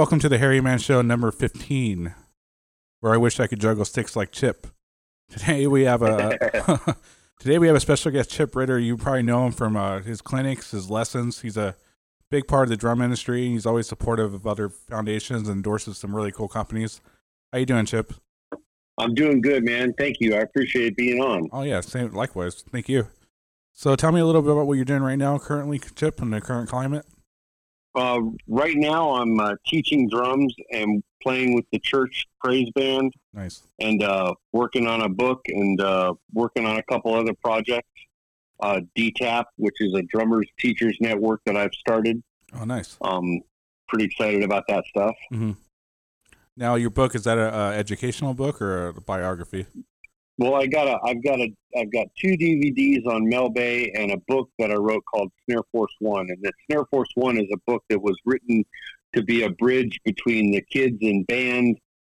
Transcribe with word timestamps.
Welcome 0.00 0.18
to 0.20 0.30
the 0.30 0.38
Hairy 0.38 0.62
Man 0.62 0.78
Show 0.78 1.02
number 1.02 1.30
15, 1.30 2.14
where 3.00 3.12
I 3.12 3.18
wish 3.18 3.38
I 3.38 3.46
could 3.46 3.60
juggle 3.60 3.84
sticks 3.84 4.16
like 4.16 4.32
Chip. 4.32 4.66
Today 5.28 5.66
we 5.66 5.82
have 5.82 6.00
a 6.00 6.96
today 7.38 7.58
we 7.58 7.66
have 7.66 7.76
a 7.76 7.80
special 7.80 8.10
guest, 8.10 8.30
Chip 8.30 8.56
Ritter. 8.56 8.78
You 8.78 8.96
probably 8.96 9.24
know 9.24 9.44
him 9.44 9.52
from 9.52 9.76
uh, 9.76 10.00
his 10.00 10.22
clinics, 10.22 10.70
his 10.70 10.88
lessons. 10.88 11.42
He's 11.42 11.58
a 11.58 11.76
big 12.30 12.48
part 12.48 12.62
of 12.62 12.70
the 12.70 12.78
drum 12.78 13.02
industry. 13.02 13.48
He's 13.48 13.66
always 13.66 13.88
supportive 13.88 14.32
of 14.32 14.46
other 14.46 14.70
foundations 14.70 15.48
and 15.48 15.56
endorses 15.56 15.98
some 15.98 16.16
really 16.16 16.32
cool 16.32 16.48
companies. 16.48 17.02
How 17.52 17.58
you 17.58 17.66
doing, 17.66 17.84
Chip? 17.84 18.14
I'm 18.96 19.12
doing 19.12 19.42
good, 19.42 19.66
man. 19.66 19.92
Thank 19.98 20.16
you. 20.20 20.34
I 20.34 20.38
appreciate 20.38 20.96
being 20.96 21.20
on. 21.20 21.50
Oh 21.52 21.60
yeah, 21.60 21.82
same. 21.82 22.10
Likewise. 22.14 22.64
Thank 22.72 22.88
you. 22.88 23.08
So 23.74 23.94
tell 23.96 24.12
me 24.12 24.20
a 24.20 24.24
little 24.24 24.40
bit 24.40 24.52
about 24.52 24.66
what 24.66 24.76
you're 24.76 24.86
doing 24.86 25.02
right 25.02 25.18
now, 25.18 25.38
currently, 25.38 25.78
Chip, 25.78 26.22
in 26.22 26.30
the 26.30 26.40
current 26.40 26.70
climate. 26.70 27.04
Uh, 27.94 28.20
right 28.46 28.76
now, 28.76 29.16
I'm 29.16 29.38
uh, 29.40 29.54
teaching 29.66 30.08
drums 30.08 30.54
and 30.72 31.02
playing 31.22 31.54
with 31.54 31.64
the 31.72 31.78
church 31.78 32.26
praise 32.42 32.70
band. 32.74 33.12
Nice. 33.32 33.62
And 33.78 34.02
uh, 34.02 34.34
working 34.52 34.86
on 34.86 35.02
a 35.02 35.08
book 35.08 35.40
and 35.48 35.80
uh, 35.80 36.14
working 36.32 36.66
on 36.66 36.76
a 36.76 36.82
couple 36.84 37.14
other 37.14 37.34
projects. 37.42 37.88
Uh, 38.62 38.80
DTAP, 38.94 39.44
which 39.56 39.76
is 39.80 39.94
a 39.94 40.02
drummers 40.02 40.46
teachers 40.58 40.94
network 41.00 41.40
that 41.46 41.56
I've 41.56 41.72
started. 41.72 42.22
Oh, 42.52 42.64
nice. 42.64 42.98
Um, 43.00 43.40
pretty 43.88 44.04
excited 44.04 44.42
about 44.42 44.64
that 44.68 44.84
stuff. 44.86 45.14
Mm-hmm. 45.32 45.52
Now, 46.58 46.74
your 46.74 46.90
book 46.90 47.14
is 47.14 47.24
that 47.24 47.38
a, 47.38 47.54
a 47.54 47.72
educational 47.72 48.34
book 48.34 48.60
or 48.60 48.88
a 48.88 49.00
biography? 49.00 49.64
Well, 50.40 50.54
I 50.54 50.66
got 50.66 50.88
a, 50.88 50.98
I've 51.04 51.22
got 51.22 51.38
a, 51.38 51.48
I've 51.76 51.92
got 51.92 52.06
two 52.18 52.28
DVDs 52.32 53.06
on 53.06 53.28
Mel 53.28 53.50
Bay 53.50 53.92
and 53.94 54.10
a 54.10 54.16
book 54.26 54.48
that 54.58 54.70
I 54.70 54.74
wrote 54.76 55.04
called 55.12 55.30
Snare 55.44 55.62
Force 55.70 55.94
One. 56.00 56.26
And 56.30 56.38
that 56.42 56.54
Snare 56.66 56.86
Force 56.90 57.10
One 57.14 57.36
is 57.36 57.46
a 57.52 57.58
book 57.66 57.84
that 57.90 58.00
was 58.00 58.16
written 58.24 58.64
to 59.14 59.22
be 59.22 59.42
a 59.42 59.50
bridge 59.50 60.00
between 60.02 60.50
the 60.50 60.62
kids 60.62 60.96
in 61.02 61.24
band 61.24 61.76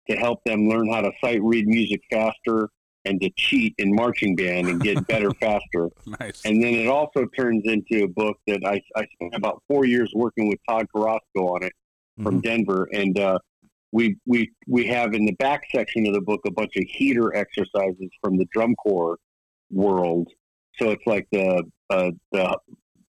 to 0.09 0.15
help 0.15 0.39
them 0.45 0.69
learn 0.69 0.89
how 0.89 1.01
to 1.01 1.11
sight 1.21 1.41
read 1.43 1.67
music 1.67 1.99
faster 2.09 2.69
and 3.03 3.19
to 3.21 3.29
cheat 3.37 3.75
in 3.77 3.93
marching 3.93 4.37
band 4.37 4.69
and 4.69 4.79
get 4.81 5.05
better 5.07 5.31
faster. 5.41 5.89
Nice. 6.21 6.45
And 6.45 6.63
then 6.63 6.75
it 6.75 6.87
also 6.87 7.25
turns 7.37 7.63
into 7.65 8.05
a 8.05 8.07
book 8.07 8.37
that 8.47 8.61
I, 8.65 8.81
I 8.95 9.05
spent 9.15 9.35
about 9.35 9.61
four 9.67 9.85
years 9.85 10.09
working 10.15 10.47
with 10.47 10.59
Todd 10.69 10.85
Carrasco 10.95 11.55
on 11.55 11.63
it 11.63 11.73
from 12.23 12.39
Mhm. 12.39 12.43
Denver. 12.43 12.87
And 12.93 13.19
uh, 13.19 13.39
we, 13.93 14.17
we, 14.25 14.51
we 14.67 14.87
have 14.87 15.13
in 15.13 15.25
the 15.25 15.33
back 15.33 15.63
section 15.71 16.07
of 16.07 16.13
the 16.13 16.21
book 16.21 16.41
a 16.45 16.51
bunch 16.51 16.75
of 16.75 16.83
heater 16.89 17.33
exercises 17.35 18.09
from 18.21 18.37
the 18.37 18.45
drum 18.51 18.75
corps 18.75 19.17
world. 19.71 20.27
So 20.81 20.89
it's 20.89 21.05
like 21.05 21.27
the, 21.31 21.63
uh, 21.91 22.11
the 22.31 22.57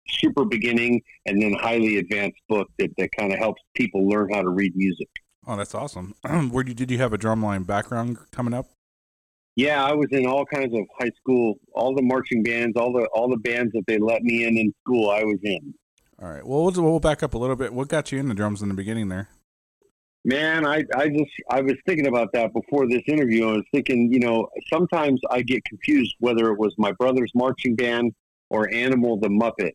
super 0.08 0.44
beginning 0.44 1.00
and 1.24 1.40
then 1.40 1.54
highly 1.54 1.96
advanced 1.96 2.38
book 2.50 2.68
that, 2.78 2.90
that 2.98 3.08
kind 3.18 3.32
of 3.32 3.38
helps 3.38 3.62
people 3.74 4.06
learn 4.06 4.30
how 4.32 4.42
to 4.42 4.50
read 4.50 4.76
music. 4.76 5.08
Oh, 5.46 5.56
that's 5.56 5.74
awesome. 5.74 6.14
Where 6.50 6.62
did 6.62 6.78
you, 6.78 6.86
did 6.86 6.90
you 6.90 6.98
have 6.98 7.14
a 7.14 7.18
drumline 7.18 7.66
background 7.66 8.18
coming 8.30 8.52
up? 8.52 8.66
Yeah, 9.56 9.82
I 9.82 9.92
was 9.92 10.08
in 10.10 10.26
all 10.26 10.44
kinds 10.44 10.74
of 10.74 10.84
high 11.00 11.12
school, 11.16 11.54
all 11.74 11.94
the 11.94 12.02
marching 12.02 12.42
bands, 12.42 12.76
all 12.76 12.92
the 12.92 13.06
all 13.14 13.28
the 13.28 13.36
bands 13.36 13.72
that 13.74 13.84
they 13.86 13.98
let 13.98 14.22
me 14.24 14.44
in 14.44 14.58
in 14.58 14.74
school. 14.80 15.10
I 15.10 15.22
was 15.22 15.38
in. 15.44 15.72
All 16.20 16.28
right. 16.28 16.44
Well, 16.44 16.64
we'll, 16.64 16.82
we'll 16.82 16.98
back 16.98 17.22
up 17.22 17.34
a 17.34 17.38
little 17.38 17.54
bit. 17.54 17.72
What 17.72 17.86
got 17.86 18.10
you 18.10 18.18
into 18.18 18.34
drums 18.34 18.62
in 18.62 18.68
the 18.68 18.74
beginning 18.74 19.10
there? 19.10 19.28
Man, 20.24 20.66
I 20.66 20.84
I 20.96 21.08
just 21.08 21.30
I 21.50 21.60
was 21.60 21.74
thinking 21.86 22.06
about 22.06 22.32
that 22.32 22.52
before 22.54 22.88
this 22.88 23.02
interview. 23.06 23.48
I 23.48 23.52
was 23.52 23.64
thinking, 23.72 24.10
you 24.12 24.20
know, 24.20 24.48
sometimes 24.72 25.20
I 25.30 25.42
get 25.42 25.64
confused 25.64 26.14
whether 26.18 26.50
it 26.50 26.58
was 26.58 26.74
my 26.78 26.92
brother's 26.92 27.30
marching 27.34 27.76
band 27.76 28.14
or 28.48 28.72
Animal 28.72 29.18
the 29.18 29.28
Muppet. 29.28 29.72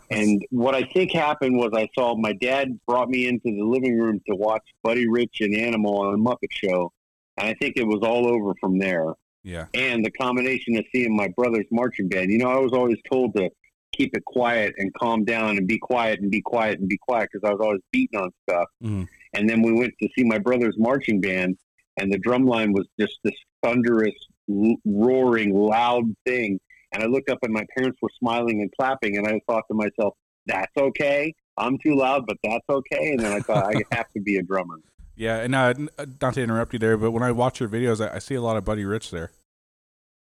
and 0.10 0.42
what 0.50 0.74
I 0.74 0.82
think 0.82 1.12
happened 1.12 1.56
was 1.56 1.70
I 1.74 1.88
saw 1.96 2.16
my 2.16 2.32
dad 2.32 2.78
brought 2.88 3.08
me 3.08 3.28
into 3.28 3.54
the 3.56 3.62
living 3.64 3.98
room 3.98 4.20
to 4.28 4.34
watch 4.34 4.62
Buddy 4.82 5.08
Rich 5.08 5.36
and 5.40 5.54
Animal 5.54 5.98
on 6.00 6.14
a 6.14 6.18
Muppet 6.18 6.50
Show, 6.50 6.92
and 7.36 7.48
I 7.48 7.54
think 7.54 7.76
it 7.76 7.86
was 7.86 8.00
all 8.02 8.26
over 8.26 8.54
from 8.60 8.78
there. 8.78 9.14
Yeah. 9.46 9.66
and 9.74 10.02
the 10.02 10.10
combination 10.10 10.74
of 10.78 10.86
seeing 10.90 11.14
my 11.14 11.28
brother's 11.36 11.66
marching 11.70 12.08
band. 12.08 12.32
You 12.32 12.38
know, 12.38 12.48
I 12.48 12.56
was 12.56 12.72
always 12.72 12.96
told 13.12 13.34
to 13.36 13.50
keep 13.92 14.16
it 14.16 14.24
quiet 14.24 14.74
and 14.78 14.92
calm 14.94 15.24
down 15.24 15.58
and 15.58 15.68
be 15.68 15.78
quiet 15.78 16.20
and 16.20 16.30
be 16.30 16.40
quiet 16.40 16.80
and 16.80 16.88
be 16.88 16.96
quiet 16.96 17.28
because 17.30 17.46
I 17.46 17.52
was 17.52 17.60
always 17.62 17.82
beating 17.92 18.18
on 18.18 18.30
stuff. 18.48 18.68
Mhm. 18.82 19.06
And 19.34 19.48
then 19.48 19.62
we 19.62 19.72
went 19.72 19.94
to 20.00 20.08
see 20.16 20.24
my 20.24 20.38
brother's 20.38 20.76
marching 20.78 21.20
band, 21.20 21.56
and 21.98 22.12
the 22.12 22.18
drum 22.18 22.46
line 22.46 22.72
was 22.72 22.86
just 22.98 23.18
this 23.24 23.34
thunderous, 23.62 24.14
l- 24.48 24.76
roaring, 24.84 25.54
loud 25.54 26.04
thing. 26.24 26.60
And 26.92 27.02
I 27.02 27.06
looked 27.06 27.28
up, 27.28 27.38
and 27.42 27.52
my 27.52 27.66
parents 27.76 27.98
were 28.00 28.10
smiling 28.18 28.60
and 28.60 28.70
clapping, 28.78 29.16
and 29.16 29.26
I 29.26 29.40
thought 29.48 29.64
to 29.68 29.74
myself, 29.74 30.14
"That's 30.46 30.72
okay. 30.76 31.34
I'm 31.56 31.78
too 31.78 31.96
loud, 31.96 32.26
but 32.26 32.36
that's 32.44 32.64
okay." 32.68 33.12
And 33.12 33.20
then 33.20 33.32
I 33.32 33.40
thought, 33.40 33.74
I 33.74 33.82
have 33.92 34.06
to 34.12 34.20
be 34.20 34.36
a 34.36 34.42
drummer. 34.42 34.76
Yeah. 35.16 35.42
And 35.42 35.54
uh, 35.54 35.74
uh, 35.96 36.06
not 36.20 36.34
to 36.34 36.42
interrupt 36.42 36.72
you 36.72 36.80
there, 36.80 36.96
but 36.96 37.12
when 37.12 37.22
I 37.22 37.30
watch 37.30 37.60
your 37.60 37.68
videos, 37.68 38.04
I, 38.04 38.16
I 38.16 38.18
see 38.18 38.34
a 38.34 38.40
lot 38.40 38.56
of 38.56 38.64
Buddy 38.64 38.84
Rich 38.84 39.12
there. 39.12 39.30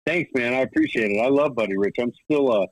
Thanks, 0.06 0.30
man. 0.36 0.54
I 0.54 0.60
appreciate 0.60 1.10
it. 1.10 1.20
I 1.20 1.30
love 1.30 1.56
Buddy 1.56 1.76
Rich. 1.76 1.96
I'm 2.00 2.12
still 2.26 2.52
uh 2.52 2.68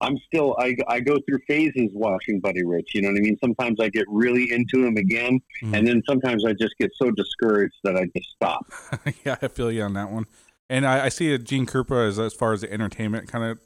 I'm 0.00 0.16
still 0.26 0.54
I, 0.60 0.76
I 0.86 1.00
go 1.00 1.16
through 1.28 1.40
phases 1.48 1.90
watching 1.92 2.40
Buddy 2.40 2.64
Rich. 2.64 2.94
You 2.94 3.02
know 3.02 3.08
what 3.08 3.18
I 3.18 3.20
mean? 3.20 3.36
Sometimes 3.42 3.80
I 3.80 3.88
get 3.88 4.04
really 4.08 4.52
into 4.52 4.84
him 4.86 4.96
again, 4.96 5.40
Mhm. 5.62 5.76
and 5.76 5.86
then 5.86 6.02
sometimes 6.08 6.44
I 6.44 6.52
just 6.52 6.74
get 6.78 6.90
so 6.94 7.10
discouraged 7.10 7.74
that 7.84 7.96
I 7.96 8.04
just 8.16 8.30
stop. 8.30 8.66
yeah, 9.24 9.36
I 9.42 9.48
feel 9.48 9.72
you 9.72 9.82
on 9.82 9.94
that 9.94 10.10
one. 10.10 10.26
And 10.70 10.86
I, 10.86 11.06
I 11.06 11.08
see 11.08 11.32
a 11.32 11.38
Gene 11.38 11.66
Krupa 11.66 12.06
as 12.06 12.18
as 12.18 12.34
far 12.34 12.52
as 12.52 12.60
the 12.60 12.72
entertainment 12.72 13.26
kind 13.28 13.44
of 13.44 13.58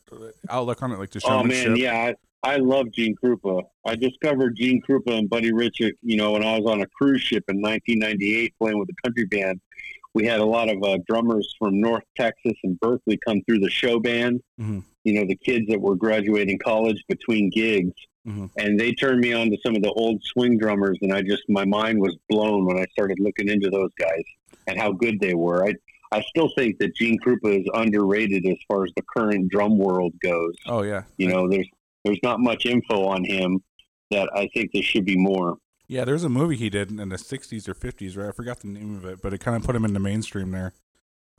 outlook 0.49 0.83
on 0.83 0.93
it, 0.93 0.99
like 0.99 1.11
the 1.11 1.21
show. 1.21 1.29
Oh 1.29 1.43
man, 1.45 1.77
yeah, 1.77 2.13
I, 2.45 2.55
I 2.55 2.57
love 2.57 2.91
Gene 2.93 3.15
Krupa. 3.23 3.63
I 3.85 3.97
discovered 3.97 4.57
Gene 4.57 4.81
Krupa 4.89 5.19
and 5.19 5.29
Buddy 5.29 5.53
Rich, 5.53 5.81
you 5.81 6.17
know, 6.17 6.33
when 6.33 6.45
I 6.45 6.59
was 6.59 6.71
on 6.71 6.81
a 6.81 6.87
cruise 6.87 7.21
ship 7.23 7.45
in 7.49 7.61
1998 7.61 8.55
playing 8.59 8.79
with 8.79 8.89
a 8.89 8.95
country 9.03 9.27
band. 9.27 9.61
We 10.15 10.27
had 10.27 10.41
a 10.41 10.45
lot 10.45 10.69
of 10.69 10.83
uh, 10.83 10.99
drummers 11.09 11.55
from 11.59 11.81
North 11.81 12.05
Texas 12.19 12.53
and 12.65 12.79
Berklee 12.81 13.19
come 13.27 13.41
through 13.49 13.61
the 13.61 13.71
show 13.71 13.99
band. 13.99 14.41
Mhm. 14.61 14.85
You 15.05 15.15
know, 15.15 15.25
the 15.27 15.37
kids 15.37 15.67
that 15.69 15.81
were 15.81 15.97
graduating 15.97 16.59
college 16.59 17.03
between 17.09 17.51
gigs, 17.51 17.93
Mhm. 18.27 18.51
and 18.57 18.79
they 18.79 18.93
turned 18.93 19.21
me 19.21 19.33
on 19.33 19.51
to 19.51 19.57
some 19.65 19.75
of 19.75 19.83
the 19.83 19.91
old 19.93 20.23
swing 20.23 20.57
drummers, 20.59 20.99
and 21.03 21.13
I 21.13 21.23
just 21.23 21.43
my 21.49 21.65
mind 21.65 22.01
was 22.01 22.17
blown 22.29 22.65
when 22.67 22.79
I 22.79 22.87
started 22.93 23.19
looking 23.21 23.49
into 23.49 23.69
those 23.71 23.91
guys 23.99 24.23
and 24.69 24.79
how 24.79 24.93
good 24.93 25.19
they 25.21 25.35
were. 25.35 25.67
I 25.67 25.75
I 26.13 26.21
still 26.29 26.51
think 26.57 26.79
that 26.79 26.95
Gene 26.95 27.19
Krupa 27.19 27.59
is 27.63 27.67
underrated 27.73 28.45
as 28.47 28.59
far 28.69 28.85
as 28.85 28.93
the 28.97 29.03
current 29.17 29.49
drum 29.51 29.79
world 29.79 30.13
goes. 30.23 30.55
Oh 30.67 30.83
yeah. 30.83 31.05
You 31.17 31.29
know, 31.29 31.49
there's 31.49 31.69
there's 32.05 32.21
not 32.23 32.39
much 32.41 32.67
info 32.67 33.05
on 33.05 33.25
him 33.25 33.63
that 34.11 34.29
I 34.35 34.49
think 34.55 34.73
there 34.73 34.83
should 34.83 35.05
be 35.07 35.17
more. 35.17 35.57
Yeah, 35.89 36.05
there's 36.05 36.25
a 36.25 36.29
movie 36.29 36.57
he 36.57 36.69
did 36.71 36.91
in 36.91 37.09
the 37.09 37.17
'60s 37.19 37.69
or 37.69 37.75
'50s, 37.75 38.17
right? 38.17 38.29
I 38.29 38.33
forgot 38.33 38.61
the 38.61 38.69
name 38.69 38.95
of 38.97 39.05
it, 39.05 39.21
but 39.23 39.33
it 39.33 39.39
kind 39.39 39.57
of 39.57 39.63
put 39.65 39.75
him 39.75 39.85
in 39.85 39.95
the 39.95 40.01
mainstream 40.01 40.51
there. 40.51 40.75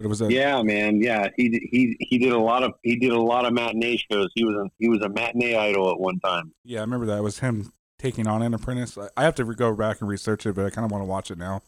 It 0.04 0.08
was 0.08 0.22
a 0.22 0.32
Yeah, 0.32 0.62
man. 0.64 1.02
Yeah, 1.02 1.30
he 1.38 1.68
he 1.72 1.96
he 2.00 2.18
did 2.18 2.34
a 2.34 2.38
lot 2.40 2.64
of 2.64 2.74
he 2.84 2.98
did 2.98 3.12
a 3.12 3.20
lot 3.22 3.46
of 3.46 3.54
matinee 3.54 3.98
shows. 4.12 4.30
He 4.36 4.44
was 4.44 4.56
a, 4.56 4.70
he 4.80 4.90
was 4.90 5.02
a 5.02 5.10
matinee 5.10 5.56
idol 5.56 5.90
at 5.92 6.00
one 6.00 6.20
time. 6.20 6.52
yeah, 6.64 6.80
I 6.80 6.82
remember 6.82 7.06
that. 7.08 7.18
It 7.20 7.24
was 7.24 7.40
him 7.40 7.72
taking 8.00 8.28
on 8.28 8.42
an 8.42 8.54
apprentice. 8.54 8.98
I- 8.98 9.10
I 9.16 9.24
have 9.24 9.36
to 9.36 9.46
go 9.46 9.74
back 9.76 10.02
and 10.02 10.10
research 10.10 10.46
it, 10.46 10.56
but 10.56 10.66
I 10.66 10.70
kind 10.70 10.84
of 10.86 10.92
want 10.92 11.02
to 11.04 11.08
watch 11.08 11.32
it 11.32 11.38
now. 11.38 11.62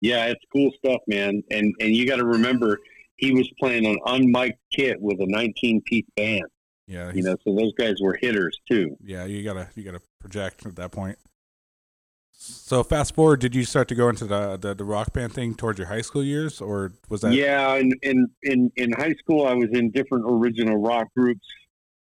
Yeah, 0.00 0.26
it's 0.26 0.44
cool 0.52 0.70
stuff, 0.78 1.00
man. 1.06 1.42
And 1.50 1.74
and 1.80 1.94
you 1.94 2.06
got 2.06 2.16
to 2.16 2.24
remember 2.26 2.78
he 3.16 3.32
was 3.32 3.48
playing 3.58 3.84
an 3.86 3.98
unmiked 4.06 4.58
kit 4.72 5.00
with 5.00 5.20
a 5.20 5.26
19 5.26 5.80
piece 5.82 6.04
band. 6.16 6.44
Yeah, 6.86 7.12
You 7.12 7.22
know, 7.22 7.36
so 7.44 7.54
those 7.54 7.72
guys 7.74 7.96
were 8.00 8.16
hitters 8.20 8.58
too. 8.70 8.96
yeah, 9.04 9.24
you 9.26 9.42
gotta 9.42 9.68
you 9.74 9.82
gotta 9.82 10.00
project 10.20 10.64
at 10.66 10.76
that 10.76 10.90
point. 10.92 11.18
So 12.40 12.84
fast 12.84 13.16
forward, 13.16 13.40
did 13.40 13.56
you 13.56 13.64
start 13.64 13.88
to 13.88 13.96
go 13.96 14.08
into 14.08 14.24
the 14.24 14.56
the, 14.56 14.72
the 14.72 14.84
rock 14.84 15.12
band 15.12 15.32
thing 15.32 15.56
towards 15.56 15.76
your 15.78 15.88
high 15.88 16.02
school 16.02 16.22
years, 16.22 16.60
or 16.60 16.92
was 17.08 17.22
that? 17.22 17.32
Yeah, 17.32 17.74
in, 17.74 17.92
in 18.02 18.28
in 18.44 18.70
in 18.76 18.92
high 18.92 19.14
school, 19.14 19.44
I 19.44 19.54
was 19.54 19.68
in 19.72 19.90
different 19.90 20.24
original 20.28 20.76
rock 20.76 21.08
groups. 21.16 21.44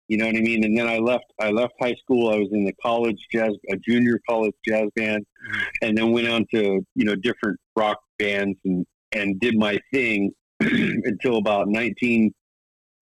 You 0.06 0.18
know 0.18 0.26
what 0.26 0.36
I 0.36 0.40
mean? 0.40 0.64
And 0.64 0.78
then 0.78 0.86
I 0.86 0.98
left. 0.98 1.24
I 1.40 1.50
left 1.50 1.72
high 1.80 1.94
school. 1.94 2.30
I 2.30 2.36
was 2.36 2.48
in 2.52 2.64
the 2.64 2.72
college 2.80 3.18
jazz, 3.32 3.50
a 3.70 3.76
junior 3.76 4.20
college 4.28 4.54
jazz 4.64 4.88
band, 4.94 5.26
Mhm. 5.50 5.62
and 5.82 5.98
then 5.98 6.12
went 6.12 6.28
on 6.28 6.46
to 6.54 6.80
you 6.94 7.04
know 7.04 7.16
different 7.16 7.58
rock 7.74 7.98
bands 8.20 8.56
and 8.64 8.86
and 9.10 9.40
did 9.40 9.56
my 9.58 9.80
thing 9.92 10.30
until 10.60 11.38
about 11.38 11.66
nineteen 11.66 12.32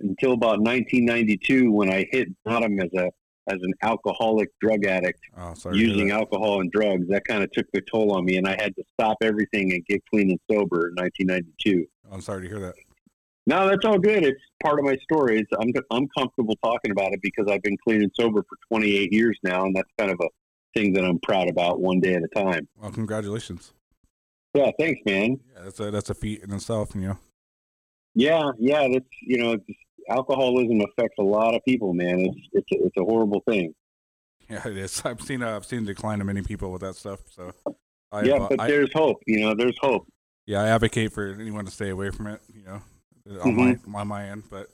until 0.01 0.33
about 0.33 0.61
nineteen 0.61 1.05
ninety 1.05 1.37
two 1.37 1.73
when 1.73 1.91
I 1.93 2.07
hit 2.11 2.29
bottom 2.47 2.81
as 2.81 2.89
a 2.95 3.11
as 3.49 3.59
an 3.63 3.73
alcoholic 3.83 4.49
drug 4.61 4.85
addict 4.87 5.21
Oh, 5.37 5.55
sorry. 5.55 5.75
to 5.75 5.79
hear 5.81 5.89
using 5.91 6.11
alcohol 6.11 6.61
and 6.61 6.71
drugs. 6.71 7.07
That 7.09 7.25
kind 7.27 7.43
of 7.43 7.51
took 7.53 7.67
the 7.73 7.81
toll 7.81 8.13
on 8.13 8.25
me, 8.25 8.37
and 8.37 8.47
I 8.47 8.57
had 8.61 8.75
to 8.77 8.85
stop 8.95 9.19
everything 9.23 9.73
and 9.73 9.85
get 9.87 10.03
clean 10.11 10.31
and 10.31 10.41
sober 10.51 10.89
in 10.89 10.95
nineteen 10.95 11.27
ninety 11.29 11.53
two. 11.65 11.87
I'm 12.11 12.21
sorry 12.21 12.43
to 12.43 12.49
hear 12.49 12.61
that. 12.61 12.75
No, 13.47 13.67
that's 13.67 13.85
all 13.87 13.99
good. 13.99 14.25
It's 14.25 14.41
part 14.63 14.79
of 14.79 14.85
my 14.85 14.97
story. 14.99 15.41
It's, 15.41 15.51
I'm 15.59 15.73
I'm 15.91 16.07
comfortable 16.17 16.57
talking 16.63 16.91
about 16.91 17.13
it 17.13 17.21
because 17.23 17.47
I've 17.51 17.63
been 17.63 17.79
clean 17.83 18.03
and 18.03 18.11
sober 18.15 18.43
for 18.49 18.57
28 18.69 19.11
years 19.13 19.39
now, 19.43 19.65
and 19.65 19.75
that's 19.75 19.89
kind 19.99 20.11
of 20.11 20.21
a 20.21 20.29
thing 20.79 20.93
that 20.93 21.05
I'm 21.05 21.19
proud 21.21 21.49
about, 21.49 21.81
one 21.81 21.99
day 22.01 22.13
at 22.15 22.23
a 22.23 22.29
time. 22.29 22.69
Well, 22.77 22.91
congratulations. 22.91 23.73
Yeah, 24.55 24.71
thanks, 24.79 25.01
man. 25.07 25.41
Yeah, 25.55 25.63
that's 25.65 25.81
a 25.81 25.91
that's 25.91 26.11
a 26.11 26.15
feat 26.15 26.43
in 26.43 26.53
itself, 26.53 26.95
you 26.95 27.01
know. 27.03 27.19
Yeah, 28.15 28.51
yeah. 28.59 28.87
That's 28.93 29.07
you 29.23 29.39
know, 29.39 29.53
it's, 29.53 29.65
alcoholism 30.09 30.81
affects 30.81 31.17
a 31.19 31.23
lot 31.23 31.55
of 31.55 31.65
people, 31.65 31.93
man. 31.95 32.21
It's 32.21 32.49
it's 32.53 32.73
a, 32.73 32.87
it's 32.87 32.97
a 32.97 33.05
horrible 33.05 33.43
thing. 33.49 33.75
Yeah, 34.49 34.67
it 34.67 34.77
is. 34.77 35.03
I've 35.05 35.21
seen 35.21 35.43
uh, 35.43 35.57
I've 35.57 35.67
seen 35.67 35.85
decline 35.85 36.21
of 36.21 36.27
many 36.27 36.43
people 36.43 36.71
with 36.73 36.81
that 36.83 36.95
stuff. 36.97 37.21
So 37.31 37.53
I, 38.13 38.23
yeah, 38.23 38.35
uh, 38.35 38.49
but 38.49 38.61
I- 38.61 38.69
there's 38.69 38.91
hope. 38.95 39.19
You 39.27 39.41
know, 39.41 39.55
there's 39.55 39.77
hope. 39.81 40.07
yeah, 40.47 40.63
I 40.63 40.69
advocate 40.69 41.13
for 41.13 41.27
anyone 41.39 41.65
to 41.67 41.71
stay 41.71 41.91
away 41.91 42.11
from 42.11 42.29
it. 42.29 42.41
You 42.55 42.65
know, 42.65 42.83
on 43.43 43.55
Mm-hmm. 43.57 43.93
my 43.93 44.01
on 44.01 44.09
my 44.09 44.25
end. 44.29 44.45
But 44.51 44.69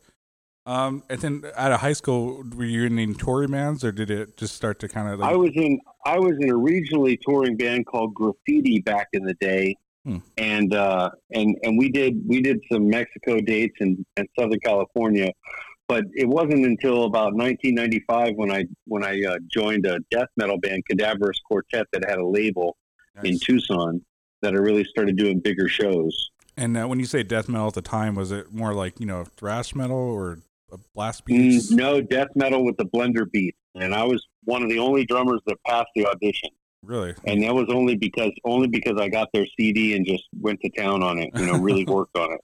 um, 0.66 1.02
and 1.10 1.20
then 1.20 1.42
out 1.56 1.72
of 1.72 1.80
high 1.80 1.92
school, 1.92 2.42
were 2.56 2.64
you 2.64 2.84
in 2.84 2.98
any 2.98 3.12
touring 3.14 3.50
bands, 3.50 3.84
or 3.84 3.92
did 3.92 4.10
it 4.10 4.36
just 4.36 4.54
start 4.54 4.78
to 4.80 4.88
kind 4.88 5.08
of 5.08 5.18
like? 5.20 5.32
I 5.32 5.36
was 5.36 5.50
in 5.56 5.78
I 6.06 6.18
was 6.18 6.36
in 6.40 6.50
a 6.50 6.54
regionally 6.54 7.18
touring 7.20 7.56
band 7.56 7.86
called 7.86 8.14
Graffiti 8.14 8.78
back 8.80 9.08
in 9.12 9.24
the 9.24 9.34
day, 9.34 9.76
Hmm. 10.04 10.18
and 10.36 10.74
uh, 10.74 11.10
and 11.32 11.56
and 11.62 11.78
we 11.78 11.88
did 11.88 12.20
we 12.26 12.42
did 12.42 12.60
some 12.70 12.88
Mexico 12.88 13.40
dates 13.40 13.76
in, 13.80 14.04
in 14.18 14.26
Southern 14.38 14.60
California, 14.60 15.30
but 15.88 16.04
it 16.12 16.28
wasn't 16.28 16.66
until 16.66 17.04
about 17.04 17.32
1995 17.34 18.32
when 18.36 18.50
I 18.52 18.64
when 18.86 19.02
I 19.02 19.22
uh, 19.24 19.38
joined 19.50 19.86
a 19.86 19.98
death 20.10 20.28
metal 20.36 20.58
band, 20.58 20.84
Cadaverous 20.86 21.38
Quartet, 21.48 21.86
that 21.92 22.04
had 22.06 22.18
a 22.18 22.26
label 22.26 22.76
in 23.22 23.38
Tucson 23.38 24.04
that 24.42 24.52
I 24.52 24.58
really 24.58 24.84
started 24.84 25.16
doing 25.16 25.40
bigger 25.40 25.68
shows. 25.68 26.30
And 26.56 26.76
uh, 26.76 26.84
when 26.86 27.00
you 27.00 27.06
say 27.06 27.22
death 27.22 27.48
metal 27.48 27.68
at 27.68 27.74
the 27.74 27.80
time, 27.82 28.14
was 28.14 28.30
it 28.30 28.52
more 28.52 28.74
like 28.74 29.00
you 29.00 29.06
know 29.06 29.24
thrash 29.24 29.74
metal 29.74 29.96
or 29.96 30.40
blast 30.94 31.24
Mm, 31.24 31.26
beats? 31.26 31.70
no 31.70 32.00
death 32.02 32.28
metal 32.34 32.62
with 32.64 32.76
the 32.76 32.84
blender 32.84 33.30
beat, 33.30 33.54
and 33.74 33.94
I 33.94 34.04
was 34.04 34.22
one 34.44 34.62
of 34.62 34.68
the 34.68 34.78
only 34.80 35.06
drummers 35.06 35.40
that 35.46 35.56
passed 35.66 35.88
the 35.94 36.06
audition. 36.06 36.50
Really? 36.84 37.14
and 37.26 37.42
that 37.42 37.54
was 37.54 37.66
only 37.68 37.96
because 37.96 38.32
only 38.44 38.68
because 38.68 39.00
I 39.00 39.08
got 39.08 39.28
their 39.32 39.46
CD 39.58 39.96
and 39.96 40.06
just 40.06 40.24
went 40.40 40.60
to 40.60 40.70
town 40.70 41.02
on 41.02 41.18
it. 41.18 41.30
You 41.34 41.46
know, 41.46 41.58
really 41.58 41.84
worked 41.88 42.16
on 42.16 42.32
it. 42.32 42.40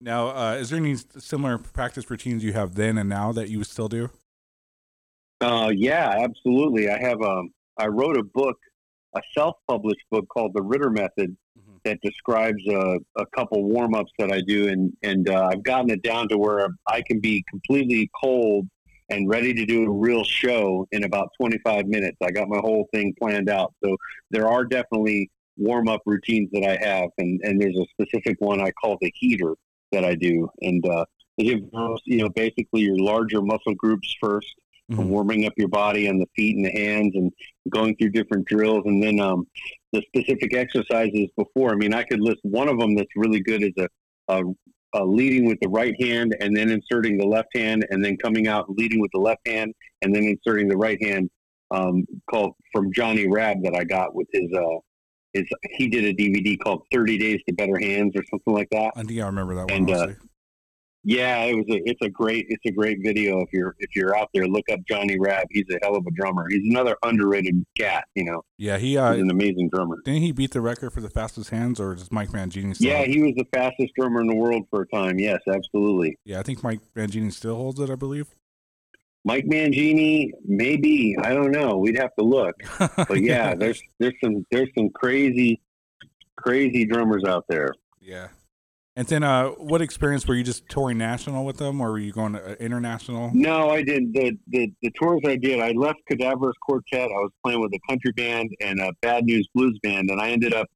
Now, 0.00 0.28
uh, 0.28 0.54
is 0.54 0.70
there 0.70 0.78
any 0.78 0.96
similar 1.18 1.58
practice 1.58 2.08
routines 2.10 2.42
you 2.42 2.52
have 2.54 2.74
then 2.74 2.96
and 2.96 3.08
now 3.08 3.32
that 3.32 3.50
you 3.50 3.62
still 3.64 3.88
do? 3.88 4.10
Uh, 5.40 5.70
yeah, 5.74 6.14
absolutely. 6.22 6.88
I 6.90 6.98
have 7.00 7.20
um, 7.22 7.50
I 7.78 7.86
wrote 7.86 8.16
a 8.16 8.22
book, 8.22 8.56
a 9.16 9.20
self-published 9.36 10.04
book 10.10 10.26
called 10.28 10.52
The 10.54 10.62
Ritter 10.62 10.90
Method, 10.90 11.36
Mhm. 11.58 11.80
that 11.84 11.98
describes 12.02 12.62
uh, 12.68 12.96
a 13.16 13.26
couple 13.34 13.64
warm-ups 13.64 14.12
that 14.18 14.30
I 14.32 14.40
do, 14.40 14.68
and 14.68 14.92
and 15.02 15.28
uh, 15.28 15.48
I've 15.52 15.62
gotten 15.64 15.90
it 15.90 16.02
down 16.02 16.28
to 16.28 16.38
where 16.38 16.68
I 16.86 17.02
can 17.02 17.20
be 17.20 17.44
completely 17.50 18.08
cold 18.22 18.68
and 19.10 19.28
ready 19.28 19.52
to 19.52 19.66
do 19.66 19.84
a 19.84 19.90
real 19.90 20.24
show 20.24 20.86
in 20.92 21.04
about 21.04 21.30
25 21.40 21.86
minutes. 21.86 22.16
I 22.22 22.30
got 22.30 22.48
my 22.48 22.58
whole 22.58 22.88
thing 22.94 23.14
planned 23.20 23.48
out. 23.50 23.74
So 23.84 23.96
there 24.30 24.48
are 24.48 24.64
definitely 24.64 25.30
warm-up 25.56 26.02
routines 26.06 26.48
that 26.52 26.64
I 26.64 26.82
have, 26.88 27.10
and 27.18 27.40
and 27.42 27.60
there's 27.60 27.76
a 27.76 27.86
specific 27.90 28.36
one 28.40 28.60
I 28.60 28.70
call 28.72 28.96
the 29.00 29.12
heater 29.14 29.54
that 29.92 30.04
I 30.04 30.14
do, 30.14 30.48
and 30.62 30.84
uh, 30.86 31.04
it 31.36 31.48
involves 31.48 32.02
you 32.06 32.18
know 32.18 32.28
basically 32.30 32.82
your 32.82 32.98
larger 32.98 33.42
muscle 33.42 33.74
groups 33.74 34.14
first 34.20 34.54
Mhm. 34.90 35.06
warming 35.06 35.46
up 35.46 35.52
your 35.56 35.68
body 35.68 36.08
and 36.08 36.20
the 36.20 36.26
feet 36.34 36.56
and 36.56 36.64
the 36.64 36.72
hands 36.72 37.12
and 37.14 37.30
going 37.68 37.94
through 37.94 38.10
different 38.10 38.44
drills 38.46 38.82
and 38.86 39.00
then 39.00 39.20
um, 39.20 39.46
the 39.92 40.02
specific 40.08 40.52
exercises 40.52 41.28
before 41.36 41.70
i 41.70 41.76
mean 41.76 41.94
i 41.94 42.02
could 42.02 42.20
list 42.20 42.40
one 42.42 42.68
of 42.68 42.76
them 42.76 42.96
that's 42.96 43.14
really 43.14 43.38
good 43.40 43.62
is 43.62 43.72
a, 43.78 43.88
a, 44.28 44.42
a 44.94 45.04
leading 45.04 45.44
with 45.44 45.58
the 45.60 45.68
right 45.68 45.94
hand 46.00 46.34
and 46.40 46.56
then 46.56 46.70
inserting 46.70 47.16
the 47.16 47.26
left 47.26 47.48
hand 47.54 47.86
and 47.90 48.04
then 48.04 48.16
coming 48.16 48.48
out 48.48 48.66
leading 48.70 49.00
with 49.00 49.10
the 49.12 49.20
left 49.20 49.46
hand 49.46 49.72
and 50.02 50.14
then 50.14 50.24
inserting 50.24 50.68
the 50.68 50.76
right 50.76 51.02
hand 51.02 51.30
um, 51.70 52.04
called 52.28 52.54
from 52.72 52.92
johnny 52.92 53.28
rabb 53.28 53.62
that 53.62 53.74
i 53.74 53.84
got 53.84 54.14
with 54.14 54.26
his 54.32 54.52
uh 54.52 54.78
his 55.32 55.44
he 55.76 55.88
did 55.88 56.04
a 56.04 56.14
dvd 56.14 56.58
called 56.58 56.82
30 56.92 57.18
days 57.18 57.40
to 57.48 57.54
better 57.54 57.78
hands 57.78 58.12
or 58.16 58.22
something 58.30 58.52
like 58.52 58.68
that 58.70 58.92
I 58.96 59.02
think 59.02 59.20
I 59.20 59.26
remember 59.26 59.54
that 59.54 59.70
one. 59.70 59.88
And, 59.88 59.90
uh. 59.90 60.08
Yeah, 61.02 61.44
it 61.44 61.54
was 61.54 61.64
a 61.70 61.80
it's 61.88 62.00
a 62.02 62.10
great 62.10 62.46
it's 62.50 62.64
a 62.66 62.70
great 62.70 62.98
video. 63.02 63.40
If 63.40 63.48
you're 63.52 63.74
if 63.78 63.96
you're 63.96 64.14
out 64.16 64.28
there, 64.34 64.46
look 64.46 64.66
up 64.70 64.80
Johnny 64.86 65.18
Rabb. 65.18 65.46
He's 65.50 65.64
a 65.70 65.78
hell 65.82 65.96
of 65.96 66.06
a 66.06 66.10
drummer. 66.10 66.46
He's 66.50 66.68
another 66.70 66.94
underrated 67.02 67.64
cat. 67.78 68.04
You 68.14 68.24
know, 68.24 68.42
yeah, 68.58 68.76
he 68.76 68.88
he's 68.90 68.98
uh, 68.98 69.16
an 69.18 69.30
amazing 69.30 69.70
drummer. 69.72 69.96
didn't 70.04 70.20
he 70.20 70.32
beat 70.32 70.50
the 70.52 70.60
record 70.60 70.90
for 70.92 71.00
the 71.00 71.08
fastest 71.08 71.48
hands, 71.50 71.80
or 71.80 71.94
does 71.94 72.12
Mike 72.12 72.28
Mangini 72.30 72.76
still? 72.76 72.90
Yeah, 72.90 73.04
he 73.04 73.22
was 73.22 73.32
the 73.36 73.46
fastest 73.52 73.94
drummer 73.98 74.20
in 74.20 74.26
the 74.26 74.34
world 74.36 74.64
for 74.68 74.82
a 74.82 74.86
time. 74.88 75.18
Yes, 75.18 75.40
absolutely. 75.50 76.18
yeah, 76.26 76.38
I 76.38 76.42
think 76.42 76.62
Mike 76.62 76.80
Mangini 76.94 77.32
still 77.32 77.56
holds 77.56 77.80
it. 77.80 77.88
I 77.88 77.94
believe. 77.94 78.26
Mike 79.24 79.44
Mangini, 79.46 80.30
maybe 80.46 81.14
I 81.22 81.32
don't 81.34 81.50
know. 81.50 81.76
We'd 81.78 81.98
have 81.98 82.14
to 82.18 82.24
look. 82.24 82.56
But 82.96 83.22
yeah, 83.22 83.54
there's 83.54 83.82
there's 83.98 84.14
some 84.22 84.46
there's 84.50 84.68
some 84.76 84.90
crazy 84.90 85.62
crazy 86.36 86.84
drummers 86.84 87.24
out 87.24 87.44
there. 87.48 87.72
yeah. 88.00 88.28
And 88.96 89.06
then, 89.06 89.22
uh, 89.22 89.50
what 89.50 89.80
experience 89.80 90.26
were 90.26 90.34
you 90.34 90.42
just 90.42 90.68
touring 90.68 90.98
national 90.98 91.44
with 91.44 91.58
them, 91.58 91.80
or 91.80 91.92
were 91.92 91.98
you 91.98 92.12
going 92.12 92.34
uh, 92.34 92.56
international? 92.58 93.30
No, 93.32 93.70
I 93.70 93.82
didn't. 93.82 94.12
The, 94.12 94.36
the 94.48 94.72
the 94.82 94.90
tours 95.00 95.20
I 95.24 95.36
did, 95.36 95.60
I 95.60 95.70
left 95.72 96.00
Cadaverous 96.08 96.56
Quartet. 96.60 97.04
I 97.08 97.20
was 97.20 97.30
playing 97.44 97.60
with 97.60 97.72
a 97.72 97.78
country 97.88 98.10
band 98.12 98.50
and 98.60 98.80
a 98.80 98.92
Bad 99.00 99.24
News 99.24 99.48
Blues 99.54 99.78
band, 99.82 100.10
and 100.10 100.20
I 100.20 100.30
ended 100.30 100.52
up 100.54 100.66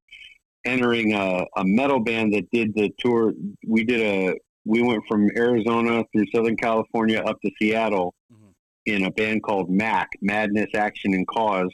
entering 0.64 1.12
a, 1.12 1.44
a 1.56 1.64
metal 1.64 2.00
band 2.00 2.32
that 2.34 2.48
did 2.52 2.72
the 2.74 2.90
tour. 3.00 3.32
We 3.66 3.82
did 3.84 4.00
a 4.00 4.34
we 4.64 4.80
went 4.82 5.02
from 5.08 5.28
Arizona 5.36 6.04
through 6.12 6.24
Southern 6.34 6.56
California 6.56 7.18
up 7.20 7.36
to 7.44 7.50
Seattle 7.60 8.14
Mhm. 8.32 8.52
in 8.86 9.04
a 9.04 9.10
band 9.10 9.42
called 9.42 9.68
MAC 9.68 10.08
Madness 10.22 10.70
Action 10.74 11.12
and 11.14 11.26
Cause. 11.26 11.72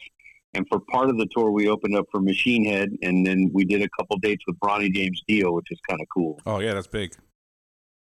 And 0.55 0.67
for 0.69 0.81
part 0.81 1.09
of 1.11 1.17
the 1.17 1.27
tour, 1.31 1.51
we 1.51 1.69
opened 1.69 1.97
up 1.97 2.07
for 2.11 2.21
Machine 2.21 2.65
Head, 2.65 2.91
and 3.03 3.25
then 3.25 3.51
we 3.53 3.65
did 3.65 3.83
a 3.83 3.89
couple 3.97 4.17
dates 4.19 4.45
with 4.47 4.57
Ronnie 4.65 4.91
James 4.91 5.23
Dio, 5.29 5.53
which 5.53 5.69
is 5.71 5.79
kind 5.89 6.01
of 6.01 6.07
cool. 6.13 6.41
Oh 6.47 6.59
yeah, 6.59 6.75
that's 6.75 6.89
big. 6.89 7.15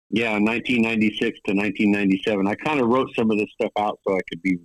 Yeah, 0.09 0.33
1996 0.33 1.19
to 1.45 1.53
1997. 1.53 2.47
I 2.47 2.55
kind 2.55 2.79
of 2.79 2.87
wrote 2.87 3.09
some 3.15 3.31
of 3.31 3.37
this 3.37 3.47
stuff 3.53 3.71
out 3.79 3.99
so 4.05 4.15
I 4.15 4.19
could 4.29 4.41
be 4.41 4.59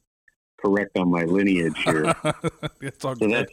correct 0.60 0.98
on 0.98 1.10
my 1.10 1.22
lineage 1.22 1.78
here. 1.84 2.14
it's 2.80 3.04
all 3.04 3.14
so 3.14 3.26
good. 3.26 3.32
that's 3.32 3.52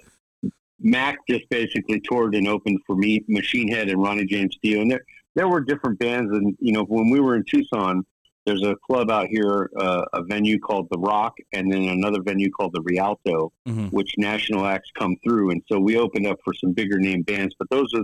Mac 0.79 1.19
just 1.29 1.47
basically 1.49 2.01
toured 2.01 2.35
and 2.35 2.47
opened 2.47 2.79
for 2.85 2.95
me, 2.95 3.23
Machine 3.27 3.67
Head, 3.67 3.89
and 3.89 4.01
Ronnie 4.01 4.25
James 4.25 4.57
Dio. 4.61 4.81
And 4.81 4.91
there, 4.91 5.05
there 5.35 5.47
were 5.47 5.61
different 5.61 5.99
bands. 5.99 6.31
And, 6.31 6.55
you 6.59 6.73
know, 6.73 6.83
when 6.83 7.09
we 7.09 7.19
were 7.19 7.35
in 7.35 7.45
Tucson, 7.49 8.05
there's 8.45 8.63
a 8.63 8.75
club 8.85 9.09
out 9.09 9.27
here, 9.27 9.69
uh, 9.77 10.05
a 10.13 10.23
venue 10.23 10.59
called 10.59 10.87
The 10.91 10.99
Rock, 10.99 11.35
and 11.53 11.71
then 11.71 11.83
another 11.83 12.21
venue 12.21 12.51
called 12.51 12.73
The 12.73 12.81
Rialto, 12.81 13.51
Mhm. 13.67 13.91
which 13.91 14.13
national 14.17 14.65
acts 14.65 14.91
come 14.93 15.15
through. 15.23 15.49
And 15.51 15.63
so 15.67 15.79
we 15.79 15.97
opened 15.97 16.27
up 16.27 16.39
for 16.43 16.53
some 16.53 16.71
bigger 16.71 16.99
name 16.99 17.23
bands. 17.23 17.55
But 17.57 17.69
those 17.69 17.93
are 17.93 18.03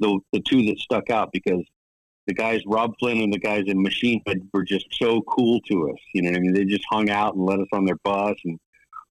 the, 0.00 0.20
the 0.32 0.40
two 0.40 0.64
that 0.66 0.78
stuck 0.78 1.10
out 1.10 1.32
because 1.32 1.64
the 2.26 2.34
guys, 2.34 2.60
Robb 2.66 2.94
Flynn 2.98 3.20
and 3.22 3.32
the 3.32 3.38
guys 3.38 3.64
in 3.66 3.82
Machine 3.82 4.20
Head, 4.26 4.46
were 4.52 4.64
just 4.64 4.86
so 4.92 5.22
cool 5.22 5.60
to 5.70 5.90
us. 5.90 5.98
You 6.12 6.22
know 6.22 6.30
what 6.30 6.36
I 6.38 6.40
mean? 6.40 6.52
They 6.52 6.64
just 6.64 6.84
hung 6.90 7.08
out 7.08 7.34
and 7.34 7.46
let 7.46 7.58
us 7.58 7.68
on 7.72 7.86
their 7.86 7.96
bus 8.04 8.36
and 8.44 8.58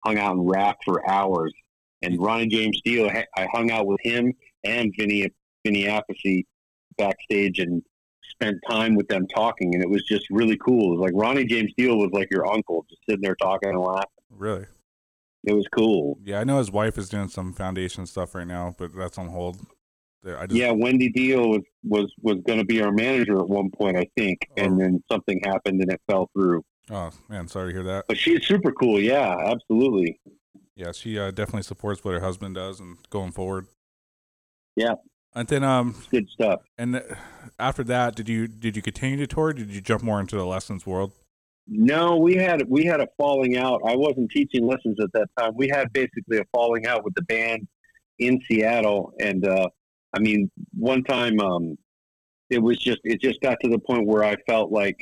hung 0.05 0.19
out 0.19 0.35
and 0.35 0.47
rapped 0.47 0.83
for 0.85 1.09
hours. 1.09 1.51
And 2.03 2.19
Ronnie 2.21 2.45
James 2.47 2.79
Dio, 2.85 3.09
I 3.09 3.25
I 3.35 3.47
hung 3.51 3.71
out 3.71 3.87
with 3.87 3.99
him 4.03 4.31
and 4.63 4.93
Vinny 4.95 5.27
Vinny 5.65 5.85
Appice 5.85 6.43
backstage 6.97 7.57
and 7.59 7.81
spent 8.29 8.57
time 8.69 8.95
with 8.95 9.07
them 9.07 9.27
talking, 9.27 9.73
and 9.73 9.83
it 9.83 9.89
was 9.89 10.03
just 10.03 10.25
really 10.29 10.57
cool. 10.57 10.93
It 10.93 10.99
was 10.99 11.11
like 11.11 11.13
Ronnie 11.15 11.45
James 11.45 11.71
Dio 11.77 11.95
was 11.95 12.09
like 12.13 12.29
your 12.31 12.51
uncle, 12.51 12.85
just 12.89 13.01
sitting 13.07 13.21
there 13.21 13.35
talking 13.35 13.69
and 13.69 13.79
laughing. 13.79 14.05
Really? 14.29 14.65
It 15.43 15.53
was 15.53 15.67
cool. 15.75 16.19
Yeah, 16.23 16.39
I 16.39 16.43
know 16.43 16.57
his 16.57 16.71
wife 16.71 16.97
is 16.97 17.09
doing 17.09 17.29
some 17.29 17.53
foundation 17.53 18.05
stuff 18.05 18.35
right 18.35 18.47
now, 18.47 18.75
but 18.77 18.95
that's 18.95 19.17
on 19.17 19.29
hold. 19.29 19.65
I 20.25 20.45
just, 20.45 20.57
Yeah, 20.57 20.71
Wendy 20.71 21.09
Dio 21.09 21.47
was 21.47 21.61
was 21.83 22.11
was 22.21 22.37
going 22.45 22.59
to 22.59 22.65
be 22.65 22.81
our 22.81 22.91
manager 22.91 23.39
at 23.39 23.47
one 23.47 23.69
point, 23.69 23.97
I 23.97 24.07
think, 24.17 24.39
and 24.57 24.79
then 24.79 25.01
something 25.09 25.39
happened 25.45 25.81
and 25.81 25.91
it 25.91 26.01
fell 26.09 26.29
through. 26.33 26.63
Oh 26.89 27.11
man, 27.29 27.47
sorry 27.47 27.71
to 27.71 27.73
hear 27.73 27.83
that. 27.83 28.05
But 28.07 28.17
she's 28.17 28.45
super 28.45 28.71
cool. 28.71 28.99
Yeah, 28.99 29.35
absolutely. 29.39 30.19
Yeah, 30.75 30.91
she 30.91 31.17
uh, 31.17 31.31
definitely 31.31 31.63
supports 31.63 32.03
what 32.03 32.13
her 32.13 32.19
husband 32.19 32.55
does 32.55 32.79
and 32.79 32.97
going 33.09 33.31
forward. 33.31 33.67
Yeah. 34.75 34.95
And 35.37 35.47
then, 35.47 35.63
um, 35.63 35.93
Good 36.09 36.27
stuff. 36.29 36.61
and 36.79 36.99
after 37.59 37.83
that, 37.83 38.15
did 38.15 38.27
you 38.27 38.47
did 38.47 38.75
you 38.75 38.81
continue 38.81 39.17
to 39.17 39.27
tour? 39.27 39.53
Did 39.53 39.69
you 39.69 39.81
jump 39.81 40.01
more 40.01 40.19
into 40.19 40.35
the 40.35 40.45
lessons 40.45 40.87
world? 40.87 41.11
No, 41.67 42.17
we 42.17 42.35
had 42.35 42.63
we 42.67 42.85
had 42.85 43.01
a 43.01 43.07
falling 43.17 43.55
out. 43.55 43.81
I 43.85 43.95
wasn't 43.95 44.31
teaching 44.31 44.65
lessons 44.65 44.97
at 44.99 45.11
that 45.13 45.27
time. 45.37 45.51
We 45.55 45.69
had 45.69 45.93
basically 45.93 46.39
a 46.39 46.45
falling 46.51 46.87
out 46.87 47.03
with 47.03 47.13
the 47.13 47.21
band 47.23 47.67
in 48.17 48.41
Seattle, 48.49 49.13
and 49.19 49.45
uh, 49.47 49.67
I 50.15 50.19
mean, 50.19 50.49
one 50.73 51.03
time 51.03 51.39
um, 51.39 51.77
it 52.49 52.59
was 52.59 52.79
just 52.79 52.99
it 53.03 53.21
just 53.21 53.39
got 53.41 53.59
to 53.61 53.69
the 53.69 53.77
point 53.79 54.07
where 54.07 54.23
I 54.23 54.37
felt 54.47 54.71
like, 54.71 54.95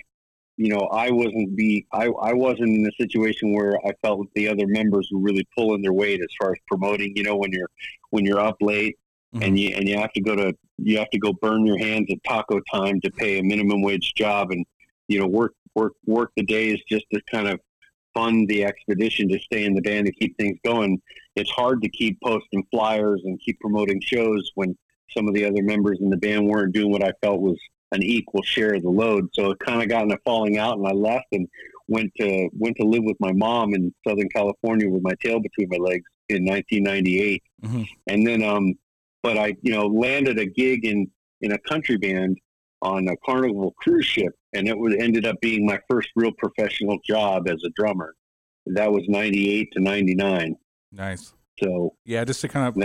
you 0.58 0.68
know, 0.68 0.82
I 0.92 1.12
wasn't 1.12 1.56
be 1.56 1.86
I 1.94 2.08
I 2.08 2.34
wasn't 2.34 2.70
in 2.70 2.86
a 2.86 3.02
situation 3.02 3.54
where 3.54 3.78
I 3.88 3.92
felt 4.02 4.28
the 4.36 4.50
other 4.50 4.68
members 4.68 5.08
were 5.14 5.22
really 5.22 5.48
pulling 5.56 5.82
their 5.82 5.94
weight 5.94 6.20
as 6.20 6.34
far 6.42 6.52
as 6.52 6.58
promoting. 6.68 7.16
You 7.16 7.24
know, 7.24 7.38
when 7.38 7.54
you're 7.54 7.70
when 8.10 8.26
you're 8.26 8.42
up 8.42 8.58
late 8.60 8.98
and 9.44 9.60
you 9.60 9.70
and 9.76 9.88
you 9.88 9.98
have 9.98 10.14
to 10.14 10.22
go 10.22 10.36
to 10.36 10.54
you 10.78 10.98
have 10.98 11.10
to 11.10 11.20
go 11.20 11.34
burn 11.34 11.66
your 11.66 11.78
hands 11.78 12.08
at 12.12 12.18
taco 12.28 12.60
time 12.72 13.00
to 13.02 13.12
pay 13.12 13.40
a 13.40 13.44
minimum 13.44 13.82
wage 13.82 14.14
job. 14.16 14.52
And 14.52 14.66
you 15.08 15.20
know 15.20 15.28
work 15.28 15.54
work 15.76 15.94
work 16.06 16.32
the 16.36 16.44
days 16.44 16.80
just 16.90 17.06
to 17.14 17.22
kind 17.32 17.48
of 17.48 17.60
fund 18.14 18.48
the 18.48 18.64
expedition 18.64 19.28
to 19.30 19.40
stay 19.40 19.66
in 19.66 19.74
the 19.74 19.82
band 19.82 20.06
to 20.06 20.12
keep 20.14 20.38
things 20.38 20.58
going. 20.64 21.02
It's 21.36 21.50
hard 21.52 21.82
to 21.82 21.90
keep 21.90 22.18
posting 22.24 22.64
flyers 22.72 23.22
and 23.26 23.40
keep 23.40 23.60
promoting 23.60 24.00
shows 24.02 24.52
when 24.56 24.78
some 25.16 25.28
of 25.28 25.34
the 25.34 25.46
other 25.46 25.62
members 25.62 26.00
in 26.02 26.10
the 26.10 26.18
band 26.18 26.48
weren't 26.48 26.74
doing 26.74 26.92
what 26.92 27.04
i 27.04 27.12
felt 27.22 27.40
was 27.42 27.58
an 27.92 28.02
equal 28.04 28.42
share 28.42 28.74
of 28.74 28.82
the 28.84 28.90
load. 28.90 29.30
So 29.34 29.52
it 29.52 29.60
kind 29.60 29.82
of 29.82 29.88
got 29.90 30.04
in 30.04 30.12
a 30.12 30.18
falling 30.26 30.58
out 30.58 30.78
and 30.78 30.88
i 30.88 30.92
left 30.92 31.28
and 31.32 31.48
went 31.88 32.12
to 32.20 32.50
went 32.58 32.76
to 32.78 32.84
live 32.84 33.04
with 33.04 33.18
my 33.20 33.32
mom 33.32 33.74
in 33.76 33.94
southern 34.08 34.30
california 34.30 34.90
with 34.90 35.04
my 35.04 35.14
tail 35.24 35.40
between 35.40 35.68
my 35.70 35.78
legs 35.78 36.04
in 36.30 36.44
1998 36.44 37.44
Mhm. 37.64 37.88
and 38.08 38.26
then 38.28 38.42
um 38.44 38.74
but 39.26 39.38
I, 39.38 39.56
you 39.62 39.72
know, 39.74 39.88
landed 39.88 40.38
a 40.40 40.46
gig 40.46 40.86
in 40.86 41.10
in 41.42 41.52
a 41.52 41.58
country 41.60 41.98
band 41.98 42.38
on 42.82 43.08
a 43.08 43.16
Carnival 43.26 43.74
cruise 43.80 44.06
ship, 44.06 44.34
and 44.54 44.68
it 44.68 44.78
was 44.78 44.94
ended 45.00 45.26
up 45.26 45.40
being 45.42 45.66
my 45.66 45.80
first 45.90 46.10
real 46.16 46.32
professional 46.38 46.98
job 47.06 47.48
as 47.50 47.62
a 47.66 47.70
drummer. 47.76 48.14
That 48.68 48.92
was 48.92 49.04
'98 49.08 49.72
to 49.74 49.80
'99. 49.82 50.56
Nice. 50.92 51.34
So 51.62 51.96
Yeah, 52.06 52.24
just 52.26 52.42
to 52.42 52.48
kind 52.50 52.68
of 52.68 52.78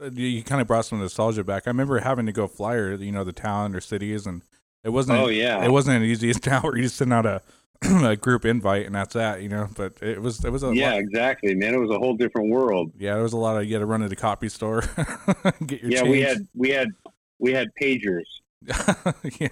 uh, 0.00 0.10
you- 0.14 0.42
kind 0.44 0.60
of 0.60 0.66
brought 0.68 0.84
some 0.84 1.00
nostalgia 1.00 1.42
back. 1.44 1.64
I 1.66 1.70
remember 1.70 1.98
having 1.98 2.26
to 2.26 2.32
go 2.32 2.46
flyer, 2.46 2.94
you 2.94 3.10
know, 3.12 3.24
the 3.24 3.32
town 3.32 3.74
or 3.74 3.80
cities, 3.80 4.26
and 4.26 4.42
it 4.84 4.90
wasn't. 4.90 5.18
oh 5.18 5.28
yeah, 5.28 5.64
It 5.64 5.70
wasn't 5.70 5.96
an 5.96 6.02
easy 6.04 6.30
as 6.34 6.44
now, 6.46 6.60
where 6.62 6.76
you 6.76 6.84
just 6.84 6.96
send 6.96 7.12
out 7.12 7.26
a, 7.26 7.42
a 8.04 8.16
group 8.16 8.44
invite 8.44 8.86
and 8.86 8.94
that's 8.94 9.14
that, 9.14 9.42
you 9.42 9.48
know. 9.48 9.68
But 9.76 9.94
it 10.02 10.20
was 10.22 10.44
it 10.44 10.50
was 10.50 10.62
a 10.62 10.74
yeah, 10.74 10.92
lot- 10.92 11.00
exactly, 11.00 11.54
man. 11.54 11.74
It 11.74 11.78
was 11.78 11.90
a 11.90 11.98
whole 11.98 12.14
different 12.14 12.50
world. 12.50 12.92
yeah. 12.98 13.14
There 13.14 13.22
was 13.22 13.32
a 13.32 13.36
lot 13.38 13.56
of 13.56 13.66
you 13.66 13.74
had 13.74 13.80
to 13.80 13.86
run 13.86 14.00
to 14.00 14.08
the 14.08 14.16
copy 14.16 14.48
store, 14.48 14.80
get 15.66 15.82
your 15.82 15.90
yeah, 15.90 16.02
we 16.02 16.20
had 16.20 16.46
we 16.54 16.70
had 16.70 16.88
we 17.38 17.52
had 17.52 17.68
pagers. 17.80 18.22
yeah. 19.40 19.48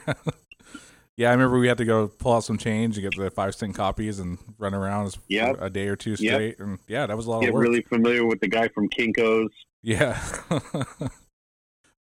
Yeah, 1.17 1.29
I 1.29 1.33
remember 1.33 1.59
we 1.59 1.69
had 1.69 1.77
to 1.79 1.85
go 1.85 2.09
pull 2.09 2.33
out 2.35 2.45
some 2.45 2.57
change 2.57 2.97
and 2.97 3.03
get 3.11 3.21
the 3.21 3.31
five 3.31 3.55
cent 3.55 3.75
copies 3.75 4.21
and 4.21 4.39
run 4.57 4.73
around 4.73 5.15
Yep. 5.29 5.57
a 5.61 5.69
day 5.69 5.89
or 5.89 5.97
two 5.97 6.11
Yep. 6.13 6.19
straight. 6.19 6.59
And 6.61 6.79
yeah, 6.89 7.07
that 7.07 7.15
was 7.17 7.27
a 7.27 7.31
lot 7.31 7.41
Get 7.41 7.51
of 7.51 7.57
work. 7.57 7.65
really 7.65 7.83
familiar 7.83 8.25
with 8.25 8.41
the 8.41 8.49
guy 8.49 8.69
from 8.69 8.89
Kinkos. 8.89 9.49
Yeah. 9.83 10.19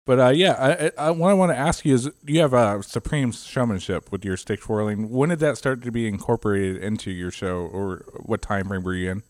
but 0.09 0.19
uh, 0.19 0.29
yeah, 0.29 0.91
I, 0.97 1.05
I, 1.09 1.11
what 1.11 1.29
I 1.29 1.35
want 1.35 1.51
to 1.51 1.55
ask 1.55 1.85
you 1.85 1.93
is 1.93 2.09
you 2.25 2.39
have 2.39 2.51
uh, 2.51 2.81
Supreme 2.81 3.31
Showmanship 3.31 4.11
with 4.11 4.25
your 4.25 4.37
stick 4.37 4.59
twirling. 4.61 5.11
When 5.11 5.29
did 5.29 5.37
that 5.41 5.55
start 5.55 5.83
to 5.83 5.91
be 5.91 6.07
incorporated 6.07 6.81
into 6.81 7.11
your 7.11 7.29
show, 7.29 7.57
or 7.71 8.05
what 8.25 8.41
time 8.41 8.69
frame 8.69 8.81
were 8.81 8.95
you 8.95 9.11
in? 9.11 9.23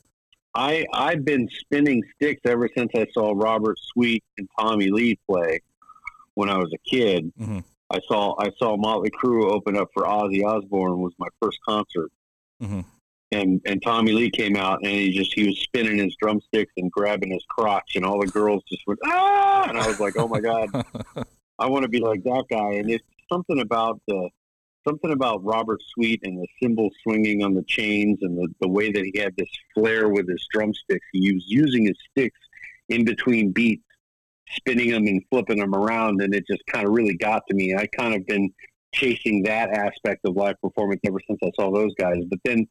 I 0.55 0.85
I've 0.93 1.25
been 1.25 1.49
spinning 1.59 2.01
sticks 2.15 2.39
ever 2.45 2.69
since 2.77 2.91
I 2.95 3.07
saw 3.13 3.33
Robert 3.35 3.77
Sweet 3.91 4.23
and 4.37 4.47
Tommy 4.57 4.89
Lee 4.89 5.19
play 5.29 5.59
when 6.35 6.49
I 6.49 6.55
was 6.55 6.71
a 6.73 6.89
kid. 6.89 7.33
Mhm. 7.37 7.65
I 7.89 7.99
saw 8.07 8.35
I 8.39 8.49
saw 8.57 8.77
Motley 8.77 9.09
Crue 9.09 9.51
open 9.51 9.75
up 9.75 9.89
for 9.93 10.03
Ozzy 10.03 10.45
Osbourne 10.45 11.01
was 11.01 11.11
my 11.19 11.27
first 11.41 11.59
concert, 11.67 12.09
Mhm. 12.63 12.85
And 13.31 13.61
and 13.65 13.81
Tommy 13.81 14.11
Lee 14.11 14.29
came 14.29 14.55
out 14.55 14.79
and 14.83 14.91
he 14.91 15.11
just 15.11 15.33
he 15.33 15.47
was 15.47 15.59
spinning 15.59 15.97
his 15.97 16.15
drumsticks 16.21 16.73
and 16.77 16.91
grabbing 16.91 17.31
his 17.31 17.45
crotch, 17.49 17.95
and 17.95 18.05
all 18.05 18.19
the 18.19 18.27
girls 18.27 18.63
just 18.69 18.81
went 18.87 18.99
ah, 19.05 19.65
and 19.69 19.77
I 19.77 19.87
was 19.87 19.99
like, 19.99 20.15
oh 20.17 20.27
my 20.27 20.39
god, 20.39 20.69
I 21.59 21.67
want 21.67 21.83
to 21.83 21.89
be 21.89 21.99
like 21.99 22.23
that 22.23 22.45
guy. 22.49 22.73
And 22.73 22.89
it's 22.89 23.03
something 23.31 23.59
about 23.59 24.01
the 24.07 24.29
something 24.87 25.11
about 25.11 25.43
Robert 25.43 25.81
Sweet 25.93 26.21
and 26.23 26.37
the 26.37 26.47
cymbal 26.61 26.89
swinging 27.03 27.43
on 27.43 27.53
the 27.53 27.63
chains 27.63 28.19
and 28.21 28.37
the, 28.37 28.47
the 28.61 28.67
way 28.67 28.91
that 28.91 29.03
he 29.03 29.19
had 29.19 29.35
this 29.37 29.49
flair 29.73 30.09
with 30.09 30.27
his 30.27 30.45
drumsticks. 30.51 31.05
He 31.11 31.33
was 31.33 31.43
using 31.47 31.85
his 31.85 31.97
sticks 32.11 32.39
in 32.87 33.05
between 33.05 33.51
beats, 33.51 33.83
spinning 34.49 34.91
them 34.91 35.05
and 35.07 35.21
flipping 35.29 35.59
them 35.59 35.75
around, 35.75 36.21
and 36.21 36.33
it 36.33 36.45
just 36.47 36.63
kind 36.67 36.87
of 36.87 36.93
really 36.93 37.15
got 37.15 37.43
to 37.49 37.55
me. 37.55 37.75
I 37.75 37.87
kind 37.87 38.15
of 38.15 38.25
been 38.25 38.51
chasing 38.93 39.43
that 39.43 39.69
aspect 39.69 40.21
of 40.25 40.35
live 40.35 40.55
performance 40.61 41.01
ever 41.05 41.19
since 41.27 41.39
I 41.43 41.51
saw 41.55 41.71
those 41.71 41.93
guys. 41.95 42.23
But 42.29 42.39
then, 42.43 42.67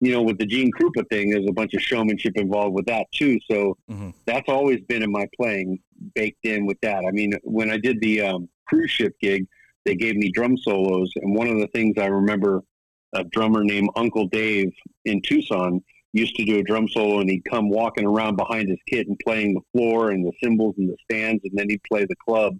you 0.00 0.12
know, 0.12 0.22
with 0.22 0.38
the 0.38 0.46
Gene 0.46 0.70
Krupa 0.72 1.08
thing, 1.10 1.30
there's 1.30 1.46
a 1.48 1.52
bunch 1.52 1.74
of 1.74 1.82
showmanship 1.82 2.36
involved 2.36 2.74
with 2.74 2.86
that 2.86 3.06
too. 3.12 3.38
So 3.50 3.76
Mhm. 3.90 4.14
that's 4.24 4.48
always 4.48 4.80
been 4.82 5.02
in 5.02 5.12
my 5.12 5.26
playing, 5.36 5.78
baked 6.14 6.44
in 6.44 6.66
with 6.66 6.80
that. 6.80 7.04
I 7.06 7.10
mean, 7.10 7.34
when 7.42 7.70
I 7.70 7.76
did 7.76 8.00
the 8.00 8.22
um, 8.22 8.48
cruise 8.66 8.90
ship 8.90 9.14
gig, 9.20 9.46
they 9.84 9.94
gave 9.94 10.16
me 10.16 10.30
drum 10.30 10.56
solos, 10.56 11.10
and 11.16 11.34
one 11.34 11.48
of 11.48 11.58
the 11.58 11.66
things 11.68 11.96
I 11.98 12.06
remember 12.06 12.62
a 13.12 13.24
drummer 13.24 13.64
named 13.64 13.90
Uncle 13.96 14.26
Dave 14.26 14.72
in 15.04 15.20
Tucson 15.22 15.82
used 16.12 16.34
to 16.36 16.44
do 16.44 16.58
a 16.58 16.62
drum 16.62 16.88
solo, 16.88 17.20
and 17.20 17.30
he'd 17.30 17.44
come 17.44 17.68
walking 17.68 18.06
around 18.06 18.36
behind 18.36 18.68
his 18.68 18.78
kit 18.88 19.06
and 19.06 19.18
playing 19.18 19.54
the 19.54 19.60
floor 19.72 20.10
and 20.10 20.24
the 20.24 20.32
cymbals 20.42 20.74
and 20.78 20.88
the 20.88 20.96
stands, 21.04 21.42
and 21.44 21.52
then 21.56 21.68
he'd 21.68 21.82
play 21.84 22.04
the 22.04 22.16
club. 22.16 22.58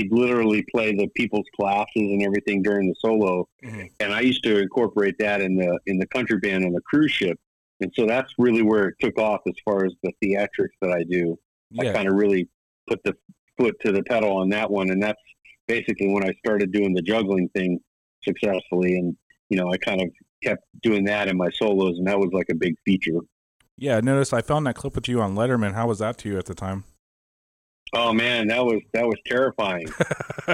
He'd 0.00 0.12
literally 0.12 0.64
play 0.74 0.94
the 0.94 1.08
people's 1.14 1.46
classes 1.54 1.88
and 1.94 2.22
everything 2.22 2.62
during 2.62 2.88
the 2.88 2.94
solo, 2.98 3.46
Mhm. 3.62 3.90
and 4.00 4.14
I 4.14 4.20
used 4.20 4.42
to 4.44 4.58
incorporate 4.58 5.16
that 5.18 5.42
in 5.42 5.56
the 5.56 5.78
in 5.86 5.98
the 5.98 6.06
country 6.06 6.38
band 6.38 6.64
on 6.64 6.72
the 6.72 6.80
cruise 6.80 7.12
ship, 7.12 7.38
and 7.80 7.92
so 7.94 8.06
that's 8.06 8.32
really 8.38 8.62
where 8.62 8.88
it 8.88 8.94
took 9.00 9.18
off 9.18 9.40
as 9.46 9.54
far 9.62 9.84
as 9.84 9.92
the 10.02 10.12
theatrics 10.22 10.76
that 10.80 10.90
I 10.90 11.02
do. 11.02 11.38
I 11.78 11.92
kind 11.92 12.08
of 12.08 12.14
really 12.14 12.48
put 12.88 13.02
the 13.04 13.14
foot 13.58 13.78
to 13.80 13.92
the 13.92 14.02
pedal 14.04 14.38
on 14.38 14.48
that 14.50 14.70
one, 14.70 14.90
and 14.90 15.02
that's 15.02 15.20
basically 15.68 16.08
when 16.08 16.24
I 16.24 16.32
started 16.44 16.72
doing 16.72 16.94
the 16.94 17.02
juggling 17.02 17.48
thing 17.50 17.78
successfully. 18.24 18.94
And 18.96 19.16
you 19.50 19.58
know, 19.58 19.70
I 19.70 19.76
kind 19.76 20.00
of 20.00 20.08
kept 20.42 20.64
doing 20.82 21.04
that 21.04 21.28
in 21.28 21.36
my 21.36 21.50
solos, 21.50 21.98
and 21.98 22.06
that 22.06 22.18
was 22.18 22.30
like 22.32 22.46
a 22.50 22.54
big 22.54 22.74
feature. 22.86 23.20
Yeah, 23.76 23.98
I 23.98 24.00
noticed 24.00 24.32
I 24.32 24.40
found 24.40 24.66
that 24.66 24.76
clip 24.76 24.94
with 24.94 25.08
you 25.08 25.20
on 25.20 25.34
Letterman. 25.34 25.74
How 25.74 25.88
was 25.88 25.98
that 25.98 26.16
to 26.18 26.28
you 26.30 26.38
at 26.38 26.46
the 26.46 26.54
time? 26.54 26.84
Oh 27.92 28.12
man, 28.12 28.48
that 28.48 28.64
was 28.64 28.80
that 28.92 29.06
was 29.06 29.16
terrifying. 29.26 29.86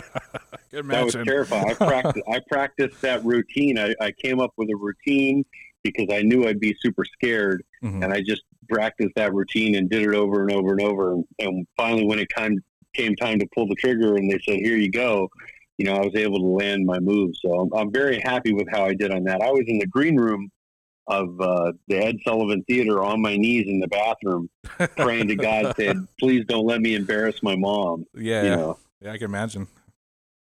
Good 0.73 0.89
That 0.89 1.05
was 1.05 1.15
terrifying. 1.25 1.71
I 1.71 1.75
practiced 1.87 2.25
I 2.29 2.41
practiced 2.51 2.97
that 3.03 3.25
routine. 3.25 3.79
I, 3.79 3.95
I 4.01 4.13
came 4.13 4.41
up 4.41 4.53
with 4.57 4.69
a 4.71 4.77
routine 4.77 5.45
because 5.83 6.07
I 6.11 6.23
knew 6.23 6.47
I'd 6.49 6.61
be 6.61 6.75
super 6.81 7.05
scared, 7.05 7.63
Mhm. 7.83 8.03
and 8.03 8.13
I 8.13 8.21
just 8.21 8.43
practiced 8.69 9.15
that 9.17 9.33
routine 9.33 9.77
and 9.77 9.89
did 9.89 10.03
it 10.03 10.15
over 10.15 10.43
and 10.43 10.51
over 10.53 10.73
and 10.73 10.81
over. 10.83 11.13
And, 11.13 11.25
and 11.39 11.67
finally, 11.77 12.05
when 12.07 12.19
it 12.19 12.29
came 12.31 12.59
came 12.95 13.15
time 13.17 13.39
to 13.39 13.47
pull 13.55 13.69
the 13.69 13.75
trigger, 13.77 14.17
and 14.17 14.31
they 14.31 14.39
said, 14.45 14.57
"Here 14.57 14.77
you 14.77 14.91
go," 14.91 15.29
you 15.79 15.85
know, 15.87 15.95
I 15.95 16.01
was 16.01 16.15
able 16.17 16.39
to 16.41 16.47
land 16.47 16.85
my 16.87 16.99
move. 16.99 17.35
So 17.41 17.53
I'm, 17.61 17.73
I'm 17.75 17.93
very 17.93 18.19
happy 18.21 18.53
with 18.53 18.67
how 18.71 18.85
I 18.87 18.95
did 18.95 19.11
on 19.13 19.25
that. 19.25 19.43
I 19.43 19.51
was 19.51 19.65
in 19.67 19.79
the 19.79 19.87
green 19.87 20.17
room 20.17 20.51
of 21.09 21.41
uh, 21.41 21.73
the 21.89 21.99
Ed 21.99 22.17
Sullivan 22.27 22.65
Theater 22.69 23.03
on 23.03 23.21
my 23.23 23.37
knees 23.37 23.67
in 23.69 23.79
the 23.81 23.89
bathroom, 23.89 24.49
praying 24.97 25.29
to 25.29 25.37
God, 25.37 25.75
said, 25.77 25.97
"Please 26.19 26.45
don't 26.49 26.67
let 26.67 26.81
me 26.81 26.95
embarrass 26.95 27.43
my 27.43 27.57
mom." 27.57 28.05
yeah, 28.15 28.43
You 28.43 28.49
yeah. 28.51 28.57
know. 28.57 28.79
yeah, 29.01 29.13
I 29.13 29.19
can 29.19 29.27
imagine. 29.27 29.69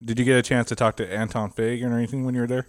Did 0.03 0.17
you 0.19 0.25
get 0.25 0.37
a 0.37 0.41
chance 0.41 0.67
to 0.69 0.75
talk 0.75 0.97
to 0.97 1.13
Anton 1.13 1.51
Fig 1.51 1.83
or 1.83 1.93
anything 1.95 2.25
when 2.25 2.33
you 2.35 2.41
were 2.41 2.47
there? 2.47 2.67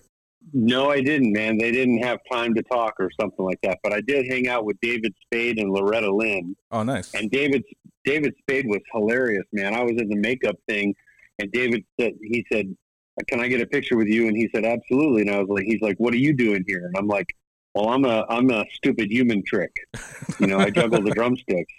No, 0.53 0.91
I 0.91 1.01
didn't, 1.01 1.33
man. 1.33 1.57
They 1.57 1.71
didn't 1.71 2.03
have 2.03 2.19
time 2.31 2.53
to 2.55 2.63
talk 2.65 2.95
or 2.99 3.11
something 3.19 3.45
like 3.45 3.61
that. 3.63 3.79
But 3.83 3.93
I 3.93 4.01
did 4.01 4.27
hang 4.29 4.49
out 4.49 4.65
with 4.65 4.77
David 4.83 5.15
Spade 5.25 5.59
and 5.59 5.71
Loretta 5.71 6.13
Lynn. 6.13 6.57
Oh, 6.73 6.83
nice. 6.83 7.15
And 7.15 7.31
David 7.31 7.63
David 8.05 8.35
Spade 8.41 8.67
was 8.67 8.81
hilarious, 8.93 9.45
man. 9.53 9.75
I 9.75 9.83
was 9.83 9.93
in 9.99 10.09
the 10.09 10.17
makeup 10.17 10.57
thing, 10.69 10.95
and 11.39 11.51
David 11.53 11.85
said 12.01 12.13
he 12.23 12.45
said, 12.53 12.75
"Can 13.29 13.41
I 13.41 13.49
get 13.49 13.61
a 13.61 13.67
picture 13.67 13.97
with 13.97 14.09
you?" 14.09 14.27
And 14.29 14.37
he 14.37 14.49
said, 14.55 14.65
"Absolutely." 14.65 15.23
And 15.23 15.31
I 15.31 15.39
was 15.39 15.49
like, 15.49 15.65
"He's 15.65 15.81
like, 15.81 15.97
what 15.99 16.13
are 16.13 16.19
you 16.19 16.33
doing 16.35 16.65
here?" 16.67 16.85
And 16.87 16.97
I'm 16.97 17.07
like, 17.07 17.27
"Well, 17.75 17.89
I'm 17.89 18.05
a 18.05 18.25
I'm 18.29 18.51
a 18.51 18.65
stupid 18.75 19.11
human 19.11 19.43
trick, 19.45 19.75
you 20.39 20.47
know. 20.47 20.59
I 20.59 20.71
juggle 20.71 21.03
the 21.03 21.11
drumsticks." 21.15 21.73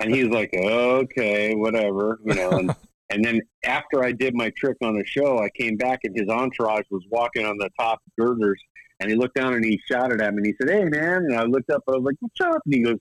And 0.00 0.14
he's 0.14 0.28
like, 0.28 0.50
"Okay, 0.54 1.54
whatever," 1.54 2.18
you 2.24 2.34
know. 2.34 2.50
And 2.50 2.74
and 3.10 3.24
then 3.24 3.40
after 3.64 4.04
I 4.04 4.12
did 4.12 4.34
my 4.34 4.50
trick 4.56 4.76
on 4.82 4.96
the 4.96 5.04
show, 5.04 5.38
I 5.38 5.48
came 5.50 5.76
back 5.76 6.00
and 6.04 6.16
his 6.16 6.28
entourage 6.28 6.86
was 6.90 7.04
walking 7.10 7.44
on 7.44 7.58
the 7.58 7.70
top 7.78 8.00
girders, 8.18 8.60
and 9.00 9.10
he 9.10 9.16
looked 9.16 9.34
down 9.34 9.54
and 9.54 9.64
he 9.64 9.80
shouted 9.90 10.20
at 10.20 10.32
me 10.34 10.38
and 10.38 10.46
he 10.46 10.54
said, 10.60 10.70
"Hey, 10.70 10.84
man!" 10.84 11.24
And 11.24 11.34
I 11.34 11.44
looked 11.44 11.70
up. 11.70 11.82
I 11.88 11.92
was 11.92 12.04
like, 12.04 12.16
"What's 12.20 12.40
up?" 12.40 12.62
And 12.64 12.74
he 12.74 12.82
goes, 12.82 12.98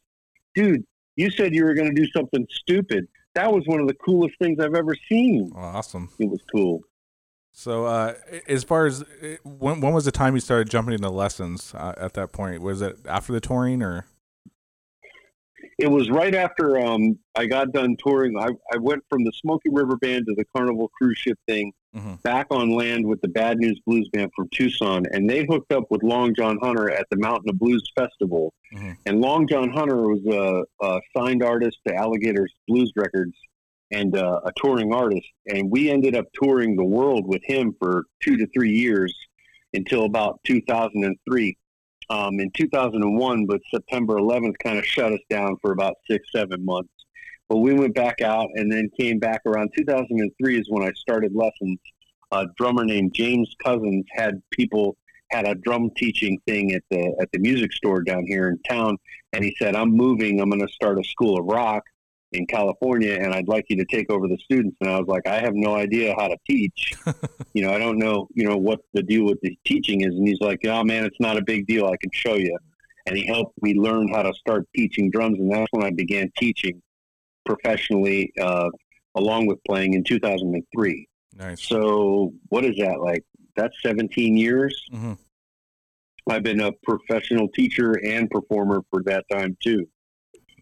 "Dude." 0.56 0.84
You 1.15 1.29
said 1.29 1.53
you 1.53 1.65
were 1.65 1.74
going 1.74 1.94
to 1.94 2.01
do 2.01 2.08
something 2.15 2.48
stupid. 2.50 3.06
That 3.36 3.51
was 3.51 3.63
one 3.65 3.82
of 3.82 3.88
the 3.89 3.94
coolest 3.94 4.36
things 4.41 4.58
I've 4.63 4.74
ever 4.74 4.96
seen. 5.10 5.51
Oh, 5.53 5.60
awesome. 5.60 6.10
It 6.18 6.29
was 6.29 6.39
cool. 6.50 6.79
So, 7.59 7.83
uh, 7.87 8.13
as 8.47 8.63
far 8.63 8.85
as 8.85 9.01
uh, 9.03 9.35
when, 9.43 9.81
when 9.81 9.91
was 9.91 10.05
the 10.05 10.13
time 10.13 10.33
you 10.33 10.39
started 10.39 10.69
jumping 10.69 10.93
into 10.93 11.09
lessons 11.09 11.73
uh, 11.75 11.93
at 11.97 12.13
that 12.13 12.31
point? 12.31 12.61
Was 12.61 12.81
it 12.81 12.99
after 13.05 13.33
the 13.33 13.41
touring 13.41 13.83
or? 13.83 14.05
It 15.77 15.91
was 15.91 16.09
right 16.09 16.33
after 16.33 16.79
um, 16.79 17.19
I 17.35 17.47
got 17.47 17.73
done 17.73 17.97
touring. 18.01 18.37
I, 18.39 18.47
I 18.73 18.77
went 18.77 19.03
from 19.09 19.25
the 19.25 19.33
Smoky 19.41 19.67
River 19.73 19.97
Band 19.97 20.25
to 20.27 20.35
the 20.35 20.45
Carnival 20.55 20.89
cruise 20.97 21.17
ship 21.17 21.37
thing, 21.49 21.73
Mhm. 21.93 22.21
back 22.21 22.47
on 22.49 22.69
land 22.71 23.05
with 23.05 23.19
the 23.19 23.27
Bad 23.27 23.57
News 23.57 23.81
Blues 23.85 24.07
Band 24.13 24.31
from 24.37 24.47
Tucson, 24.53 25.03
and 25.11 25.29
they 25.29 25.43
hooked 25.49 25.73
up 25.73 25.83
with 25.89 26.01
Long 26.01 26.33
John 26.35 26.57
Hunter 26.61 26.89
at 26.89 27.07
the 27.11 27.17
Mountain 27.17 27.49
of 27.49 27.59
Blues 27.59 27.83
Festival. 27.93 28.53
Mhm. 28.73 28.95
And 29.05 29.19
Long 29.19 29.47
John 29.49 29.69
Hunter 29.69 29.97
was 30.07 30.21
a, 30.81 30.85
a 30.85 31.01
signed 31.17 31.43
artist 31.43 31.77
to 31.87 31.93
Alligators 31.93 32.53
Blues 32.69 32.93
Records 32.95 33.35
and 33.91 34.15
uh, 34.15 34.41
a 34.46 34.51
touring 34.58 34.93
artist. 34.93 35.27
And 35.48 35.72
we 35.72 35.89
ended 35.89 36.15
up 36.15 36.25
touring 36.41 36.75
the 36.75 36.86
world 36.86 37.27
with 37.27 37.41
him 37.43 37.75
for 37.79 38.05
two 38.22 38.38
to 38.38 38.48
three 38.48 38.72
years 38.72 39.13
until 39.74 40.05
about 40.05 40.39
2003. 40.46 41.58
Um, 42.12 42.39
in 42.39 42.50
2001, 42.58 43.46
but 43.46 43.62
September 43.69 44.15
11th 44.15 44.55
kind 44.63 44.79
of 44.79 44.86
shut 44.86 45.13
us 45.13 45.19
down 45.29 45.58
for 45.62 45.72
about 45.72 45.93
six, 46.10 46.27
seven 46.31 46.65
months. 46.65 46.89
But 47.48 47.58
we 47.58 47.75
went 47.75 47.93
back 47.93 48.22
out 48.22 48.50
and 48.55 48.72
then 48.72 48.89
came 49.00 49.19
back 49.19 49.41
around 49.46 49.69
2003 49.77 50.60
is 50.60 50.65
when 50.69 50.81
I 50.81 50.91
started 50.93 51.36
lessons. 51.36 51.77
A 52.31 52.48
drummer 52.58 52.84
named 52.84 53.13
James 53.13 53.55
Cousins 53.63 54.05
had 54.12 54.41
people 54.50 54.98
had 55.29 55.48
a 55.48 55.53
drum 55.53 55.91
teaching 55.96 56.39
thing 56.48 56.74
at 56.74 56.84
the 56.89 57.15
at 57.22 57.31
the 57.31 57.39
music 57.39 57.72
store 57.74 58.01
down 58.01 58.25
here 58.25 58.50
in 58.50 58.60
town, 58.67 58.98
and 59.34 59.43
he 59.43 59.55
said, 59.60 59.75
"I'm 59.75 59.91
moving. 59.91 60.39
I'm 60.39 60.50
going 60.50 60.65
to 60.65 60.74
start 60.74 61.00
a 61.00 61.03
school 61.03 61.39
of 61.39 61.46
rock 61.46 61.84
in 62.31 62.45
California, 62.45 63.13
and 63.13 63.33
I'd 63.33 63.48
like 63.48 63.65
you 63.69 63.77
to 63.77 63.86
take 63.86 64.12
over 64.12 64.27
the 64.27 64.38
students." 64.38 64.77
And 64.81 64.89
I 64.89 65.00
was 65.00 65.07
like, 65.07 65.27
"I 65.27 65.39
have 65.39 65.53
no 65.53 65.75
idea 65.75 66.15
how 66.17 66.27
to 66.27 66.38
teach. 66.50 66.93
you 67.53 67.63
know, 67.63 67.74
I 67.74 67.77
don't 67.79 67.98
know, 67.98 68.27
you 68.33 68.48
know, 68.48 68.57
what 68.57 68.81
the 68.93 69.03
deal 69.03 69.25
with 69.25 69.39
the 69.41 69.57
teaching 69.65 70.01
is." 70.01 70.15
And 70.15 70.27
he's 70.27 70.41
like, 70.41 70.59
"Oh 70.65 70.83
man, 70.83 71.05
it's 71.05 71.19
not 71.19 71.38
a 71.38 71.43
big 71.43 71.67
deal. 71.67 71.86
I 71.88 71.98
can 71.98 72.12
show 72.13 72.36
you." 72.36 72.57
And 73.05 73.17
he 73.17 73.25
helped 73.25 73.62
me 73.62 73.74
learn 73.74 74.07
how 74.09 74.24
to 74.24 74.33
start 74.33 74.67
teaching 74.75 75.09
drums, 75.09 75.39
and 75.39 75.51
that's 75.51 75.67
when 75.71 75.83
I 75.83 75.91
began 75.91 76.31
teaching 76.38 76.81
professionally. 77.45 78.31
Uh, 78.39 78.69
along 79.15 79.48
with 79.48 79.59
playing 79.67 79.93
in 79.93 80.03
2003. 80.03 81.07
Nice. 81.36 81.67
So 81.67 82.33
what 82.50 82.65
is 82.65 82.75
that 82.77 83.00
like? 83.01 83.24
That's 83.55 83.75
17 83.83 84.38
years. 84.38 84.81
hmm 84.91 85.13
I've 86.27 86.43
been 86.43 86.62
a 86.62 86.71
professional 86.83 87.48
teacher 87.48 87.93
and 88.05 88.29
performer 88.29 88.83
for 88.91 89.01
that 89.03 89.25
time 89.31 89.57
too. 89.63 89.88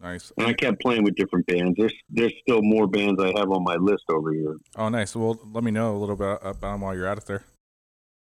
Nice. 0.02 0.32
And 0.36 0.46
I 0.46 0.52
kept 0.52 0.80
playing 0.80 1.04
with 1.04 1.14
different 1.16 1.46
bands. 1.46 1.74
There's 1.76 1.94
there's 2.08 2.32
still 2.42 2.62
more 2.62 2.86
bands 2.86 3.22
I 3.22 3.28
have 3.38 3.50
on 3.50 3.64
my 3.64 3.76
list 3.76 4.04
over 4.10 4.32
here. 4.32 4.56
Oh, 4.76 4.88
nice. 4.88 5.16
Well, 5.16 5.38
let 5.52 5.64
me 5.64 5.70
know 5.70 5.96
a 5.96 5.98
little 5.98 6.16
bit 6.16 6.38
about 6.40 6.60
them 6.60 6.80
while 6.82 6.94
you're 6.94 7.06
at 7.06 7.18
it 7.18 7.26
there. 7.26 7.44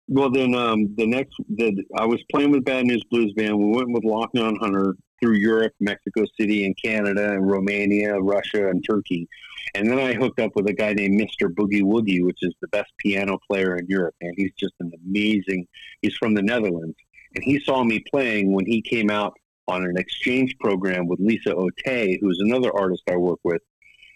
Well, 0.08 0.30
then 0.30 0.54
um, 0.54 0.94
the 0.96 1.06
next, 1.06 1.34
the 1.48 1.84
I 1.98 2.06
was 2.06 2.22
playing 2.30 2.52
with 2.52 2.64
Bad 2.64 2.86
News 2.86 3.02
Blues 3.10 3.32
Band. 3.36 3.58
We 3.58 3.76
went 3.76 3.90
with 3.90 4.04
Long 4.04 4.28
John 4.34 4.56
Hunter 4.56 4.94
through 5.20 5.34
Europe, 5.34 5.72
Mexico 5.80 6.24
City, 6.38 6.64
and 6.64 6.76
Canada, 6.82 7.32
and 7.32 7.50
Romania, 7.50 8.18
Russia, 8.20 8.68
and 8.68 8.84
Turkey. 8.88 9.28
And 9.74 9.90
then 9.90 9.98
I 9.98 10.14
hooked 10.14 10.38
up 10.38 10.52
with 10.54 10.68
a 10.68 10.72
guy 10.72 10.92
named 10.92 11.20
Mr. 11.20 11.52
Boogie 11.52 11.82
Woogie, 11.82 12.24
which 12.24 12.38
is 12.42 12.54
the 12.60 12.68
best 12.68 12.90
piano 12.98 13.38
player 13.50 13.76
in 13.76 13.86
Europe. 13.88 14.14
And 14.20 14.32
he's 14.36 14.52
just 14.56 14.74
an 14.78 14.92
amazing. 15.04 15.66
He's 16.02 16.16
from 16.16 16.34
the 16.34 16.42
Netherlands, 16.42 16.96
and 17.34 17.42
he 17.42 17.58
saw 17.58 17.82
me 17.82 18.04
playing 18.08 18.52
when 18.52 18.64
he 18.64 18.82
came 18.82 19.10
out 19.10 19.34
on 19.68 19.84
an 19.84 19.96
exchange 19.96 20.56
program 20.58 21.06
with 21.06 21.20
Lisa 21.20 21.50
Otey, 21.50 22.18
who's 22.20 22.40
another 22.40 22.74
artist 22.74 23.02
I 23.10 23.16
work 23.16 23.40
with 23.44 23.62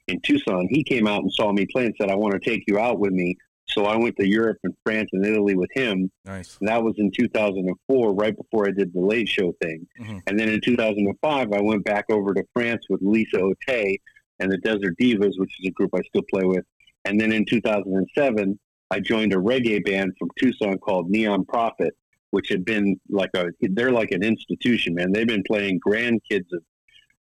in 0.08 0.20
Tucson. 0.20 0.68
He 0.70 0.84
came 0.84 1.06
out 1.06 1.22
and 1.22 1.32
saw 1.32 1.52
me 1.52 1.66
play 1.66 1.86
and 1.86 1.94
said, 2.00 2.10
"I 2.10 2.14
want 2.14 2.34
to 2.34 2.50
take 2.50 2.64
you 2.66 2.78
out 2.78 2.98
with 2.98 3.12
me." 3.12 3.36
So 3.66 3.84
I 3.84 3.96
went 3.96 4.16
to 4.16 4.26
Europe 4.26 4.58
and 4.64 4.74
France 4.84 5.10
and 5.12 5.24
Italy 5.24 5.54
with 5.54 5.70
him. 5.72 6.10
Nice. 6.24 6.58
And 6.60 6.68
that 6.68 6.82
was 6.82 6.94
in 6.98 7.12
2004, 7.12 8.12
right 8.14 8.36
before 8.36 8.66
I 8.66 8.72
did 8.72 8.92
the 8.92 9.00
Late 9.00 9.28
Show 9.28 9.52
thing. 9.62 9.86
Mhm. 10.00 10.22
And 10.26 10.38
then 10.38 10.48
in 10.48 10.60
2005, 10.60 11.52
I 11.52 11.60
went 11.60 11.84
back 11.84 12.06
over 12.10 12.34
to 12.34 12.44
France 12.52 12.86
with 12.88 13.00
Lisa 13.00 13.36
Otey 13.36 13.98
and 14.40 14.50
the 14.50 14.58
Desert 14.58 14.96
Divas, 15.00 15.38
which 15.38 15.54
is 15.60 15.66
a 15.68 15.70
group 15.70 15.90
I 15.94 16.00
still 16.02 16.24
play 16.30 16.44
with. 16.44 16.64
And 17.04 17.20
then 17.20 17.32
in 17.32 17.44
2007, 17.44 18.58
I 18.90 18.98
joined 18.98 19.32
a 19.32 19.36
reggae 19.36 19.84
band 19.84 20.14
from 20.18 20.30
Tucson 20.36 20.78
called 20.78 21.08
Neon 21.08 21.44
Prophet, 21.44 21.94
which 22.30 22.48
had 22.48 22.64
been 22.64 23.00
like 23.08 23.30
a, 23.34 23.46
they're 23.60 23.92
like 23.92 24.12
an 24.12 24.22
institution, 24.22 24.94
man. 24.94 25.12
They've 25.12 25.26
been 25.26 25.44
playing 25.46 25.80
grandkids 25.86 26.46
of, 26.52 26.62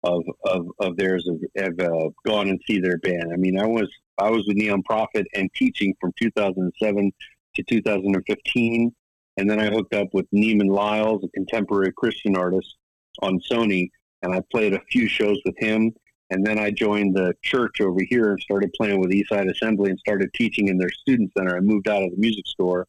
of, 0.03 0.25
of, 0.45 0.67
of 0.81 0.97
theirs 0.97 1.29
have, 1.29 1.65
have 1.65 1.81
uh, 1.81 2.11
gone 2.27 2.49
and 2.49 2.61
see 2.67 2.81
their 2.81 2.99
band. 2.99 3.33
I 3.33 3.37
mean, 3.37 3.59
I 3.59 3.67
was, 3.67 3.91
I 4.19 4.31
was 4.31 4.47
with 4.47 4.57
Neon 4.57 4.83
Prophet 4.83 5.27
and 5.35 5.51
teaching 5.55 5.95
from 6.01 6.13
2007 6.21 7.13
to 7.57 7.63
2015. 7.63 8.95
And 9.37 9.51
then 9.51 9.61
I 9.61 9.67
hooked 9.67 9.95
up 9.95 10.09
with 10.13 10.31
Neiman 10.31 10.71
Lyles, 10.71 11.25
a 11.25 11.29
contemporary 11.29 11.93
Christian 11.97 12.37
artist 12.37 12.77
on 13.23 13.41
Sony, 13.51 13.91
and 14.23 14.35
I 14.35 14.41
played 14.51 14.75
a 14.75 14.81
few 14.91 15.09
shows 15.09 15.39
with 15.45 15.57
him. 15.59 15.93
And 16.31 16.45
then 16.45 16.59
I 16.59 16.71
joined 16.71 17.15
the 17.15 17.35
church 17.43 17.81
over 17.81 18.01
here 18.09 18.31
and 18.31 18.41
started 18.41 18.73
playing 18.73 19.01
with 19.01 19.11
Eastside 19.11 19.51
Assembly 19.51 19.91
and 19.91 19.99
started 19.99 20.33
teaching 20.35 20.69
in 20.69 20.79
their 20.79 20.91
student 20.91 21.33
center. 21.37 21.57
I 21.57 21.61
moved 21.61 21.89
out 21.89 22.03
of 22.03 22.11
the 22.11 22.17
music 22.17 22.47
store. 22.47 22.87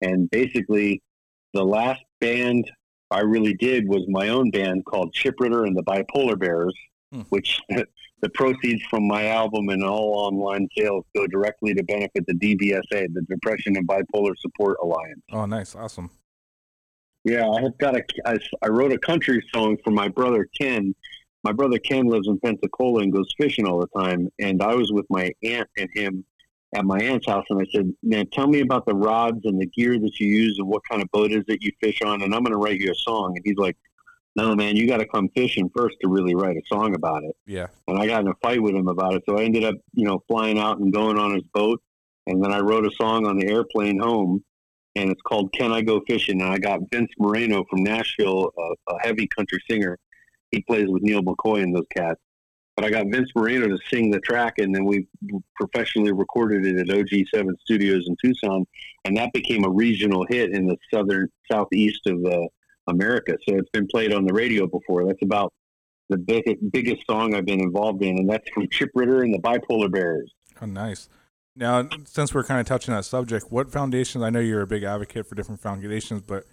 And 0.00 0.30
basically, 0.30 1.02
the 1.52 1.64
last 1.64 2.02
band 2.20 2.70
I 3.10 3.20
really 3.20 3.54
did 3.54 3.88
was 3.88 4.04
my 4.08 4.28
own 4.28 4.50
band 4.50 4.84
called 4.84 5.12
Chip 5.12 5.34
Ritter 5.40 5.64
and 5.64 5.76
the 5.76 5.82
Bipolar 5.82 6.38
Bears, 6.38 6.74
Hmm. 7.12 7.22
which 7.30 7.60
the 8.22 8.28
proceeds 8.34 8.82
from 8.88 9.08
my 9.08 9.26
album 9.26 9.68
and 9.70 9.82
all 9.82 10.14
online 10.26 10.68
sales 10.78 11.04
go 11.16 11.26
directly 11.26 11.74
to 11.74 11.82
benefit 11.82 12.24
the 12.28 12.34
DBSA, 12.34 13.12
the 13.12 13.22
Depression 13.28 13.76
and 13.76 13.88
Bipolar 13.88 14.34
Support 14.38 14.76
Alliance. 14.80 15.20
Oh, 15.32 15.44
nice. 15.46 15.74
Awesome. 15.74 16.10
Yeah, 17.24 17.48
I 17.48 17.62
have 17.62 17.76
got 17.78 17.96
a. 17.96 18.04
I, 18.24 18.38
I 18.62 18.68
wrote 18.68 18.92
a 18.92 18.98
country 18.98 19.44
song 19.52 19.76
for 19.84 19.90
my 19.90 20.06
brother 20.08 20.46
Ken. 20.58 20.94
My 21.42 21.52
brother 21.52 21.78
Ken 21.78 22.06
lives 22.06 22.28
in 22.28 22.38
Pensacola 22.40 23.02
and 23.02 23.12
goes 23.12 23.28
fishing 23.36 23.66
all 23.66 23.80
the 23.80 24.00
time. 24.00 24.28
And 24.38 24.62
I 24.62 24.74
was 24.74 24.92
with 24.92 25.06
my 25.10 25.32
aunt 25.42 25.68
and 25.76 25.88
him 25.94 26.24
at 26.74 26.84
my 26.84 26.98
aunt's 27.00 27.26
house, 27.26 27.44
and 27.50 27.60
I 27.60 27.66
said, 27.72 27.92
"Man, 28.02 28.26
tell 28.32 28.46
me 28.46 28.60
about 28.60 28.86
the 28.86 28.94
rods 28.94 29.40
and 29.44 29.60
the 29.60 29.66
gear 29.66 29.98
that 29.98 30.20
you 30.20 30.28
use 30.28 30.56
and 30.58 30.68
what 30.68 30.82
kind 30.88 31.02
of 31.02 31.10
boat 31.10 31.32
is 31.32 31.44
it 31.48 31.62
you 31.62 31.72
fish 31.80 32.00
on, 32.02 32.22
and 32.22 32.34
I'm 32.34 32.42
going 32.42 32.52
to 32.52 32.58
write 32.58 32.80
you 32.80 32.90
a 32.90 32.94
song." 32.94 33.32
And 33.36 33.42
he's 33.44 33.56
like, 33.56 33.76
"No, 34.36 34.54
man, 34.54 34.76
you 34.76 34.86
got 34.86 34.98
to 34.98 35.06
come 35.06 35.28
fishing 35.34 35.70
first 35.74 35.96
to 36.02 36.08
really 36.08 36.34
write 36.34 36.56
a 36.56 36.62
song 36.72 36.94
about 36.94 37.24
it." 37.24 37.36
Yeah. 37.46 37.66
and 37.88 37.98
I 37.98 38.06
got 38.06 38.20
in 38.20 38.28
a 38.28 38.34
fight 38.42 38.62
with 38.62 38.74
him 38.74 38.88
about 38.88 39.14
it. 39.14 39.22
So 39.28 39.38
I 39.38 39.44
ended 39.44 39.64
up, 39.64 39.74
you 39.94 40.04
know, 40.04 40.22
flying 40.28 40.58
out 40.58 40.78
and 40.78 40.92
going 40.92 41.18
on 41.18 41.34
his 41.34 41.44
boat, 41.52 41.82
and 42.26 42.42
then 42.42 42.52
I 42.52 42.60
wrote 42.60 42.86
a 42.86 42.90
song 43.00 43.26
on 43.26 43.36
the 43.36 43.48
airplane 43.48 43.98
home, 43.98 44.44
and 44.94 45.10
it's 45.10 45.22
called 45.22 45.52
"Can 45.52 45.72
I 45.72 45.82
Go 45.82 46.00
Fishing?" 46.06 46.40
And 46.40 46.52
I 46.52 46.58
got 46.58 46.80
Vince 46.92 47.10
Moreno 47.18 47.64
from 47.68 47.82
Nashville, 47.82 48.52
a, 48.56 48.92
a 48.92 49.00
heavy 49.02 49.26
country 49.26 49.58
singer. 49.68 49.98
He 50.52 50.60
plays 50.62 50.88
with 50.88 51.02
Neal 51.02 51.22
McCoy 51.22 51.62
and 51.62 51.74
those 51.74 51.86
cats. 51.96 52.20
But 52.80 52.86
I 52.86 52.90
got 52.92 53.08
Vince 53.08 53.30
Moreno 53.36 53.68
to 53.68 53.78
sing 53.90 54.10
the 54.10 54.20
track, 54.20 54.54
and 54.56 54.74
then 54.74 54.86
we 54.86 55.06
professionally 55.54 56.12
recorded 56.12 56.64
it 56.64 56.78
at 56.78 56.86
OG7 56.86 57.50
Studios 57.60 58.06
in 58.08 58.16
Tucson, 58.24 58.66
and 59.04 59.14
that 59.18 59.34
became 59.34 59.64
a 59.64 59.68
regional 59.68 60.24
hit 60.30 60.52
in 60.54 60.66
the 60.66 60.78
southern 60.90 61.28
southeast 61.52 62.00
of 62.06 62.24
uh, 62.24 62.46
America. 62.86 63.36
So 63.46 63.56
it's 63.56 63.68
been 63.68 63.86
played 63.86 64.14
on 64.14 64.24
the 64.24 64.32
radio 64.32 64.66
before. 64.66 65.04
That's 65.04 65.22
about 65.22 65.52
the 66.08 66.16
biggest, 66.16 66.56
biggest 66.72 67.06
song 67.06 67.34
I've 67.34 67.44
been 67.44 67.60
involved 67.60 68.02
in, 68.02 68.16
and 68.16 68.30
that's 68.30 68.48
from 68.48 68.66
Chip 68.70 68.88
Ritter 68.94 69.24
and 69.24 69.34
the 69.34 69.40
Bipolar 69.40 69.92
Bears. 69.92 70.32
Oh, 70.62 70.64
nice. 70.64 71.10
Now, 71.54 71.86
since 72.06 72.32
we're 72.32 72.44
kind 72.44 72.60
of 72.60 72.66
touching 72.66 72.94
that 72.94 73.04
subject, 73.04 73.52
what 73.52 73.70
foundations? 73.70 74.24
I 74.24 74.30
know 74.30 74.40
you're 74.40 74.62
a 74.62 74.66
big 74.66 74.84
advocate 74.84 75.26
for 75.26 75.34
different 75.34 75.60
foundations, 75.60 76.22
but 76.22 76.44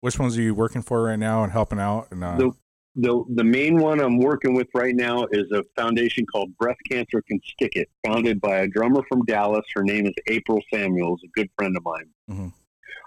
which 0.00 0.18
ones 0.18 0.38
are 0.38 0.42
you 0.42 0.54
working 0.54 0.80
for 0.80 1.02
right 1.02 1.18
now 1.18 1.42
and 1.42 1.52
helping 1.52 1.78
out? 1.78 2.08
And 2.10 2.24
uh, 2.24 2.52
the 2.96 3.24
the 3.34 3.44
main 3.44 3.78
one 3.78 4.00
I'm 4.00 4.18
working 4.18 4.54
with 4.54 4.68
right 4.74 4.94
now 4.94 5.26
is 5.32 5.50
a 5.52 5.64
foundation 5.76 6.24
called 6.26 6.56
Breast 6.58 6.80
Cancer 6.88 7.22
Can 7.22 7.40
Stick 7.44 7.72
It, 7.74 7.88
founded 8.06 8.40
by 8.40 8.58
a 8.58 8.68
drummer 8.68 9.02
from 9.08 9.24
Dallas. 9.24 9.64
Her 9.74 9.82
name 9.82 10.06
is 10.06 10.14
April 10.28 10.60
Samuels, 10.72 11.20
a 11.24 11.28
good 11.34 11.50
friend 11.56 11.76
of 11.76 11.84
mine. 11.84 12.10
Mhm. 12.30 12.52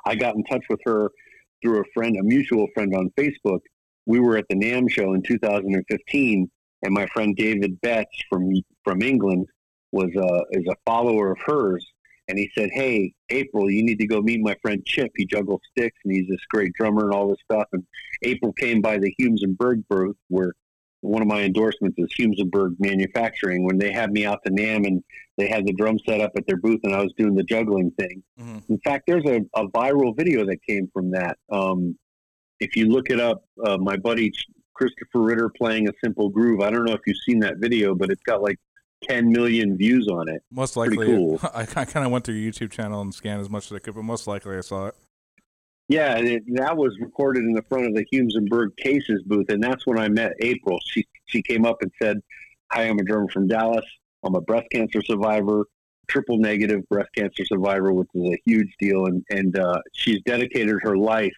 I 0.06 0.15
got 0.15 0.36
in 0.36 0.43
touch 0.43 0.63
with 0.69 0.80
her 0.86 1.12
through 1.62 1.82
a 1.82 1.84
friend, 1.93 2.17
a 2.17 2.23
mutual 2.23 2.67
friend 2.73 2.93
on 2.95 3.12
Facebook. 3.17 3.62
We 4.06 4.19
were 4.19 4.38
at 4.38 4.45
the 4.50 4.56
NAMM 4.56 4.89
show 4.89 5.13
in 5.13 5.21
2015, 5.21 6.50
and 6.84 6.93
my 6.93 7.06
friend 7.08 7.36
David 7.36 7.80
Betts 7.82 8.23
from 8.30 8.52
from 8.84 9.02
England 9.02 9.47
was 9.91 10.13
a 10.15 10.45
is 10.52 10.65
a 10.67 10.76
follower 10.86 11.32
of 11.32 11.39
hers, 11.45 11.86
and 12.28 12.38
he 12.38 12.50
said, 12.58 12.70
"Hey, 12.74 13.13
April, 13.30 13.70
you 13.70 13.84
need 13.84 14.00
to 14.00 14.08
go 14.08 14.22
meet 14.22 14.42
my 14.42 14.56
friend 14.62 14.84
Chip. 14.86 15.12
He 15.16 15.26
juggles 15.26 15.62
sticks, 15.72 15.98
and 16.04 16.13
he's 16.13 16.28
this 16.28 16.44
great 16.50 16.74
drummer 16.74 17.06
and 17.06 17.13
all 17.13 17.30
this 17.30 17.42
stuff." 17.44 17.68
And 17.74 17.84
April 18.24 18.54
came 18.54 18.82
by 18.82 18.98
the 18.98 19.13
Humes 19.18 19.44
and 19.44 19.58
Berg 19.58 19.84
booth, 19.90 20.18
where 20.30 20.54
one 21.02 21.22
of 21.22 21.28
my 21.28 21.44
endorsements 21.44 21.98
is 22.00 22.12
Humes 22.18 22.40
and 22.40 22.52
Berg 22.52 22.76
Manufacturing. 22.80 23.63
When 23.63 23.78
they 23.78 23.92
had 23.92 24.12
me 24.12 24.26
out 24.26 24.40
to 24.46 24.52
NAMM, 24.52 24.88
and 24.88 25.04
they 25.38 25.48
had 25.48 25.66
the 25.66 25.74
drum 25.74 26.00
set 26.00 26.22
up 26.22 26.32
at 26.36 26.48
their 26.48 26.58
booth, 26.58 26.82
and 26.84 26.94
I 26.94 27.02
was 27.02 27.13
doing 27.18 27.36
the 27.36 27.44
juggling 27.44 27.92
thing. 27.92 28.24
Mhm. 28.40 28.70
In 28.70 28.80
fact, 28.80 29.06
there's 29.08 29.26
a, 29.26 29.42
a 29.56 29.68
viral 29.70 30.16
video 30.16 30.46
that 30.46 30.63
came 30.63 30.90
from 30.94 31.12
that. 31.12 31.38
Um, 31.50 31.98
if 32.60 32.76
you 32.76 32.88
look 32.88 33.10
it 33.10 33.20
up, 33.20 33.46
uh, 33.63 33.78
my 33.78 33.98
buddy 33.98 34.34
Christopher 34.74 35.22
Ritter 35.22 35.50
playing 35.50 35.88
a 35.88 35.92
simple 36.04 36.30
groove. 36.30 36.62
I 36.62 36.70
don't 36.70 36.86
know 36.86 36.94
if 36.94 37.02
you've 37.06 37.18
seen 37.26 37.40
that 37.40 37.58
video, 37.58 37.96
but 37.96 38.10
it's 38.10 38.22
got 38.24 38.42
like 38.42 38.58
10 39.04 39.32
million 39.32 39.78
views 39.78 40.08
on 40.08 40.28
it. 40.30 40.44
most 40.52 40.74
pretty 40.74 40.98
likely, 40.98 41.16
cool. 41.16 41.40
I, 41.54 41.62
I 41.62 41.86
kind 41.86 42.06
of 42.06 42.12
went 42.12 42.26
through 42.26 42.36
your 42.36 42.52
YouTube 42.52 42.72
channel 42.72 43.02
and 43.02 43.14
scanned 43.14 43.42
as 43.42 43.50
much 43.50 43.66
as 43.66 43.74
I 43.74 43.80
could, 43.80 43.96
but 43.96 44.04
most 44.04 44.28
likely 44.28 44.58
I 44.58 44.62
saw 44.62 44.88
it. 44.88 44.96
Yeah, 45.90 46.18
and 46.18 46.28
it, 46.28 46.44
that 46.56 46.76
was 46.76 46.98
recorded 47.00 47.44
in 47.44 47.54
the 47.54 47.62
front 47.64 47.86
of 47.86 47.94
the 47.94 48.06
Humes 48.12 48.36
and 48.36 48.50
Berg 48.50 48.76
Cases 48.78 49.24
booth, 49.26 49.50
and 49.50 49.64
that's 49.64 49.88
when 49.88 49.98
I 49.98 50.10
met 50.10 50.34
April. 50.42 50.80
She 50.86 51.06
she 51.28 51.42
came 51.42 51.66
up 51.66 51.78
and 51.82 51.92
said, 52.02 52.18
"Hi, 52.74 52.84
I'm 52.84 53.00
a 53.00 53.04
drummer 53.04 53.30
from 53.32 53.48
Dallas. 53.48 53.86
I'm 54.24 54.36
a 54.36 54.42
breast 54.42 54.68
cancer 54.70 55.02
survivor, 55.02 55.64
triple 56.08 56.38
negative 56.40 56.82
breast 56.90 57.10
cancer 57.16 57.46
survivor, 57.46 57.94
which 57.94 58.10
is 58.16 58.34
a 58.34 58.38
huge 58.46 58.74
deal, 58.80 59.06
and 59.06 59.24
and 59.30 59.58
uh, 59.58 59.80
she's 59.94 60.22
dedicated 60.26 60.76
her 60.82 60.98
life 60.98 61.36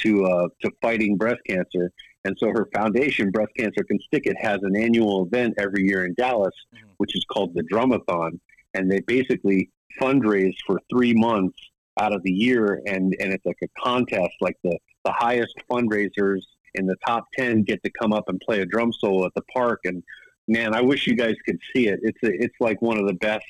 to 0.00 0.24
uh, 0.24 0.48
to 0.62 0.70
fighting 0.80 1.16
breast 1.16 1.40
cancer. 1.48 1.90
And 2.24 2.36
so 2.38 2.48
her 2.48 2.68
foundation, 2.74 3.30
Breast 3.30 3.52
Cancer 3.56 3.82
Can 3.84 3.98
Stick 4.00 4.26
It, 4.26 4.36
has 4.40 4.58
an 4.62 4.76
annual 4.76 5.24
event 5.24 5.54
every 5.58 5.84
year 5.84 6.04
in 6.04 6.14
Dallas, 6.14 6.54
Mhm. 6.74 6.78
which 6.98 7.16
is 7.16 7.24
called 7.24 7.54
the 7.54 7.62
Drumathon, 7.62 8.38
and 8.74 8.90
they 8.90 9.00
basically 9.00 9.70
fundraise 10.00 10.54
for 10.66 10.80
three 10.90 11.14
months 11.14 11.58
out 11.98 12.14
of 12.14 12.22
the 12.22 12.32
year, 12.32 12.80
and 12.86 13.14
and 13.20 13.32
it's 13.32 13.44
like 13.44 13.58
a 13.62 13.68
contest. 13.80 14.32
Like 14.40 14.56
the 14.62 14.76
the 15.04 15.12
highest 15.12 15.54
fundraisers 15.70 16.42
in 16.74 16.86
the 16.86 16.96
top 17.06 17.24
ten 17.36 17.62
get 17.62 17.82
to 17.84 17.90
come 17.90 18.12
up 18.12 18.28
and 18.28 18.38
play 18.40 18.60
a 18.60 18.66
drum 18.66 18.92
solo 18.92 19.26
at 19.26 19.34
the 19.34 19.42
park. 19.52 19.80
And 19.84 20.02
man, 20.46 20.74
I 20.74 20.82
wish 20.82 21.06
you 21.06 21.16
guys 21.16 21.36
could 21.46 21.58
see 21.74 21.88
it. 21.88 22.00
It's 22.02 22.22
a, 22.22 22.32
it's 22.42 22.54
like 22.60 22.80
one 22.82 22.98
of 22.98 23.06
the 23.06 23.14
best 23.14 23.44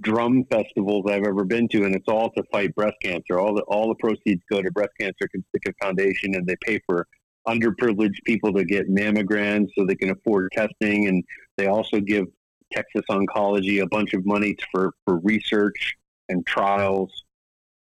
drum 0.00 0.44
festivals 0.50 1.04
I've 1.10 1.24
ever 1.26 1.44
been 1.44 1.68
to, 1.68 1.84
and 1.84 1.94
it's 1.94 2.08
all 2.08 2.30
to 2.30 2.42
fight 2.52 2.74
breast 2.74 2.96
cancer. 3.02 3.38
All 3.38 3.54
the 3.54 3.62
all 3.62 3.88
the 3.88 3.94
proceeds 3.96 4.42
go 4.50 4.62
to 4.62 4.70
Breast 4.70 4.92
Cancer 4.98 5.28
Can 5.30 5.44
Stick 5.48 5.62
It 5.66 5.74
Foundation, 5.82 6.34
and 6.34 6.46
they 6.46 6.56
pay 6.62 6.80
for 6.86 7.06
underprivileged 7.46 8.22
people 8.24 8.52
to 8.52 8.64
get 8.64 8.90
mammograms 8.90 9.68
so 9.76 9.84
they 9.84 9.94
can 9.94 10.10
afford 10.10 10.50
testing, 10.52 11.08
and 11.08 11.24
they 11.56 11.66
also 11.66 12.00
give 12.00 12.26
Texas 12.72 13.02
Oncology 13.10 13.82
a 13.82 13.86
bunch 13.86 14.14
of 14.14 14.24
money 14.24 14.56
for 14.72 14.92
for 15.04 15.18
research 15.18 15.94
and 16.28 16.46
trials. 16.46 17.24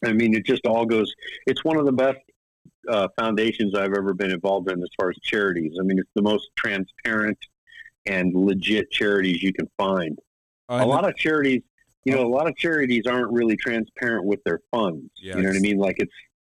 I 0.05 0.13
mean, 0.13 0.35
it 0.35 0.45
just 0.45 0.65
all 0.65 0.85
goes. 0.85 1.13
It's 1.47 1.63
one 1.63 1.77
of 1.77 1.85
the 1.85 1.93
best 1.93 2.19
uh, 2.89 3.07
foundations 3.17 3.75
I've 3.75 3.93
ever 3.93 4.13
been 4.13 4.31
involved 4.31 4.69
in 4.69 4.81
as 4.81 4.89
far 4.99 5.09
as 5.09 5.17
charities. 5.23 5.77
I 5.79 5.83
mean, 5.83 5.99
it's 5.99 6.09
the 6.15 6.21
most 6.21 6.49
transparent 6.57 7.37
and 8.05 8.33
legit 8.33 8.91
charities 8.91 9.41
you 9.41 9.53
can 9.53 9.69
find. 9.77 10.19
Uh, 10.69 10.81
a 10.81 10.85
lot 10.85 11.07
of 11.07 11.15
charities, 11.15 11.61
you 12.03 12.13
know, 12.13 12.25
a 12.25 12.27
lot 12.27 12.47
of 12.47 12.55
charities 12.57 13.05
aren't 13.07 13.31
really 13.31 13.55
transparent 13.55 14.25
with 14.25 14.43
their 14.43 14.59
funds. 14.71 15.09
Yeah, 15.15 15.37
you 15.37 15.43
know 15.43 15.49
what 15.49 15.57
I 15.57 15.61
mean? 15.61 15.77
Like 15.77 15.95
it's 15.99 16.13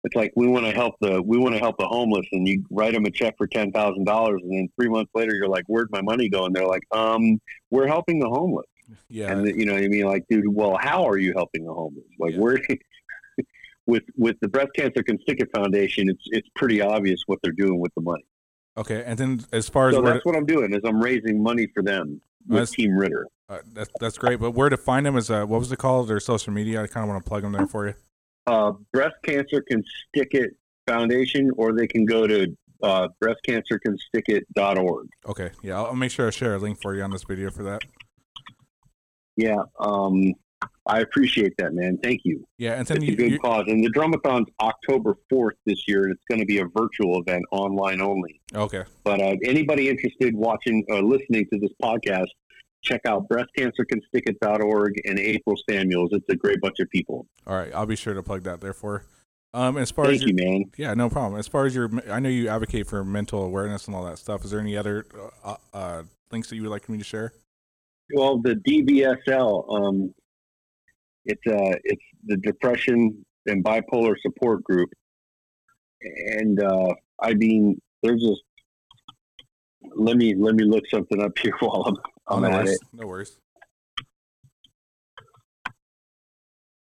it's 0.05 0.15
like 0.15 0.31
we 0.35 0.47
want 0.47 0.65
to 0.65 0.71
help 0.71 0.95
the 1.01 1.21
we 1.21 1.37
want 1.37 1.53
to 1.55 1.59
help 1.59 1.77
the 1.77 1.87
homeless, 1.87 2.25
and 2.31 2.47
you 2.47 2.63
write 2.69 2.93
them 2.93 3.05
a 3.05 3.11
check 3.11 3.35
for 3.37 3.47
ten 3.47 3.71
thousand 3.71 4.05
dollars, 4.05 4.41
and 4.43 4.51
then 4.51 4.69
three 4.79 4.87
months 4.89 5.11
later, 5.13 5.33
you're 5.35 5.49
like, 5.49 5.65
"Where'd 5.67 5.89
my 5.91 6.01
money 6.01 6.29
go?" 6.29 6.45
And 6.45 6.55
they're 6.55 6.67
like, 6.67 6.83
"Um, 6.91 7.41
we're 7.71 7.87
helping 7.87 8.19
the 8.19 8.29
homeless." 8.29 8.65
yeah, 9.09 9.31
And 9.31 9.47
you 9.47 9.65
know 9.65 9.73
what 9.73 9.83
I 9.83 9.87
mean? 9.87 10.05
Like, 10.05 10.25
dude, 10.29 10.45
well, 10.47 10.77
how 10.79 11.05
are 11.07 11.17
you 11.17 11.33
helping 11.35 11.65
the 11.65 11.73
homeless? 11.73 12.05
Like, 12.19 12.33
Yeah. 12.33 12.39
where 12.39 12.59
with 13.87 14.03
with 14.15 14.35
the 14.41 14.47
Breast 14.47 14.69
Cancer 14.75 15.03
Can 15.03 15.19
Stick 15.21 15.39
It 15.39 15.49
Foundation, 15.55 16.09
it's 16.09 16.23
it's 16.27 16.47
pretty 16.55 16.81
obvious 16.81 17.19
what 17.27 17.39
they're 17.43 17.51
doing 17.51 17.79
with 17.79 17.93
the 17.95 18.01
money. 18.01 18.25
okay. 18.77 19.03
And 19.05 19.17
then 19.17 19.45
as 19.51 19.69
far 19.69 19.89
as 19.89 19.95
So 19.95 20.01
where 20.01 20.13
that's 20.13 20.25
what 20.25 20.35
I'm 20.35 20.45
doing 20.45 20.73
is 20.73 20.81
I'm 20.85 20.99
raising 21.01 21.41
money 21.41 21.67
for 21.73 21.83
them 21.83 22.21
with 22.47 22.71
Team 22.71 22.95
Ritter. 22.95 23.27
uh, 23.49 23.59
that's 23.73 23.89
that's 23.99 24.17
great, 24.17 24.39
but 24.39 24.51
where 24.51 24.69
to 24.69 24.77
find 24.77 25.05
them 25.05 25.17
is 25.17 25.29
uh, 25.31 25.45
what 25.45 25.59
was 25.59 25.71
it 25.71 25.77
called? 25.79 26.07
Their 26.07 26.19
social 26.19 26.53
media. 26.53 26.81
I 26.83 26.87
kind 26.87 27.03
of 27.03 27.09
want 27.09 27.23
to 27.23 27.27
plug 27.27 27.41
them 27.43 27.51
there 27.53 27.67
for 27.67 27.87
you. 27.87 27.95
Uh, 28.47 28.73
Breast 28.93 29.15
Cancer 29.23 29.61
Can 29.69 29.83
Stick 30.09 30.29
It 30.31 30.55
Foundation, 30.87 31.51
or 31.57 31.73
they 31.73 31.87
can 31.87 32.05
go 32.05 32.27
to 32.27 32.47
uh, 32.83 33.07
breastcancercanstickit.org. 33.23 35.07
Okay, 35.27 35.51
yeah, 35.61 35.77
I'll, 35.77 35.85
I'll 35.87 35.95
make 35.95 36.11
sure 36.11 36.27
I 36.27 36.29
share 36.29 36.55
a 36.55 36.59
link 36.59 36.81
for 36.81 36.93
you 36.95 37.01
on 37.03 37.11
this 37.11 37.23
video 37.23 37.49
for 37.49 37.63
that. 37.63 37.81
Yeah, 39.37 39.63
um, 39.79 40.33
I 40.85 40.99
appreciate 40.99 41.53
that, 41.57 41.73
man. 41.73 41.97
Thank 42.01 42.21
you. 42.23 42.45
Yeah, 42.57 42.73
and 42.73 42.89
It's 42.89 43.03
you, 43.03 43.13
a 43.13 43.15
good 43.15 43.31
you 43.31 43.39
cause. 43.39 43.65
And 43.67 43.83
the 43.83 43.89
Drumathon's 43.89 44.49
October 44.61 45.17
4th 45.31 45.55
this 45.65 45.87
year, 45.87 46.03
and 46.03 46.13
it's 46.13 46.23
going 46.29 46.39
to 46.39 46.45
be 46.45 46.59
a 46.59 46.65
virtual 46.65 47.19
event, 47.21 47.43
online 47.51 48.01
only. 48.01 48.39
okay, 48.53 48.83
But 49.03 49.19
uh, 49.19 49.35
anybody 49.43 49.89
interested 49.89 50.35
watching 50.35 50.85
or 50.89 51.01
listening 51.01 51.47
to 51.51 51.59
this 51.59 51.71
podcast, 51.81 52.27
check 52.85 53.01
out 53.05 53.27
breastcancercanstickit.org 53.29 55.01
and 55.05 55.19
April 55.19 55.57
Samuels. 55.69 56.09
It's 56.13 56.25
a 56.29 56.35
great 56.35 56.61
bunch 56.61 56.79
of 56.79 56.89
people. 56.89 57.27
all 57.47 57.55
right, 57.55 57.73
I'll 57.73 57.85
be 57.85 57.95
sure 57.95 58.13
to 58.13 58.23
plug 58.23 58.43
that 58.43 58.61
there 58.61 58.73
for. 58.73 59.03
Um, 59.53 59.77
as 59.77 59.89
far 59.89 60.05
Thank 60.05 60.15
as 60.15 60.21
your, 60.23 60.29
you, 60.31 60.35
man. 60.35 60.65
yeah, 60.75 60.93
no 60.93 61.09
problem. 61.09 61.39
As 61.39 61.47
far 61.47 61.65
as 61.65 61.73
your, 61.73 61.89
I 62.11 62.19
know 62.19 62.27
you 62.27 62.49
advocate 62.49 62.87
for 62.87 63.05
mental 63.05 63.43
awareness 63.43 63.87
and 63.87 63.95
all 63.95 64.03
that 64.05 64.17
stuff. 64.17 64.43
Is 64.43 64.51
there 64.51 64.59
any 64.59 64.75
other 64.75 65.05
uh, 65.45 65.55
uh, 65.73 66.03
links 66.29 66.49
that 66.49 66.57
you 66.57 66.63
would 66.63 66.71
like 66.71 66.89
me 66.89 66.97
to 66.97 67.05
share? 67.05 67.31
Well, 68.13 68.37
the 68.39 68.55
DBSL, 68.55 69.73
um, 69.73 70.13
it's 71.23 71.41
uh, 71.47 71.77
it's 71.85 72.03
the 72.25 72.37
depression 72.37 73.25
and 73.45 73.63
bipolar 73.63 74.15
support 74.21 74.63
group, 74.63 74.89
and 76.01 76.61
uh, 76.61 76.93
I 77.21 77.33
mean, 77.33 77.79
there's 78.03 78.21
just 78.21 78.43
let 79.95 80.17
me 80.17 80.35
let 80.35 80.55
me 80.55 80.65
look 80.65 80.83
something 80.93 81.21
up 81.21 81.31
here 81.39 81.53
while 81.59 81.83
I'm, 81.87 81.95
Oh, 82.27 82.39
no 82.39 82.49
worries. 82.49 82.79
No 82.93 83.07
worries. 83.07 83.37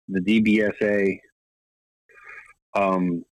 The 0.09 0.21
DBSA. 0.21 1.19
Um, 2.75 3.25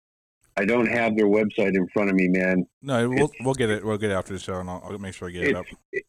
I 0.56 0.64
don't 0.66 0.86
have 0.86 1.16
their 1.16 1.26
website 1.26 1.74
in 1.74 1.86
front 1.88 2.10
of 2.10 2.14
me, 2.16 2.28
man. 2.28 2.66
No, 2.82 3.08
we'll 3.08 3.24
It's- 3.24 3.30
we'll 3.44 3.54
get 3.54 3.70
it. 3.70 3.84
We'll 3.84 3.98
get 3.98 4.10
it 4.10 4.14
after 4.14 4.32
the 4.34 4.38
show, 4.38 4.60
and 4.60 4.68
I'll, 4.68 4.82
I'll 4.84 4.98
make 4.98 5.14
sure 5.14 5.28
I 5.28 5.32
get 5.32 5.44
it 5.44 5.56
up. 5.56 5.64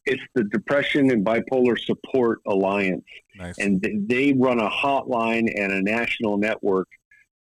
It's 0.06 0.22
the 0.34 0.44
Depression 0.44 1.10
and 1.10 1.24
Bipolar 1.24 1.78
Support 1.78 2.40
Alliance. 2.46 3.04
Nice. 3.36 3.58
and 3.58 3.82
th- 3.82 3.96
they 4.06 4.32
run 4.32 4.60
a 4.60 4.70
hotline 4.70 5.52
and 5.58 5.72
a 5.72 5.82
national 5.82 6.36
network 6.38 6.86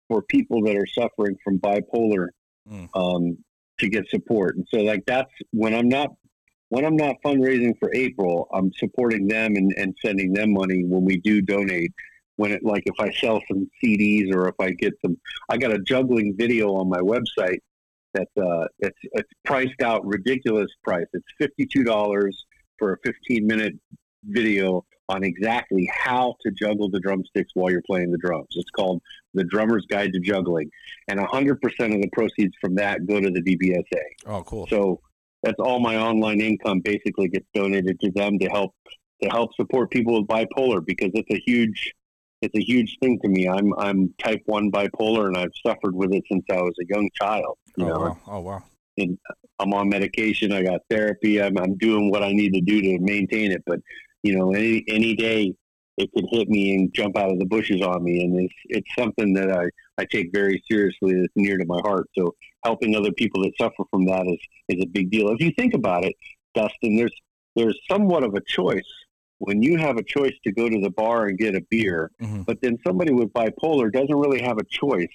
for 0.08 0.22
people 0.22 0.62
that 0.64 0.76
are 0.78 0.86
suffering 0.88 1.36
from 1.44 1.60
bipolar 1.60 2.30
Mm. 2.70 2.88
um, 2.96 3.38
to 3.80 3.90
get 3.90 4.08
support. 4.10 4.56
And 4.56 4.66
so, 4.74 4.78
like 4.82 5.04
that's 5.06 5.32
when 5.52 5.74
I'm 5.74 5.90
not 5.90 6.10
when 6.72 6.86
I'm 6.86 6.96
not 6.96 7.18
fundraising 7.22 7.78
for 7.80 7.94
April, 7.94 8.48
I'm 8.54 8.72
supporting 8.78 9.28
them 9.28 9.58
and, 9.58 9.74
and 9.76 9.94
sending 10.04 10.32
them 10.32 10.54
money 10.54 10.86
when 10.86 11.04
we 11.04 11.18
do 11.18 11.42
donate. 11.42 11.92
When 12.38 12.54
it 12.54 12.64
like 12.64 12.84
if 12.86 12.96
I 12.98 13.12
sell 13.12 13.42
some 13.50 13.70
CDs 13.84 14.34
or 14.34 14.48
if 14.48 14.56
I 14.58 14.72
get 14.72 14.94
some, 15.06 15.18
I 15.50 15.58
got 15.58 15.74
a 15.74 15.80
juggling 15.80 16.34
video 16.38 16.74
on 16.76 16.88
my 16.88 17.00
website 17.00 17.60
that 18.14 18.30
uh, 18.42 18.68
it's 18.80 18.98
it's 19.12 19.30
priced 19.44 19.82
out 19.82 20.06
ridiculous 20.06 20.72
price. 20.82 21.06
It's 21.12 21.28
fifty 21.38 21.66
two 21.66 21.84
dollars 21.84 22.46
for 22.80 22.94
a 22.94 22.98
fifteen 23.04 23.46
minute 23.46 23.74
video 24.24 24.86
on 25.10 25.26
exactly 25.26 25.92
how 25.94 26.36
to 26.40 26.52
juggle 26.52 26.90
the 26.90 27.02
drumsticks 27.02 27.52
while 27.54 27.70
you're 27.70 27.84
playing 27.86 28.12
the 28.12 28.18
drums. 28.18 28.48
It's 28.52 28.72
called 28.72 29.02
The 29.34 29.44
Drummer's 29.44 29.86
Guide 29.88 30.14
to 30.14 30.20
Juggling. 30.22 30.70
And 31.10 31.20
100% 31.20 31.52
of 31.54 32.02
the 32.02 32.10
proceeds 32.14 32.56
from 32.62 32.76
that 32.76 33.06
go 33.06 33.20
to 33.20 33.30
the 33.30 33.42
DBSA. 33.42 34.04
oh, 34.28 34.44
cool. 34.44 34.68
So 34.68 35.02
that's 35.44 35.60
all 35.60 35.80
my 35.80 35.98
online 35.98 36.42
income 36.42 36.80
basically 36.80 37.28
gets 37.28 37.48
donated 37.54 38.00
to 38.00 38.12
them 38.12 38.40
to 38.40 38.48
help 38.48 38.74
to 39.22 39.30
help 39.30 39.54
support 39.56 39.92
people 39.92 40.20
with 40.20 40.28
bipolar 40.28 40.84
because 40.86 41.12
it's 41.14 41.32
a 41.32 41.42
huge 41.46 41.94
it's 42.42 42.56
a 42.56 42.64
huge 42.64 42.98
thing 43.00 43.20
to 43.24 43.30
me. 43.30 43.48
I'm 43.48 43.74
I'm 43.78 44.14
type 44.24 44.42
1 44.46 44.72
bipolar 44.72 45.28
and 45.28 45.38
I've 45.38 45.52
suffered 45.66 45.96
with 45.96 46.14
it 46.14 46.24
since 46.32 46.44
I 46.52 46.56
was 46.56 46.74
a 46.82 46.86
young 46.90 47.10
child, 47.14 47.58
you 47.78 47.86
oh, 47.86 47.88
know. 47.88 48.00
wow. 48.00 48.18
Oh 48.28 48.40
wow. 48.40 48.64
And 48.98 49.18
I'm 49.60 49.74
on 49.74 49.90
medication. 49.90 50.52
I 50.52 50.64
got 50.64 50.82
therapy. 50.90 51.42
I'm, 51.42 51.58
I'm 51.58 51.78
doing 51.78 52.12
what 52.12 52.24
I 52.24 52.34
need 52.34 52.54
to 52.54 52.62
do 52.62 52.82
to 52.82 53.00
maintain 53.00 53.52
it. 53.52 53.64
But 53.66 53.80
you 54.24 54.38
know, 54.38 54.52
any 54.52 54.84
any 54.88 55.16
day 55.16 55.54
it 56.02 56.12
could 56.14 56.26
hit 56.30 56.50
me 56.50 56.76
and 56.76 56.94
jump 56.94 57.18
out 57.18 57.32
of 57.32 57.40
the 57.40 57.46
bushes 57.46 57.82
on 57.82 58.04
me, 58.04 58.24
and 58.24 58.40
it's 58.40 58.54
it's 58.66 58.96
something 58.98 59.34
that 59.34 59.52
I 59.52 59.66
I 59.98 60.06
take 60.06 60.32
very 60.34 60.62
seriously. 60.70 61.14
That's 61.14 61.34
near 61.36 61.58
to 61.58 61.66
my 61.66 61.80
heart. 61.82 62.08
So 62.18 62.36
helping 62.64 62.96
other 62.96 63.12
people 63.12 63.44
that 63.44 63.54
suffer 63.58 63.84
from 63.90 64.06
that 64.06 64.26
is 64.28 64.40
is 64.76 64.84
a 64.84 64.88
big 64.88 65.12
deal. 65.12 65.30
If 65.30 65.42
you 65.42 65.52
think 65.58 65.74
about 65.74 66.04
it, 66.06 66.16
Dustin, 66.56 66.98
there's 66.98 67.16
there's 67.56 67.80
somewhat 67.90 68.24
of 68.24 68.34
a 68.34 68.42
choice 68.42 68.92
when 69.42 69.64
you 69.64 69.76
have 69.78 69.98
a 69.98 70.04
choice 70.04 70.34
to 70.44 70.52
go 70.52 70.70
to 70.70 70.80
the 70.80 70.92
bar 70.92 71.26
and 71.26 71.38
get 71.38 71.56
a 71.56 71.62
beer, 71.70 72.12
hmm 72.20 72.42
but 72.44 72.62
then 72.62 72.78
somebody 72.86 73.12
with 73.12 73.32
bipolar 73.34 73.92
doesn't 73.92 74.16
really 74.16 74.42
have 74.42 74.58
a 74.58 74.64
choice. 74.66 75.08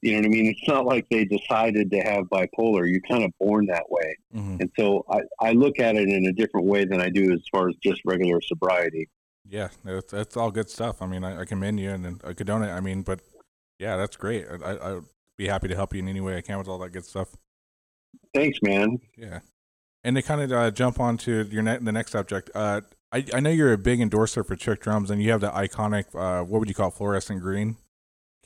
You 0.00 0.12
know 0.12 0.18
what 0.18 0.26
I 0.26 0.28
mean? 0.28 0.46
It's 0.46 0.68
not 0.68 0.86
like 0.86 1.06
they 1.10 1.24
decided 1.24 1.90
to 1.90 2.00
have 2.00 2.24
bipolar. 2.26 2.88
You're 2.88 3.00
kind 3.08 3.24
of 3.24 3.32
born 3.40 3.66
that 3.66 3.90
way. 3.90 4.16
hmm 4.32 4.56
And 4.60 4.70
so 4.78 5.04
I, 5.10 5.20
I 5.40 5.52
look 5.52 5.80
at 5.80 5.96
it 5.96 6.08
in 6.08 6.26
a 6.26 6.32
different 6.32 6.66
way 6.66 6.84
than 6.84 7.00
I 7.00 7.10
do 7.10 7.32
as 7.32 7.40
far 7.50 7.68
as 7.68 7.74
just 7.82 8.00
regular 8.04 8.40
sobriety. 8.42 9.08
Yeah, 9.48 9.68
that's, 9.84 10.12
that's 10.12 10.36
all 10.36 10.50
good 10.50 10.68
stuff. 10.68 11.00
I 11.00 11.06
mean, 11.06 11.24
I, 11.24 11.40
I 11.40 11.44
commend 11.44 11.80
you 11.80 11.90
and, 11.90 12.04
and 12.04 12.20
I 12.24 12.34
could 12.34 12.46
donate. 12.46 12.70
I 12.70 12.80
mean, 12.80 13.02
but 13.02 13.20
yeah, 13.78 13.96
that's 13.96 14.16
great. 14.16 14.46
I, 14.48 14.72
I, 14.72 14.96
I'd 14.96 15.02
be 15.36 15.48
happy 15.48 15.68
to 15.68 15.74
help 15.74 15.94
you 15.94 16.00
in 16.00 16.08
any 16.08 16.20
way 16.20 16.36
I 16.36 16.40
can 16.42 16.58
with 16.58 16.68
all 16.68 16.78
that 16.78 16.90
good 16.90 17.04
stuff. 17.04 17.28
Thanks, 18.34 18.58
man. 18.62 18.98
Yeah. 19.16 19.40
And 20.04 20.16
to 20.16 20.22
kind 20.22 20.40
of 20.40 20.52
uh, 20.52 20.70
jump 20.70 21.00
on 21.00 21.16
to 21.18 21.44
your 21.50 21.62
ne- 21.62 21.78
the 21.78 21.92
next 21.92 22.12
subject, 22.12 22.50
uh, 22.54 22.82
I, 23.10 23.24
I 23.34 23.40
know 23.40 23.50
you're 23.50 23.72
a 23.72 23.78
big 23.78 24.00
endorser 24.00 24.44
for 24.44 24.54
Trick 24.54 24.80
Drums, 24.80 25.10
and 25.10 25.22
you 25.22 25.30
have 25.30 25.40
the 25.40 25.50
iconic, 25.50 26.04
uh, 26.14 26.44
what 26.44 26.60
would 26.60 26.68
you 26.68 26.74
call 26.74 26.88
it, 26.88 26.94
fluorescent 26.94 27.40
green? 27.40 27.76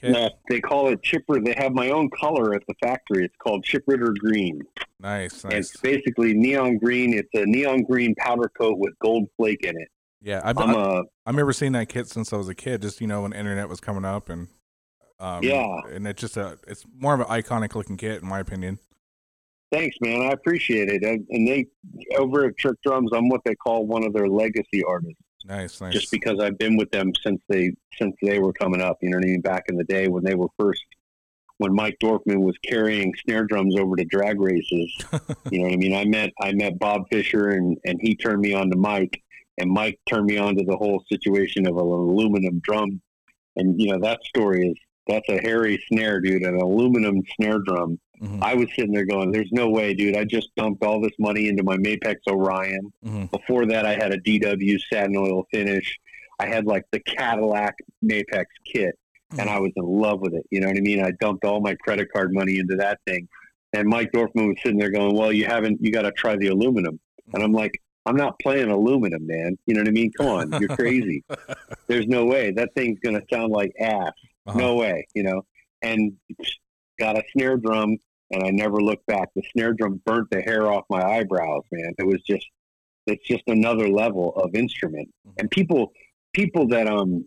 Uh, 0.03 0.31
they 0.49 0.61
call 0.61 0.89
it 0.89 1.01
chipper. 1.03 1.41
They 1.41 1.55
have 1.57 1.73
my 1.73 1.91
own 1.91 2.11
color 2.11 2.55
at 2.55 2.63
the 2.67 2.75
factory. 2.83 3.25
It's 3.25 3.37
called 3.37 3.65
Chip 3.65 3.85
Ritter 3.87 4.13
Green. 4.19 4.61
Nice, 4.99 5.45
And 5.45 5.53
nice. 5.53 5.71
It's 5.71 5.81
basically 5.81 6.35
neon 6.35 6.79
green. 6.79 7.15
It's 7.15 7.29
a 7.35 7.47
neon 7.47 7.85
green 7.85 8.15
powder 8.17 8.51
coat 8.59 8.79
with 8.79 8.99
gold 8.99 9.29
flake 9.37 9.65
in 9.65 9.81
it. 9.81 9.89
Yeah, 10.23 10.41
I've, 10.45 10.57
I'm 10.59 10.71
I, 10.71 10.73
a 10.73 11.03
I 11.27 11.31
remember 11.31 11.53
seeing 11.53 11.73
that 11.73 11.89
kit 11.89 12.07
since 12.09 12.33
I 12.33 12.37
was 12.37 12.49
a 12.49 12.55
kid, 12.55 12.83
just, 12.83 13.01
you 13.01 13.07
know, 13.07 13.23
when 13.23 13.33
internet 13.33 13.69
was 13.69 13.81
coming 13.81 14.05
up. 14.05 14.29
And 14.29 14.49
um, 15.19 15.43
Yeah. 15.43 15.67
and 15.91 16.07
it's 16.07 16.21
just 16.21 16.37
a, 16.37 16.59
it's 16.67 16.85
more 16.97 17.15
of 17.15 17.21
an 17.21 17.27
iconic 17.27 17.75
looking 17.75 17.97
kit, 17.97 18.23
in 18.23 18.29
my 18.29 18.41
opinion. 18.41 18.79
thanks, 19.73 19.97
man. 20.01 20.23
I 20.23 20.33
appreciate 20.33 20.89
it. 20.89 21.03
And, 21.03 21.27
and 21.31 21.49
they 21.49 21.67
over 22.17 22.45
at 22.47 22.57
Trick 22.59 22.77
Drums, 22.85 23.11
I'm 23.13 23.29
what 23.29 23.41
they 23.45 23.55
call 23.55 23.87
one 23.87 24.05
of 24.05 24.13
their 24.13 24.29
legacy 24.29 24.83
artists. 24.87 25.17
Nice, 25.45 25.81
nice. 25.81 25.93
just 25.93 26.13
because 26.13 26.39
I've 26.41 26.57
been 26.59 26.77
with 26.77 26.91
them 26.93 27.13
since 27.25 27.41
they 27.49 27.73
since 27.99 28.15
they 28.23 28.39
were 28.39 28.53
coming 28.53 28.81
up. 28.81 28.99
You 29.03 29.11
know 29.11 29.17
what 29.17 29.25
I 29.25 29.31
mean? 29.31 29.41
Back 29.41 29.65
in 29.69 29.77
the 29.77 29.83
day 29.85 30.07
when 30.07 30.23
they 30.23 30.37
were 30.37 30.47
first, 30.57 30.85
when 31.59 31.75
Mike 31.75 31.97
Dorfman 32.01 32.43
was 32.43 32.57
carrying 32.65 33.13
snare 33.25 33.45
drums 33.45 33.75
over 33.77 33.97
to 33.97 34.05
drag 34.05 34.41
races. 34.41 34.95
you 35.51 35.59
know 35.59 35.65
what 35.65 35.73
I 35.73 35.77
mean? 35.77 35.95
I 35.97 36.05
met 36.05 36.31
I 36.41 36.53
met 36.53 36.79
Bob 36.79 37.09
Fisher 37.11 37.49
and 37.49 37.77
and 37.85 37.99
he 38.01 38.15
turned 38.15 38.41
me 38.41 38.53
on 38.55 38.71
to 38.71 38.77
Mike, 38.77 39.21
and 39.59 39.71
Mike 39.71 39.99
turned 40.09 40.27
me 40.27 40.39
on 40.39 40.57
to 40.57 40.65
the 40.65 40.77
whole 40.77 41.05
situation 41.11 41.67
of 41.67 41.77
an 41.77 41.83
aluminum 41.83 42.61
drum. 42.61 43.01
And 43.57 43.81
you 43.81 43.93
know 43.93 44.01
that 44.01 44.25
story 44.25 44.69
is 44.69 44.77
that's 45.07 45.29
a 45.29 45.41
hairy 45.41 45.83
snare, 45.89 46.21
dude, 46.21 46.43
an 46.43 46.57
aluminum 46.57 47.23
snare 47.37 47.59
drum. 47.59 47.99
Mhm, 48.21 48.39
I 48.41 48.55
was 48.55 48.69
sitting 48.77 48.93
there 48.93 49.05
going, 49.05 49.33
"There's 49.33 49.51
no 49.53 49.69
way, 49.69 49.95
dude! 49.95 50.17
I 50.17 50.25
just 50.25 50.55
dumped 50.57 50.85
all 50.85 51.01
this 51.01 51.13
money 51.19 51.49
into 51.49 51.63
my 51.65 51.77
Mapex 51.77 52.17
Orion." 52.29 52.93
mhm. 53.05 53.31
Before 53.31 53.67
that, 53.67 53.85
I 53.85 53.95
had 53.95 54.13
a 54.13 54.19
DW 54.19 54.79
satin 54.79 55.17
oil 55.17 55.47
finish. 55.53 55.99
I 56.39 56.47
had 56.47 56.67
like 56.67 56.85
the 56.93 57.01
Cadillac 57.01 57.75
Mapex 58.05 58.47
kit, 58.65 58.97
and 59.39 59.51
I 59.51 59.59
was 59.59 59.73
in 59.77 59.85
love 59.85 60.21
with 60.21 60.35
it. 60.35 60.47
You 60.51 60.61
know 60.61 60.69
what 60.69 60.77
I 60.77 60.81
mean? 60.81 61.03
I 61.03 61.11
dumped 61.21 61.45
all 61.45 61.61
my 61.61 61.75
credit 61.75 62.13
card 62.13 62.33
money 62.33 62.59
into 62.59 62.77
that 62.77 63.01
thing. 63.07 63.29
And 63.75 63.89
Mike 63.89 64.13
Dorfman 64.13 64.49
was 64.49 64.57
sitting 64.63 64.79
there 64.79 64.91
going, 64.91 65.17
"Well, 65.17 65.33
you 65.33 65.47
haven't. 65.47 65.81
You 65.83 65.91
got 65.91 66.03
to 66.03 66.13
try 66.13 66.37
the 66.37 66.49
aluminum." 66.49 67.01
And 67.35 67.43
I'm 67.43 67.53
like, 67.53 67.82
"I'm 68.07 68.17
not 68.17 68.39
playing 68.41 68.71
aluminum, 68.71 69.27
man. 69.27 69.57
You 69.67 69.75
know 69.75 69.81
what 69.81 69.89
I 69.89 69.93
mean? 69.93 70.13
Come 70.13 70.27
on, 70.27 70.61
you're 70.61 70.69
crazy. 70.77 71.25
There's 71.87 72.07
no 72.07 72.25
way 72.25 72.51
that 72.53 72.75
thing's 72.75 72.99
gonna 73.01 73.23
sound 73.33 73.53
like 73.53 73.73
ass. 73.81 74.13
Uh-huh. 74.47 74.59
No 74.59 74.75
way. 74.77 75.07
You 75.15 75.23
know." 75.23 75.43
And 75.83 76.13
got 76.99 77.17
a 77.19 77.23
snare 77.33 77.57
drum, 77.57 77.97
and 78.31 78.45
I 78.45 78.51
never 78.51 78.81
looked 78.81 79.07
back. 79.07 79.31
The 79.35 79.43
snare 79.53 79.73
drum 79.73 80.01
burnt 80.05 80.31
the 80.31 80.41
hair 80.41 80.71
off 80.71 80.85
my 80.89 81.03
eyebrows, 81.03 81.65
man. 81.73 81.93
It 81.99 82.07
was 82.07 82.23
just 82.23 82.47
it's 83.07 83.27
just 83.27 83.43
another 83.49 83.89
level 83.89 84.33
of 84.37 84.55
instrument. 84.55 85.09
Mhm. 85.27 85.33
And 85.39 85.51
people 85.51 85.93
people 86.33 86.69
that 86.69 86.87
um 86.87 87.27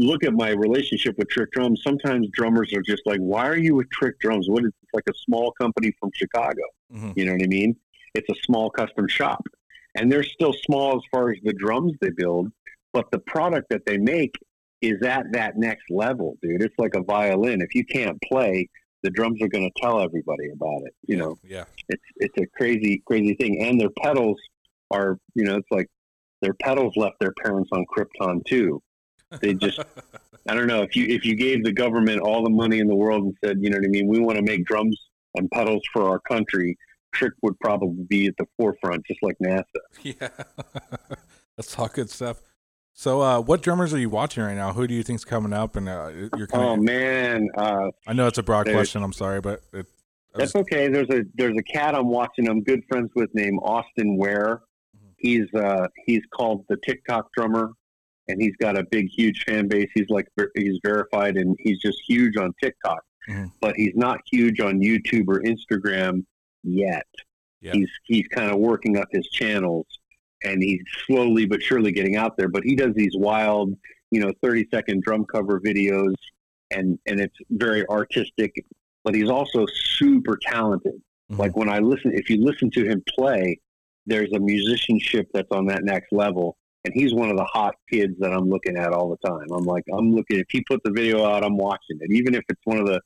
look 0.00 0.22
at 0.22 0.32
my 0.32 0.50
relationship 0.50 1.18
with 1.18 1.28
Trick 1.28 1.50
Drums, 1.50 1.82
sometimes 1.82 2.28
drummers 2.32 2.72
are 2.72 2.82
just 2.82 3.02
like, 3.04 3.18
"Why 3.18 3.48
are 3.48 3.56
you 3.58 3.74
with 3.74 3.90
Trick 3.90 4.20
Drums? 4.20 4.48
What 4.48 4.62
is 4.64 4.70
it's 4.82 4.94
like 4.94 5.08
a 5.08 5.14
small 5.26 5.50
company 5.52 5.92
from 5.98 6.10
Chicago?" 6.14 6.62
Mhm. 6.94 7.16
You 7.16 7.24
know 7.26 7.32
what 7.32 7.42
I 7.42 7.46
mean? 7.48 7.74
It's 8.14 8.28
a 8.30 8.34
small 8.44 8.70
custom 8.70 9.08
shop, 9.08 9.44
and 9.98 10.10
they're 10.10 10.22
still 10.22 10.52
small 10.66 10.96
as 10.96 11.02
far 11.10 11.30
as 11.30 11.38
the 11.42 11.52
drums 11.52 11.92
they 12.00 12.10
build, 12.10 12.50
but 12.92 13.10
the 13.10 13.18
product 13.18 13.68
that 13.70 13.82
they 13.86 13.98
make 13.98 14.32
is 14.80 15.02
at 15.02 15.32
that 15.32 15.56
next 15.56 15.90
level, 15.90 16.36
dude. 16.42 16.62
It's 16.62 16.78
like 16.78 16.94
a 16.94 17.02
violin. 17.02 17.60
If 17.60 17.74
you 17.74 17.84
can't 17.84 18.16
play, 18.22 18.68
the 19.02 19.10
drums 19.10 19.42
are 19.42 19.48
going 19.48 19.68
to 19.68 19.80
tell 19.82 20.00
everybody 20.00 20.50
about 20.50 20.82
it. 20.86 20.94
You 21.06 21.16
know, 21.16 21.38
Yeah. 21.42 21.64
it's 21.88 22.02
it's 22.16 22.34
a 22.38 22.46
crazy 22.56 23.02
crazy 23.06 23.34
thing 23.34 23.62
and 23.62 23.80
their 23.80 23.90
pedals 24.02 24.36
are 24.90 25.18
you 25.34 25.44
know 25.44 25.56
it's 25.56 25.70
like 25.70 25.88
their 26.42 26.54
pedals 26.54 26.94
left 26.96 27.16
their 27.20 27.32
parents 27.44 27.68
on 27.72 27.84
krypton 27.94 28.44
too 28.46 28.80
they 29.42 29.52
just 29.54 29.78
i 30.48 30.54
don't 30.54 30.66
know 30.66 30.82
if 30.82 30.96
you 30.96 31.06
if 31.06 31.24
you 31.24 31.34
gave 31.34 31.62
the 31.64 31.72
government 31.72 32.20
all 32.20 32.42
the 32.42 32.50
money 32.50 32.78
in 32.78 32.86
the 32.88 32.94
world 32.94 33.22
and 33.24 33.34
said 33.44 33.58
you 33.60 33.68
know 33.70 33.76
what 33.76 33.84
i 33.84 33.88
mean 33.88 34.06
we 34.06 34.18
want 34.18 34.36
to 34.36 34.42
make 34.42 34.64
drums 34.64 34.98
and 35.34 35.50
pedals 35.50 35.82
for 35.92 36.08
our 36.08 36.18
country 36.20 36.76
trick 37.12 37.32
would 37.42 37.58
probably 37.60 38.04
be 38.08 38.26
at 38.26 38.34
the 38.38 38.46
forefront 38.58 39.04
just 39.06 39.22
like 39.22 39.36
nasa 39.42 39.64
yeah. 40.02 40.28
That's 41.56 41.76
all 41.78 41.88
good 41.88 42.08
stuff. 42.10 42.40
So, 42.94 43.20
uh, 43.20 43.40
what 43.40 43.62
drummers 43.62 43.92
are 43.94 43.98
you 43.98 44.10
watching 44.10 44.42
right 44.42 44.54
now? 44.56 44.72
Who 44.72 44.86
do 44.86 44.94
you 44.94 45.02
think's 45.04 45.24
coming 45.24 45.52
up? 45.52 45.76
And 45.76 45.88
uh, 45.88 46.10
you're 46.36 46.46
kind 46.46 46.64
oh 46.64 46.76
man 46.76 47.48
uh, 47.56 47.90
I 48.06 48.12
know 48.12 48.26
it's 48.26 48.38
a 48.38 48.42
broad 48.42 48.66
question. 48.66 49.02
I'm 49.02 49.12
sorry, 49.12 49.40
but 49.40 49.62
it, 49.72 49.86
that's 50.34 50.54
okay 50.54 50.88
there's 50.88 51.08
a 51.10 51.22
there's 51.34 51.56
a 51.56 51.62
cat 51.62 51.96
i'm 51.96 52.06
watching 52.08 52.48
i'm 52.48 52.62
good 52.62 52.82
friends 52.88 53.10
with 53.16 53.28
named 53.34 53.58
austin 53.62 54.16
ware 54.16 54.60
Mhm. 54.96 55.10
he's 55.16 55.52
uh 55.54 55.88
he's 56.06 56.20
called 56.32 56.64
the 56.68 56.76
tiktok 56.86 57.28
drummer 57.36 57.72
and 58.28 58.40
he's 58.40 58.54
got 58.60 58.78
a 58.78 58.84
big 58.84 59.08
huge 59.08 59.42
fan 59.48 59.66
base 59.66 59.88
he's 59.94 60.08
like 60.10 60.28
he's 60.54 60.78
verified 60.84 61.36
and 61.38 61.56
he's 61.58 61.80
just 61.80 61.98
huge 62.06 62.36
on 62.36 62.52
tiktok 62.62 63.02
Mhm. 63.28 63.50
but 63.60 63.74
he's 63.74 63.94
not 63.96 64.20
huge 64.30 64.60
on 64.60 64.78
youtube 64.80 65.24
or 65.28 65.40
instagram 65.42 66.24
yet 66.64 67.06
Yeah. 67.60 67.72
he's 67.72 67.90
he's 68.04 68.26
kind 68.28 68.50
of 68.50 68.58
working 68.58 68.96
up 68.96 69.08
his 69.12 69.28
channels 69.30 69.86
and 70.44 70.62
he's 70.62 70.82
slowly 71.06 71.46
but 71.46 71.62
surely 71.62 71.92
getting 71.92 72.16
out 72.16 72.36
there 72.36 72.48
but 72.48 72.62
he 72.64 72.74
does 72.76 72.94
these 72.94 73.16
wild 73.16 73.74
you 74.10 74.20
know 74.20 74.32
30 74.42 74.66
second 74.72 75.02
drum 75.02 75.24
cover 75.24 75.60
videos 75.60 76.14
and 76.70 76.98
and 77.06 77.20
it's 77.20 77.36
very 77.50 77.86
artistic 77.88 78.54
but 79.04 79.14
he's 79.14 79.30
also 79.30 79.66
super 79.66 80.36
talented 80.42 81.00
Mhm. 81.30 81.38
like 81.38 81.56
when 81.56 81.68
i 81.68 81.78
listen 81.78 82.12
if 82.14 82.30
you 82.30 82.42
listen 82.44 82.70
to 82.70 82.84
him 82.84 83.02
play 83.16 83.58
there's 84.06 84.32
a 84.32 84.38
musicianship 84.38 85.28
that's 85.34 85.50
on 85.50 85.66
that 85.66 85.84
next 85.84 86.10
level 86.12 86.56
and 86.84 86.94
he's 86.94 87.12
one 87.12 87.30
of 87.30 87.36
the 87.36 87.44
hot 87.44 87.74
kids 87.90 88.14
that 88.18 88.32
i'm 88.32 88.48
looking 88.48 88.76
at 88.76 88.92
all 88.92 89.08
the 89.10 89.28
time 89.28 89.46
i'm 89.52 89.64
like 89.64 89.84
i'm 89.92 90.14
looking 90.14 90.38
if 90.38 90.46
he 90.50 90.62
puts 90.68 90.82
a 90.86 90.90
video 90.90 91.24
out 91.24 91.44
i'm 91.44 91.56
watching 91.56 91.98
it 92.00 92.10
even 92.10 92.34
if 92.34 92.42
it's 92.48 92.60
one 92.64 92.78
of 92.78 92.86
the 92.86 93.00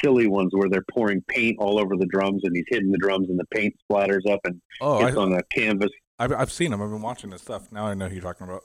silly 0.00 0.26
ones 0.26 0.50
where 0.52 0.68
they're 0.68 0.84
pouring 0.92 1.22
paint 1.28 1.56
all 1.58 1.78
over 1.78 1.96
the 1.96 2.06
drums 2.06 2.42
and 2.44 2.54
he's 2.54 2.64
hitting 2.68 2.90
the 2.90 2.98
drums 2.98 3.28
and 3.28 3.38
the 3.38 3.46
paint 3.46 3.74
splatters 3.90 4.30
up 4.30 4.40
and 4.44 4.60
oh, 4.80 5.04
it's 5.04 5.16
on 5.16 5.32
a 5.32 5.42
canvas 5.44 5.90
I've, 6.20 6.32
I've 6.32 6.52
seen 6.52 6.72
him. 6.72 6.82
I've 6.82 6.90
been 6.90 7.00
watching 7.00 7.32
his 7.32 7.40
stuff. 7.40 7.72
Now 7.72 7.86
I 7.86 7.94
know 7.94 8.06
who 8.06 8.16
you're 8.16 8.22
talking 8.22 8.46
about. 8.46 8.64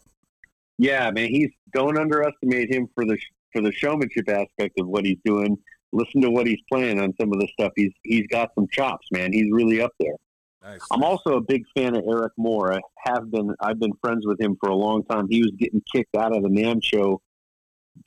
Yeah, 0.78 1.10
man, 1.12 1.30
he's 1.30 1.50
don't 1.72 1.98
underestimate 1.98 2.72
him 2.72 2.90
for 2.94 3.06
the 3.06 3.18
for 3.54 3.62
the 3.62 3.72
showmanship 3.72 4.28
aspect 4.28 4.78
of 4.78 4.88
what 4.88 5.06
he's 5.06 5.18
doing. 5.24 5.58
Listen 5.94 6.20
to 6.22 6.30
what 6.30 6.46
he's 6.48 6.60
playing 6.70 7.00
on 7.00 7.14
some 7.20 7.32
of 7.32 7.40
the 7.40 7.48
stuff. 7.54 7.72
He's 7.78 7.94
he's 8.04 8.28
got 8.28 8.50
some 8.56 8.68
chops, 8.70 9.08
man. 9.10 9.32
He's 9.32 9.50
really 9.52 9.82
up 9.82 9.92
there. 10.02 10.16
Nice. 10.66 10.82
I'm 10.92 11.04
also 11.04 11.36
a 11.36 11.42
big 11.42 11.64
fan 11.76 11.96
of 11.96 12.04
Eric 12.10 12.34
Moore. 12.38 12.74
I 12.74 12.82
have 13.06 13.30
been. 13.30 13.54
I've 13.60 13.80
been 13.80 13.94
friends 14.02 14.26
with 14.26 14.42
him 14.42 14.58
for 14.60 14.70
a 14.70 14.76
long 14.76 15.04
time. 15.06 15.28
He 15.30 15.42
was 15.42 15.52
getting 15.58 15.82
kicked 15.94 16.16
out 16.16 16.36
of 16.36 16.42
the 16.42 16.50
NAMM 16.50 16.84
show 16.84 17.22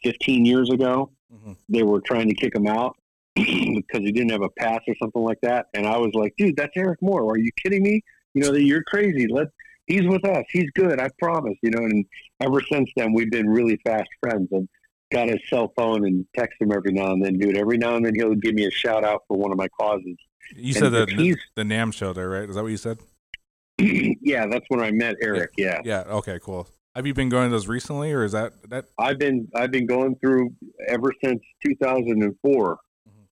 15 0.02 0.44
years 0.44 0.70
ago. 0.70 1.12
Mhm. 1.32 1.56
They 1.68 1.82
were 1.82 2.00
trying 2.00 2.28
to 2.28 2.34
kick 2.34 2.54
him 2.54 2.66
out 2.66 2.96
because 3.34 4.00
he 4.00 4.10
didn't 4.12 4.30
have 4.30 4.42
a 4.42 4.48
pass 4.50 4.80
or 4.88 4.94
something 5.00 5.22
like 5.22 5.40
that. 5.42 5.66
And 5.74 5.86
I 5.86 5.98
was 5.98 6.10
like, 6.14 6.34
dude, 6.36 6.56
that's 6.56 6.76
Eric 6.76 7.00
Moore. 7.00 7.30
Are 7.30 7.38
you 7.38 7.50
kidding 7.62 7.82
me? 7.82 8.02
You 8.34 8.42
know, 8.42 8.52
you're 8.54 8.82
crazy. 8.84 9.26
Let 9.28 9.48
he's 9.86 10.06
with 10.06 10.24
us. 10.24 10.44
He's 10.50 10.70
good. 10.74 11.00
I 11.00 11.10
promise. 11.20 11.56
You 11.62 11.70
know, 11.70 11.84
and 11.84 12.04
ever 12.40 12.60
since 12.60 12.90
then, 12.96 13.12
we've 13.12 13.30
been 13.30 13.48
really 13.48 13.78
fast 13.84 14.08
friends. 14.20 14.48
I've 14.54 14.68
got 15.12 15.28
his 15.28 15.38
cell 15.48 15.72
phone 15.76 16.04
and 16.06 16.26
text 16.36 16.60
him 16.60 16.72
every 16.72 16.92
now 16.92 17.12
and 17.12 17.24
then, 17.24 17.38
dude. 17.38 17.56
Every 17.56 17.78
now 17.78 17.94
and 17.96 18.04
then, 18.04 18.14
he'll 18.16 18.34
give 18.34 18.54
me 18.54 18.66
a 18.66 18.70
shout 18.70 19.04
out 19.04 19.22
for 19.28 19.36
one 19.36 19.52
of 19.52 19.58
my 19.58 19.68
causes. 19.68 20.16
You 20.56 20.72
said 20.72 20.92
and 20.94 21.18
the, 21.18 21.36
the 21.54 21.62
NAMM 21.62 21.92
show 21.94 22.12
there, 22.12 22.28
right? 22.28 22.48
Is 22.48 22.54
that 22.56 22.62
what 22.62 22.70
you 22.70 22.76
said? 22.76 22.98
yeah, 23.78 24.46
that's 24.46 24.64
when 24.68 24.80
I 24.80 24.90
met 24.90 25.16
Eric. 25.22 25.50
Yeah. 25.56 25.80
Yeah. 25.84 26.04
Okay. 26.08 26.38
Cool. 26.42 26.68
Have 26.94 27.06
you 27.06 27.14
been 27.14 27.28
going 27.28 27.48
to 27.48 27.50
those 27.50 27.68
recently, 27.68 28.12
or 28.12 28.24
is 28.24 28.32
that 28.32 28.52
that? 28.70 28.86
I've 28.98 29.18
been 29.18 29.46
I've 29.54 29.70
been 29.70 29.86
going 29.86 30.16
through 30.16 30.52
ever 30.88 31.12
since 31.22 31.40
2004. 31.64 32.74
Mhm. 32.74 32.78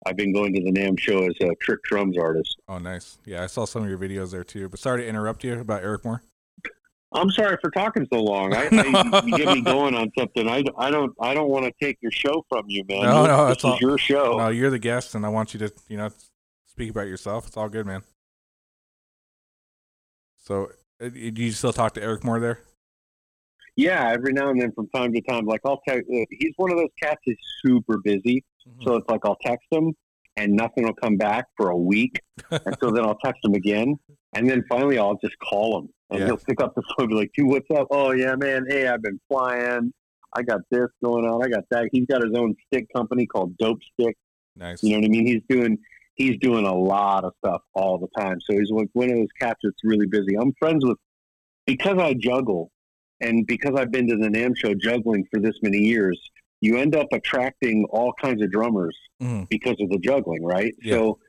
I've 0.05 0.17
been 0.17 0.33
going 0.33 0.53
to 0.53 0.61
the 0.61 0.71
NAMM 0.71 0.99
show 0.99 1.23
as 1.25 1.33
a 1.41 1.55
trick 1.61 1.81
drums 1.83 2.17
artist. 2.17 2.57
Oh, 2.67 2.77
nice. 2.77 3.17
Yeah, 3.25 3.43
I 3.43 3.47
saw 3.47 3.63
some 3.65 3.83
of 3.83 3.89
your 3.89 3.97
videos 3.99 4.31
there 4.31 4.43
too. 4.43 4.67
But 4.67 4.79
sorry 4.79 5.03
to 5.03 5.07
interrupt 5.07 5.43
you 5.45 5.57
about 5.59 5.83
Eric 5.83 6.03
Moore. 6.03 6.23
I'm 7.15 7.29
sorry 7.29 7.57
for 7.61 7.69
talking 7.69 8.07
so 8.11 8.19
long. 8.21 8.53
I, 8.55 8.63
I 8.71 9.21
you 9.25 9.37
get 9.37 9.47
me 9.53 9.61
going 9.61 9.93
on 9.93 10.11
something. 10.17 10.49
I, 10.49 10.63
I 10.77 10.89
don't 10.91 11.13
I 11.21 11.33
don't 11.33 11.49
want 11.49 11.65
to 11.65 11.71
take 11.79 11.99
your 12.01 12.11
show 12.11 12.43
from 12.49 12.65
you, 12.67 12.83
man. 12.89 13.03
No, 13.03 13.25
no, 13.25 13.45
this 13.45 13.53
it's 13.57 13.63
is 13.63 13.69
all- 13.69 13.77
your 13.79 13.97
show. 13.97 14.37
No, 14.39 14.49
you're 14.49 14.71
the 14.71 14.79
guest, 14.79 15.15
and 15.15 15.25
I 15.25 15.29
want 15.29 15.53
you 15.53 15.59
to, 15.61 15.71
you 15.87 15.95
know, 15.97 16.09
speak 16.73 16.89
about 16.89 17.07
yourself. 17.07 17.47
It's 17.47 17.57
all 17.57 17.69
good, 17.69 17.85
man. 17.85 18.01
So, 20.43 20.71
uh, 21.01 21.09
do 21.09 21.19
you 21.43 21.51
still 21.51 21.73
talk 21.73 21.93
to 21.93 22.03
Eric 22.03 22.23
Moore 22.23 22.39
there? 22.39 22.59
Yeah, 23.75 24.11
every 24.11 24.33
now 24.33 24.49
and 24.49 24.61
then, 24.61 24.71
from 24.73 24.87
time 24.89 25.13
to 25.13 25.21
time, 25.21 25.45
like 25.45 25.61
I'll 25.65 25.81
text. 25.87 26.07
He's 26.31 26.53
one 26.57 26.71
of 26.71 26.77
those 26.77 26.89
cats 27.01 27.21
that's 27.25 27.39
super 27.65 27.97
busy, 28.03 28.43
Mm-hmm. 28.65 28.83
so 28.87 28.95
it's 28.95 29.09
like 29.09 29.19
I'll 29.25 29.35
text 29.43 29.67
him 29.71 29.93
and 30.37 30.53
nothing 30.53 30.85
will 30.85 30.93
come 30.93 31.17
back 31.17 31.47
for 31.57 31.71
a 31.71 31.77
week, 31.77 32.17
and 32.49 32.77
so 32.79 32.91
then 32.91 33.03
I'll 33.03 33.17
text 33.23 33.43
him 33.43 33.55
again, 33.55 33.95
and 34.33 34.49
then 34.49 34.63
finally 34.69 34.97
I'll 34.97 35.17
just 35.21 35.37
call 35.39 35.79
him, 35.79 35.89
and 36.11 36.19
Yeah. 36.21 36.25
he'll 36.27 36.37
pick 36.37 36.61
up 36.61 36.73
the 36.73 36.81
phone 36.81 36.95
and 37.05 37.09
be 37.09 37.15
like, 37.15 37.31
"Dude, 37.35 37.47
what's 37.47 37.67
up? 37.75 37.87
Oh 37.91 38.11
yeah, 38.11 38.35
man. 38.35 38.65
Hey, 38.69 38.87
I've 38.87 39.01
been 39.01 39.19
flying. 39.27 39.91
I 40.33 40.43
got 40.43 40.61
this 40.71 40.87
going 41.03 41.25
on. 41.25 41.43
I 41.43 41.49
got 41.49 41.65
that. 41.71 41.89
He's 41.91 42.05
got 42.07 42.23
his 42.23 42.33
own 42.37 42.55
stick 42.67 42.87
company 42.95 43.25
called 43.25 43.57
Dope 43.57 43.79
Stick. 43.99 44.15
nice. 44.55 44.81
You 44.81 44.91
know 44.91 44.99
what 44.99 45.05
I 45.07 45.09
mean? 45.09 45.27
He's 45.27 45.41
doing 45.49 45.77
he's 46.15 46.37
doing 46.39 46.65
a 46.65 46.73
lot 46.75 47.23
of 47.23 47.33
stuff 47.43 47.61
all 47.73 47.97
the 47.97 48.07
time. 48.19 48.39
So 48.41 48.57
he's 48.57 48.69
like 48.69 48.89
one 48.93 49.09
of 49.09 49.15
those 49.17 49.31
cats 49.39 49.59
that's 49.63 49.83
really 49.83 50.05
busy. 50.07 50.35
I'm 50.39 50.53
friends 50.59 50.85
with 50.85 50.97
because 51.65 51.97
I 51.97 52.13
juggle 52.13 52.71
and 53.21 53.47
because 53.47 53.71
I've 53.75 53.91
been 53.91 54.07
to 54.09 54.17
the 54.17 54.27
NAMM 54.27 54.55
show 54.57 54.73
juggling 54.73 55.25
for 55.31 55.39
this 55.39 55.55
many 55.61 55.79
years, 55.79 56.19
you 56.61 56.77
end 56.77 56.95
up 56.95 57.07
attracting 57.11 57.85
all 57.89 58.13
kinds 58.21 58.41
of 58.41 58.51
drummers 58.51 58.97
Mhm. 59.21 59.49
because 59.49 59.75
of 59.79 59.89
the 59.89 59.97
juggling, 59.99 60.43
right? 60.43 60.73
Yeah. 60.81 60.95
So 60.95 61.19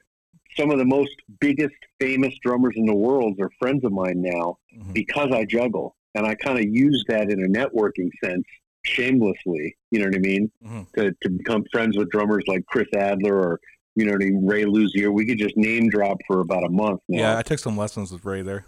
some 0.57 0.71
of 0.71 0.79
the 0.79 0.85
most 0.85 1.15
biggest 1.41 1.75
famous 2.01 2.35
drummers 2.43 2.75
in 2.77 2.85
the 2.87 2.95
world 2.95 3.41
are 3.41 3.51
friends 3.59 3.85
of 3.85 3.93
mine 3.93 4.21
now 4.23 4.59
Mhm. 4.77 4.93
because 4.93 5.31
I 5.33 5.45
juggle. 5.45 5.97
And 6.17 6.27
I 6.27 6.35
kind 6.37 6.59
of 6.59 6.65
use 6.67 7.05
that 7.09 7.31
in 7.31 7.43
a 7.45 7.49
networking 7.49 8.09
sense 8.23 8.45
shamelessly, 8.85 9.77
you 9.91 9.99
know 9.99 10.07
what 10.07 10.15
I 10.17 10.19
mean? 10.21 10.51
Mhm. 10.65 10.93
To, 10.93 11.13
to 11.23 11.31
become 11.31 11.65
friends 11.73 11.97
with 11.97 12.11
drummers 12.11 12.45
like 12.47 12.65
Chris 12.67 12.89
Adler 12.95 13.35
or, 13.37 13.61
you 13.95 14.05
know 14.05 14.13
what 14.13 14.23
I 14.23 14.27
mean, 14.27 14.47
Ray 14.47 14.65
Luzier. 14.65 15.13
We 15.13 15.27
could 15.27 15.39
just 15.39 15.57
name 15.57 15.89
drop 15.89 16.19
for 16.27 16.41
about 16.41 16.65
a 16.65 16.69
month 16.69 17.01
now. 17.09 17.21
Yeah, 17.21 17.39
I 17.39 17.43
took 17.43 17.59
some 17.59 17.77
lessons 17.77 18.13
with 18.13 18.25
Ray 18.25 18.43
there. 18.43 18.67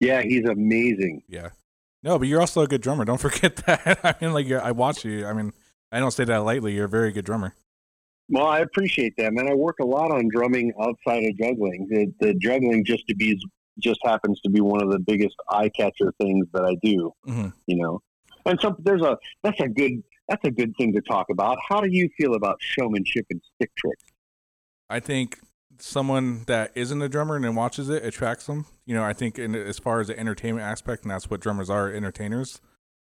Yeah, 0.00 0.22
he's 0.22 0.44
amazing. 0.48 1.22
Yeah. 1.28 1.50
No, 2.02 2.18
but 2.18 2.26
you're 2.28 2.40
also 2.40 2.62
a 2.62 2.66
good 2.66 2.80
drummer. 2.80 3.04
Don't 3.04 3.20
forget 3.20 3.56
that. 3.66 4.00
I 4.02 4.14
mean, 4.20 4.32
like, 4.32 4.50
I 4.50 4.72
watch 4.72 5.04
you. 5.04 5.26
I 5.26 5.32
mean, 5.32 5.52
I 5.90 6.00
don't 6.00 6.10
say 6.10 6.24
that 6.24 6.38
lightly. 6.38 6.74
You're 6.74 6.86
a 6.86 6.88
very 6.88 7.12
good 7.12 7.24
drummer. 7.24 7.54
Well, 8.28 8.46
I 8.46 8.60
appreciate 8.60 9.14
that, 9.18 9.32
man. 9.34 9.48
I 9.48 9.54
work 9.54 9.76
a 9.80 9.84
lot 9.84 10.10
on 10.10 10.28
drumming 10.32 10.72
outside 10.80 11.24
of 11.24 11.36
juggling. 11.36 11.86
The, 11.90 12.12
the 12.20 12.34
juggling 12.34 12.84
just 12.84 13.06
to 13.08 13.14
be 13.14 13.38
just 13.78 14.00
happens 14.04 14.40
to 14.40 14.50
be 14.50 14.60
one 14.60 14.82
of 14.82 14.90
the 14.90 14.98
biggest 14.98 15.36
eye 15.50 15.68
catcher 15.68 16.12
things 16.20 16.46
that 16.52 16.64
I 16.64 16.76
do. 16.82 17.12
hmm 17.24 17.48
You 17.66 17.76
know, 17.76 18.02
and 18.46 18.58
so 18.60 18.76
there's 18.78 19.02
a 19.02 19.18
that's 19.42 19.60
a 19.60 19.68
good 19.68 20.02
that's 20.28 20.44
a 20.44 20.50
good 20.50 20.74
thing 20.76 20.92
to 20.94 21.00
talk 21.02 21.26
about. 21.30 21.58
How 21.68 21.80
do 21.80 21.88
you 21.90 22.08
feel 22.16 22.34
about 22.34 22.56
showmanship 22.60 23.26
and 23.30 23.40
stick 23.54 23.70
tricks? 23.76 24.04
I 24.92 25.00
think 25.00 25.38
someone 25.78 26.44
that 26.46 26.70
isn't 26.74 27.00
a 27.00 27.08
drummer 27.08 27.34
and 27.34 27.44
then 27.44 27.54
watches 27.54 27.88
it 27.88 28.04
attracts 28.04 28.46
them. 28.46 28.66
You 28.84 28.94
know, 28.94 29.02
I 29.02 29.14
think 29.14 29.38
in, 29.38 29.54
as 29.54 29.78
far 29.78 30.00
as 30.00 30.08
the 30.08 30.18
entertainment 30.18 30.64
aspect, 30.64 31.02
and 31.02 31.10
that's 31.10 31.30
what 31.30 31.40
drummers 31.40 31.70
are, 31.70 31.90
entertainers. 31.90 32.60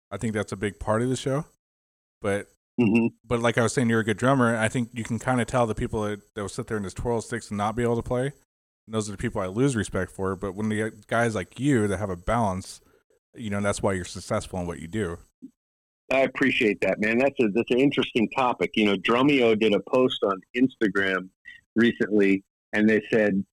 I 0.10 0.18
think 0.18 0.34
that's 0.34 0.54
a 0.54 0.58
big 0.58 0.80
part 0.80 1.02
of 1.02 1.10
the 1.10 1.16
show. 1.18 1.46
But 2.22 2.48
hmm 2.80 3.08
but 3.26 3.42
like 3.42 3.58
I 3.58 3.64
was 3.64 3.74
saying, 3.74 3.90
you're 3.90 4.00
a 4.00 4.06
good 4.06 4.18
drummer. 4.18 4.56
I 4.56 4.70
think 4.70 4.90
you 4.94 5.04
can 5.04 5.20
kind 5.20 5.42
of 5.42 5.48
tell 5.48 5.68
the 5.68 5.76
people 5.76 6.04
that, 6.04 6.22
that 6.34 6.42
will 6.42 6.50
sit 6.50 6.68
there 6.68 6.78
and 6.78 6.86
just 6.86 6.98
twirl 6.98 7.22
sticks 7.22 7.50
and 7.50 7.58
not 7.58 7.76
be 7.76 7.84
able 7.84 7.98
to 7.98 8.02
play. 8.02 8.28
And 8.88 8.96
those 8.96 9.10
are 9.10 9.12
the 9.12 9.18
people 9.18 9.42
I 9.42 9.48
lose 9.48 9.76
respect 9.76 10.12
for. 10.12 10.38
But 10.38 10.56
when 10.56 10.70
the 10.70 10.94
guys 11.08 11.36
like 11.36 11.60
you 11.60 11.88
that 11.88 11.98
have 11.98 12.10
a 12.10 12.16
balance, 12.16 12.80
you 13.36 13.50
know, 13.50 13.60
that's 13.60 13.84
why 13.84 13.94
you're 13.94 14.06
successful 14.06 14.60
in 14.60 14.68
what 14.68 14.80
you 14.80 14.88
do. 14.88 15.18
I 16.12 16.22
appreciate 16.22 16.82
that, 16.82 17.00
man. 17.00 17.18
That's 17.18 17.40
a 17.40 17.48
that's 17.54 17.72
an 17.72 17.80
interesting 17.80 18.30
topic. 18.30 18.72
You 18.76 18.86
know, 18.86 18.96
Drumeo 18.96 19.58
did 19.60 19.74
a 19.74 19.80
post 19.80 20.24
on 20.24 20.42
Instagram 20.56 21.30
recently, 21.76 22.44
and 22.74 22.90
they 22.90 23.02
said 23.12 23.44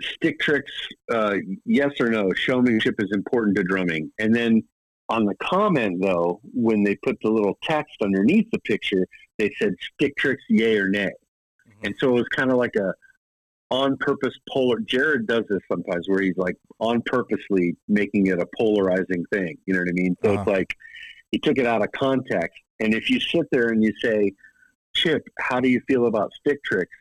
stick 0.00 0.40
tricks, 0.40 0.72
uh, 1.12 1.36
yes 1.64 1.92
or 2.00 2.10
no? 2.10 2.32
Showmanship 2.34 2.96
is 2.98 3.10
important 3.12 3.56
to 3.56 3.62
drumming. 3.62 4.10
And 4.18 4.34
then 4.34 4.62
on 5.08 5.24
the 5.24 5.34
comment 5.36 6.02
though, 6.02 6.40
when 6.52 6.82
they 6.82 6.96
put 6.96 7.18
the 7.22 7.30
little 7.30 7.58
text 7.62 7.94
underneath 8.02 8.50
the 8.50 8.58
picture, 8.60 9.06
they 9.38 9.52
said 9.58 9.74
stick 9.94 10.16
tricks, 10.16 10.42
yay 10.48 10.76
or 10.76 10.88
nay. 10.88 11.12
Mm-hmm. 11.68 11.86
And 11.86 11.94
so 11.98 12.10
it 12.10 12.12
was 12.12 12.28
kind 12.28 12.50
of 12.50 12.56
like 12.56 12.76
a 12.76 12.94
on 13.70 13.96
purpose 13.96 14.34
polar. 14.48 14.78
Jared 14.80 15.26
does 15.26 15.44
this 15.48 15.60
sometimes 15.70 16.08
where 16.08 16.22
he's 16.22 16.36
like 16.36 16.56
on 16.78 17.02
purposely 17.02 17.76
making 17.88 18.28
it 18.28 18.38
a 18.38 18.46
polarizing 18.56 19.24
thing. 19.32 19.56
You 19.66 19.74
know 19.74 19.80
what 19.80 19.88
I 19.88 19.92
mean? 19.92 20.16
So 20.22 20.30
uh-huh. 20.30 20.40
it's 20.40 20.48
like 20.48 20.76
he 21.30 21.38
took 21.38 21.58
it 21.58 21.66
out 21.66 21.82
of 21.82 21.90
context. 21.92 22.58
And 22.80 22.94
if 22.94 23.10
you 23.10 23.20
sit 23.20 23.46
there 23.50 23.68
and 23.68 23.82
you 23.82 23.92
say, 24.02 24.32
Chip, 24.94 25.26
how 25.38 25.60
do 25.60 25.68
you 25.68 25.80
feel 25.88 26.06
about 26.06 26.32
stick 26.34 26.62
tricks? 26.64 26.94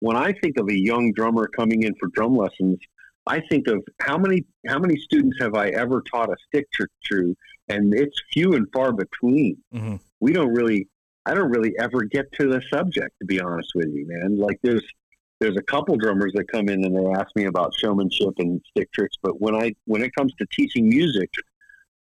When 0.00 0.16
I 0.16 0.32
think 0.32 0.58
of 0.58 0.68
a 0.68 0.78
young 0.78 1.12
drummer 1.12 1.48
coming 1.48 1.82
in 1.82 1.94
for 1.98 2.08
drum 2.08 2.36
lessons, 2.36 2.78
I 3.26 3.40
think 3.40 3.66
of 3.66 3.82
how 4.00 4.18
many 4.18 4.44
how 4.66 4.78
many 4.78 4.96
students 4.96 5.36
have 5.40 5.54
I 5.54 5.68
ever 5.68 6.02
taught 6.02 6.30
a 6.30 6.36
stick 6.48 6.70
trick 6.72 6.90
to, 7.10 7.34
and 7.68 7.94
it's 7.94 8.20
few 8.32 8.54
and 8.54 8.66
far 8.72 8.92
between. 8.92 9.56
Mm-hmm. 9.74 9.96
We 10.20 10.32
don't 10.32 10.54
really, 10.54 10.88
I 11.24 11.34
don't 11.34 11.50
really 11.50 11.74
ever 11.78 12.04
get 12.04 12.30
to 12.38 12.48
the 12.48 12.62
subject, 12.72 13.18
to 13.20 13.26
be 13.26 13.40
honest 13.40 13.70
with 13.74 13.88
you, 13.88 14.06
man. 14.06 14.38
Like 14.38 14.58
there's 14.62 14.84
there's 15.40 15.56
a 15.56 15.62
couple 15.62 15.96
drummers 15.96 16.32
that 16.34 16.50
come 16.50 16.68
in 16.68 16.84
and 16.84 16.96
they 16.96 17.18
ask 17.18 17.28
me 17.34 17.44
about 17.44 17.74
showmanship 17.74 18.34
and 18.38 18.60
stick 18.70 18.92
tricks, 18.92 19.16
but 19.22 19.40
when 19.40 19.54
I 19.54 19.74
when 19.86 20.02
it 20.02 20.14
comes 20.16 20.32
to 20.38 20.46
teaching 20.52 20.88
music, 20.88 21.30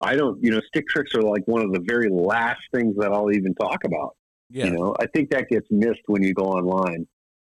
I 0.00 0.16
don't, 0.16 0.42
you 0.42 0.50
know, 0.50 0.60
stick 0.68 0.86
tricks 0.88 1.14
are 1.14 1.22
like 1.22 1.42
one 1.46 1.62
of 1.62 1.72
the 1.72 1.80
very 1.80 2.10
last 2.10 2.62
things 2.74 2.94
that 2.98 3.12
I'll 3.12 3.32
even 3.32 3.54
talk 3.54 3.84
about. 3.84 4.16
Yeah. 4.50 4.66
You 4.66 4.72
know, 4.72 4.94
I 5.00 5.06
think 5.06 5.30
that 5.30 5.48
gets 5.48 5.66
missed 5.70 6.02
when 6.06 6.22
you 6.22 6.34
go 6.34 6.44
online. 6.44 7.06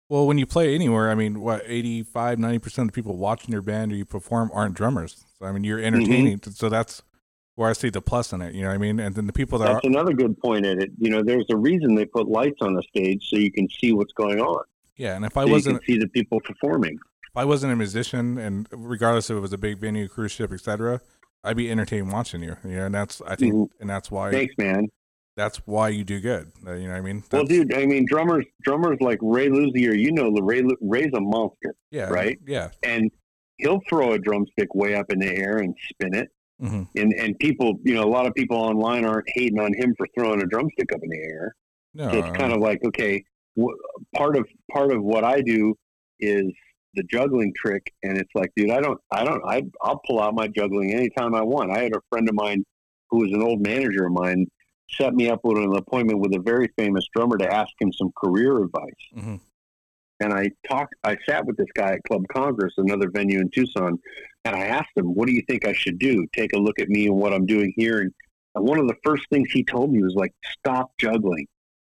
Well, 0.08 0.26
when 0.26 0.38
you 0.38 0.46
play 0.46 0.74
anywhere, 0.74 1.10
I 1.10 1.14
mean, 1.14 1.40
what 1.40 1.62
85, 1.66 2.38
90% 2.38 2.78
of 2.78 2.86
the 2.86 2.92
people 2.92 3.16
watching 3.16 3.50
your 3.50 3.62
band 3.62 3.92
or 3.92 3.96
you 3.96 4.04
perform 4.04 4.50
aren't 4.54 4.74
drummers. 4.74 5.24
So, 5.38 5.46
I 5.46 5.52
mean, 5.52 5.64
you're 5.64 5.78
mm-hmm. 5.78 5.94
entertaining. 5.94 6.38
Mm-hmm. 6.38 6.52
So 6.52 6.68
that's 6.68 7.02
where 7.56 7.68
I 7.68 7.72
see 7.72 7.90
the 7.90 8.00
plus 8.00 8.32
in 8.32 8.40
it. 8.40 8.54
You 8.54 8.62
know 8.62 8.68
what 8.68 8.74
I 8.74 8.78
mean? 8.78 9.00
And 9.00 9.14
then 9.16 9.26
the 9.26 9.32
people 9.32 9.58
that 9.58 9.66
That's 9.66 9.84
are, 9.84 9.88
another 9.88 10.12
good 10.12 10.38
point 10.38 10.64
in 10.64 10.80
it. 10.80 10.90
You 10.98 11.10
know, 11.10 11.22
there's 11.24 11.46
a 11.50 11.56
reason 11.56 11.96
they 11.96 12.04
put 12.04 12.28
lights 12.28 12.58
on 12.60 12.74
the 12.74 12.82
stage 12.82 13.28
so 13.28 13.36
you 13.36 13.50
can 13.50 13.68
see 13.68 13.92
what's 13.92 14.12
going 14.12 14.40
on. 14.40 14.62
Yeah. 14.96 15.16
And 15.16 15.24
if 15.24 15.36
I 15.36 15.44
wasn't, 15.44 15.82
see 15.84 15.98
the 15.98 16.08
people 16.08 16.40
performing. 16.40 16.94
If 16.94 17.36
I 17.36 17.44
wasn't 17.44 17.72
a 17.72 17.76
musician 17.76 18.38
and 18.38 18.68
regardless 18.70 19.28
if 19.28 19.36
it 19.36 19.40
was 19.40 19.52
a 19.52 19.58
big 19.58 19.78
venue, 19.78 20.06
cruise 20.06 20.32
ship, 20.32 20.52
etc., 20.52 21.00
I'd 21.42 21.56
be 21.56 21.70
entertained 21.70 22.12
watching 22.12 22.42
you. 22.42 22.56
You 22.64 22.76
know, 22.76 22.86
and 22.86 22.94
that's, 22.94 23.20
I 23.22 23.34
think, 23.34 23.54
mm-hmm. 23.54 23.80
and 23.80 23.90
that's 23.90 24.10
why. 24.10 24.30
Thanks, 24.30 24.54
man 24.56 24.88
that's 25.36 25.58
why 25.66 25.90
you 25.90 26.02
do 26.02 26.20
good. 26.20 26.50
Uh, 26.66 26.72
you 26.72 26.86
know 26.86 26.92
what 26.92 26.98
I 26.98 27.00
mean? 27.02 27.20
That's, 27.20 27.32
well, 27.32 27.44
dude, 27.44 27.74
I 27.74 27.86
mean, 27.86 28.06
drummers, 28.06 28.46
drummers 28.62 28.98
like 29.00 29.18
Ray 29.20 29.48
Luzier, 29.48 29.96
you 29.98 30.12
know, 30.12 30.30
Ray, 30.30 30.62
Ray's 30.80 31.12
a 31.14 31.20
monster. 31.20 31.74
Yeah. 31.90 32.08
Right. 32.08 32.38
Yeah. 32.46 32.70
And 32.82 33.10
he'll 33.58 33.80
throw 33.88 34.12
a 34.12 34.18
drumstick 34.18 34.74
way 34.74 34.94
up 34.94 35.12
in 35.12 35.18
the 35.18 35.34
air 35.34 35.58
and 35.58 35.74
spin 35.90 36.14
it. 36.14 36.28
Mm-hmm. 36.60 36.82
And 36.98 37.12
and 37.12 37.38
people, 37.38 37.78
you 37.84 37.94
know, 37.94 38.04
a 38.04 38.08
lot 38.08 38.26
of 38.26 38.34
people 38.34 38.56
online 38.56 39.04
aren't 39.04 39.26
hating 39.34 39.60
on 39.60 39.74
him 39.74 39.94
for 39.98 40.06
throwing 40.16 40.40
a 40.40 40.46
drumstick 40.46 40.90
up 40.90 41.00
in 41.02 41.10
the 41.10 41.18
air. 41.18 41.54
No. 41.92 42.10
So 42.10 42.18
it's 42.18 42.36
kind 42.36 42.52
of 42.52 42.60
like, 42.60 42.80
okay, 42.86 43.22
w- 43.56 43.76
part 44.14 44.38
of 44.38 44.46
part 44.72 44.90
of 44.90 45.02
what 45.02 45.22
I 45.22 45.42
do 45.42 45.74
is 46.18 46.46
the 46.94 47.02
juggling 47.10 47.52
trick, 47.54 47.92
and 48.02 48.16
it's 48.16 48.30
like, 48.34 48.50
dude, 48.56 48.70
I 48.70 48.80
don't, 48.80 48.98
I 49.10 49.22
don't, 49.22 49.42
I, 49.46 49.62
I'll 49.82 50.00
pull 50.06 50.18
out 50.18 50.34
my 50.34 50.48
juggling 50.48 50.94
anytime 50.94 51.34
I 51.34 51.42
want. 51.42 51.70
I 51.70 51.82
had 51.82 51.94
a 51.94 52.00
friend 52.08 52.26
of 52.26 52.34
mine 52.34 52.64
who 53.10 53.18
was 53.18 53.32
an 53.32 53.42
old 53.42 53.60
manager 53.60 54.06
of 54.06 54.12
mine 54.12 54.46
set 54.90 55.14
me 55.14 55.28
up 55.28 55.40
with 55.44 55.58
an 55.58 55.74
appointment 55.76 56.20
with 56.20 56.34
a 56.34 56.40
very 56.40 56.68
famous 56.78 57.06
drummer 57.14 57.36
to 57.38 57.52
ask 57.52 57.72
him 57.80 57.92
some 57.92 58.12
career 58.16 58.62
advice. 58.62 58.92
Mm-hmm. 59.16 59.36
And 60.20 60.32
I 60.32 60.50
talked, 60.66 60.94
I 61.04 61.16
sat 61.28 61.44
with 61.44 61.56
this 61.56 61.66
guy 61.74 61.92
at 61.92 62.02
Club 62.04 62.24
Congress, 62.32 62.74
another 62.78 63.10
venue 63.10 63.40
in 63.40 63.50
Tucson, 63.50 63.98
and 64.44 64.56
I 64.56 64.66
asked 64.66 64.96
him, 64.96 65.14
"What 65.14 65.26
do 65.26 65.34
you 65.34 65.42
think 65.48 65.66
I 65.66 65.72
should 65.72 65.98
do? 65.98 66.26
Take 66.34 66.54
a 66.54 66.58
look 66.58 66.78
at 66.78 66.88
me 66.88 67.06
and 67.06 67.16
what 67.16 67.34
I'm 67.34 67.44
doing 67.44 67.72
here." 67.76 68.00
And, 68.00 68.12
and 68.54 68.66
one 68.66 68.78
of 68.78 68.88
the 68.88 68.96
first 69.04 69.24
things 69.30 69.50
he 69.50 69.62
told 69.62 69.92
me 69.92 70.02
was 70.02 70.14
like, 70.14 70.32
"Stop 70.58 70.92
juggling. 70.98 71.46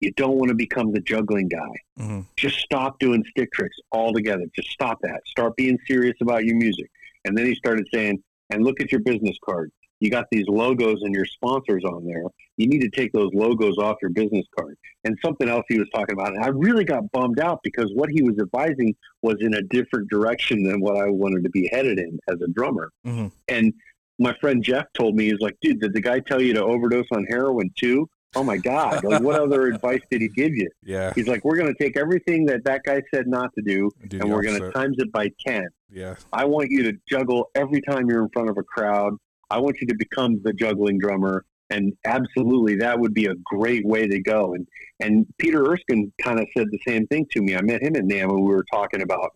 You 0.02 0.12
don't 0.14 0.38
want 0.38 0.50
to 0.50 0.56
become 0.56 0.92
the 0.92 1.00
juggling 1.00 1.48
guy. 1.48 1.76
Mm-hmm. 1.98 2.22
Just 2.36 2.58
stop 2.58 3.00
doing 3.00 3.24
stick 3.30 3.52
tricks 3.54 3.78
altogether. 3.92 4.46
Just 4.54 4.70
stop 4.70 4.98
that. 5.04 5.22
Start 5.26 5.56
being 5.56 5.78
serious 5.88 6.18
about 6.22 6.44
your 6.44 6.58
music." 6.58 6.90
And 7.24 7.38
then 7.38 7.46
he 7.46 7.56
started 7.56 7.88
saying, 7.94 8.22
"And 8.50 8.66
look 8.66 8.82
at 8.82 8.92
your 8.92 9.02
business 9.02 9.38
card 9.46 9.72
you 10.00 10.10
got 10.10 10.26
these 10.32 10.46
logos 10.48 11.02
and 11.02 11.14
your 11.14 11.26
sponsors 11.26 11.84
on 11.84 12.06
there. 12.06 12.24
You 12.58 12.68
need 12.68 12.82
to 12.82 12.90
take 12.90 13.12
those 13.14 13.32
logos 13.34 13.78
off 13.78 13.98
your 14.02 14.12
business 14.12 14.46
card. 14.58 14.78
And 15.04 15.18
something 15.24 15.48
else 15.48 15.66
he 15.70 15.80
was 15.80 15.88
talking 15.94 16.14
about, 16.14 16.30
and 16.30 16.44
I 16.44 16.48
really 16.48 16.84
got 16.84 17.10
bummed 17.12 17.40
out 17.40 17.60
because 17.64 17.92
what 17.94 18.10
he 18.10 18.22
was 18.22 18.38
advising 18.40 18.96
was 19.22 19.36
in 19.40 19.54
a 19.54 19.62
different 19.62 20.10
direction 20.10 20.64
than 20.64 20.82
what 20.82 20.98
I 20.98 21.10
wanted 21.10 21.44
to 21.44 21.50
be 21.50 21.70
headed 21.72 22.00
in 22.00 22.20
as 22.30 22.42
a 22.42 22.48
drummer. 22.48 22.92
Mm-hmm. 23.06 23.28
And 23.48 23.74
my 24.20 24.34
friend 24.42 24.64
Jeff 24.64 24.86
told 24.94 25.16
me, 25.16 25.30
he's 25.30 25.40
like, 25.40 25.58
dude, 25.62 25.80
did 25.80 25.94
the 25.94 26.02
guy 26.02 26.20
tell 26.20 26.42
you 26.42 26.54
to 26.54 26.64
overdose 26.64 27.08
on 27.12 27.26
heroin 27.26 27.72
too? 27.78 28.10
Oh 28.36 28.44
my 28.44 28.58
God. 28.58 29.04
Like, 29.04 29.22
what 29.22 29.40
other 29.40 29.68
advice 29.74 30.02
did 30.12 30.22
he 30.22 30.28
give 30.28 30.56
you? 30.56 30.70
Yeah. 30.84 31.14
He's 31.16 31.28
like, 31.28 31.44
we're 31.44 31.58
going 31.58 31.74
to 31.74 31.84
take 31.84 31.98
everything 31.98 32.46
that 32.46 32.64
that 32.66 32.84
guy 32.84 33.02
said 33.14 33.28
not 33.28 33.54
to 33.56 33.62
do, 33.62 33.90
do 34.08 34.20
and 34.20 34.30
we're 34.30 34.44
going 34.44 34.62
to 34.62 34.72
times 34.72 34.98
it 35.00 35.12
by 35.12 35.32
10. 35.46 35.68
Yeah. 35.92 36.16
I 36.32 36.46
want 36.46 36.70
you 36.70 36.84
to 36.84 36.98
juggle 37.10 37.50
every 37.56 37.82
time 37.82 38.08
you're 38.08 38.22
in 38.22 38.30
front 38.30 38.50
of 38.50 38.58
a 38.58 38.64
crowd. 38.64 39.16
I 39.50 39.60
want 39.60 39.78
you 39.82 39.88
to 39.88 39.96
become 39.96 40.42
the 40.44 40.54
juggling 40.54 41.00
drummer. 41.00 41.46
And 41.72 41.94
absolutely, 42.06 42.76
that 42.78 43.00
would 43.00 43.14
be 43.14 43.28
a 43.28 43.36
great 43.46 43.86
way 43.86 44.08
to 44.08 44.20
go. 44.20 44.56
And 44.56 44.68
and 45.00 45.28
Peter 45.38 45.64
Erskine 45.72 46.12
kind 46.22 46.40
of 46.40 46.48
said 46.58 46.68
the 46.72 46.80
same 46.88 47.06
thing 47.08 47.28
to 47.32 47.42
me. 47.42 47.56
I 47.56 47.62
met 47.62 47.84
him 47.84 47.96
at 47.96 48.04
NAMM 48.04 48.30
and 48.30 48.42
we 48.44 48.54
were 48.54 48.66
talking 48.72 49.02
about, 49.02 49.36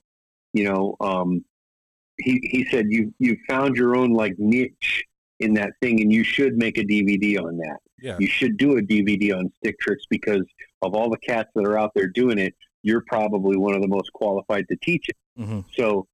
you 0.54 0.63
know, 0.63 0.95
um, 0.99 1.45
he 2.17 2.39
he 2.43 2.65
said 2.65 2.88
you 2.89 3.13
you 3.19 3.38
found 3.47 3.76
your 3.76 3.95
own 3.95 4.13
like 4.13 4.34
niche 4.39 5.06
in 5.39 5.54
that 5.56 5.73
thing, 5.82 6.02
and 6.02 6.12
you 6.12 6.23
should 6.23 6.58
make 6.58 6.78
a 6.78 6.84
DVD 6.84 7.39
on 7.39 7.58
that. 7.58 7.78
Yeah. 7.99 8.17
You 8.19 8.28
should 8.28 8.58
do 8.58 8.78
a 8.78 8.82
DVD 8.82 9.38
on 9.38 9.52
stick 9.58 9.80
tricks 9.80 10.06
because 10.10 10.43
of 10.82 10.93
all 10.93 11.10
the 11.10 11.17
cats 11.17 11.49
that 11.56 11.65
are 11.65 11.78
out 11.78 11.91
there 11.95 12.08
doing 12.08 12.38
it, 12.38 12.54
you're 12.82 13.04
probably 13.08 13.58
one 13.58 13.76
of 13.76 13.82
the 13.82 13.88
most 13.88 14.12
qualified 14.13 14.67
to 14.69 14.76
teach 14.78 15.08
it. 15.10 15.15
Mm-hmm. 15.39 15.62
So, 15.76 16.08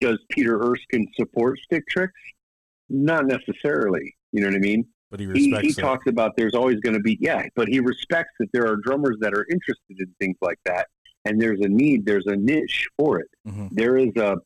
does 0.00 0.18
Peter 0.30 0.58
Erskine 0.58 1.06
support 1.16 1.58
stick 1.60 1.86
tricks? 1.88 2.18
Not 2.88 3.26
necessarily. 3.26 4.14
You 4.32 4.42
know 4.42 4.48
what 4.48 4.56
I 4.56 4.60
mean? 4.60 4.86
But 5.10 5.20
he 5.20 5.26
respects. 5.26 5.62
He, 5.62 5.68
he 5.68 5.74
talks 5.74 6.06
about 6.06 6.36
there's 6.36 6.54
always 6.54 6.80
going 6.80 6.94
to 6.94 7.00
be 7.00 7.16
yeah, 7.20 7.46
but 7.54 7.68
he 7.68 7.80
respects 7.80 8.32
that 8.40 8.48
there 8.52 8.66
are 8.66 8.76
drummers 8.76 9.16
that 9.20 9.32
are 9.32 9.46
interested 9.50 9.98
in 9.98 10.14
things 10.20 10.36
like 10.42 10.58
that, 10.66 10.88
and 11.24 11.40
there's 11.40 11.60
a 11.60 11.68
need, 11.68 12.04
there's 12.04 12.26
a 12.26 12.36
niche 12.36 12.86
for 12.98 13.18
it. 13.18 13.28
Mm-hmm. 13.46 13.68
There 13.70 13.96
is 13.96 14.14
a 14.16 14.36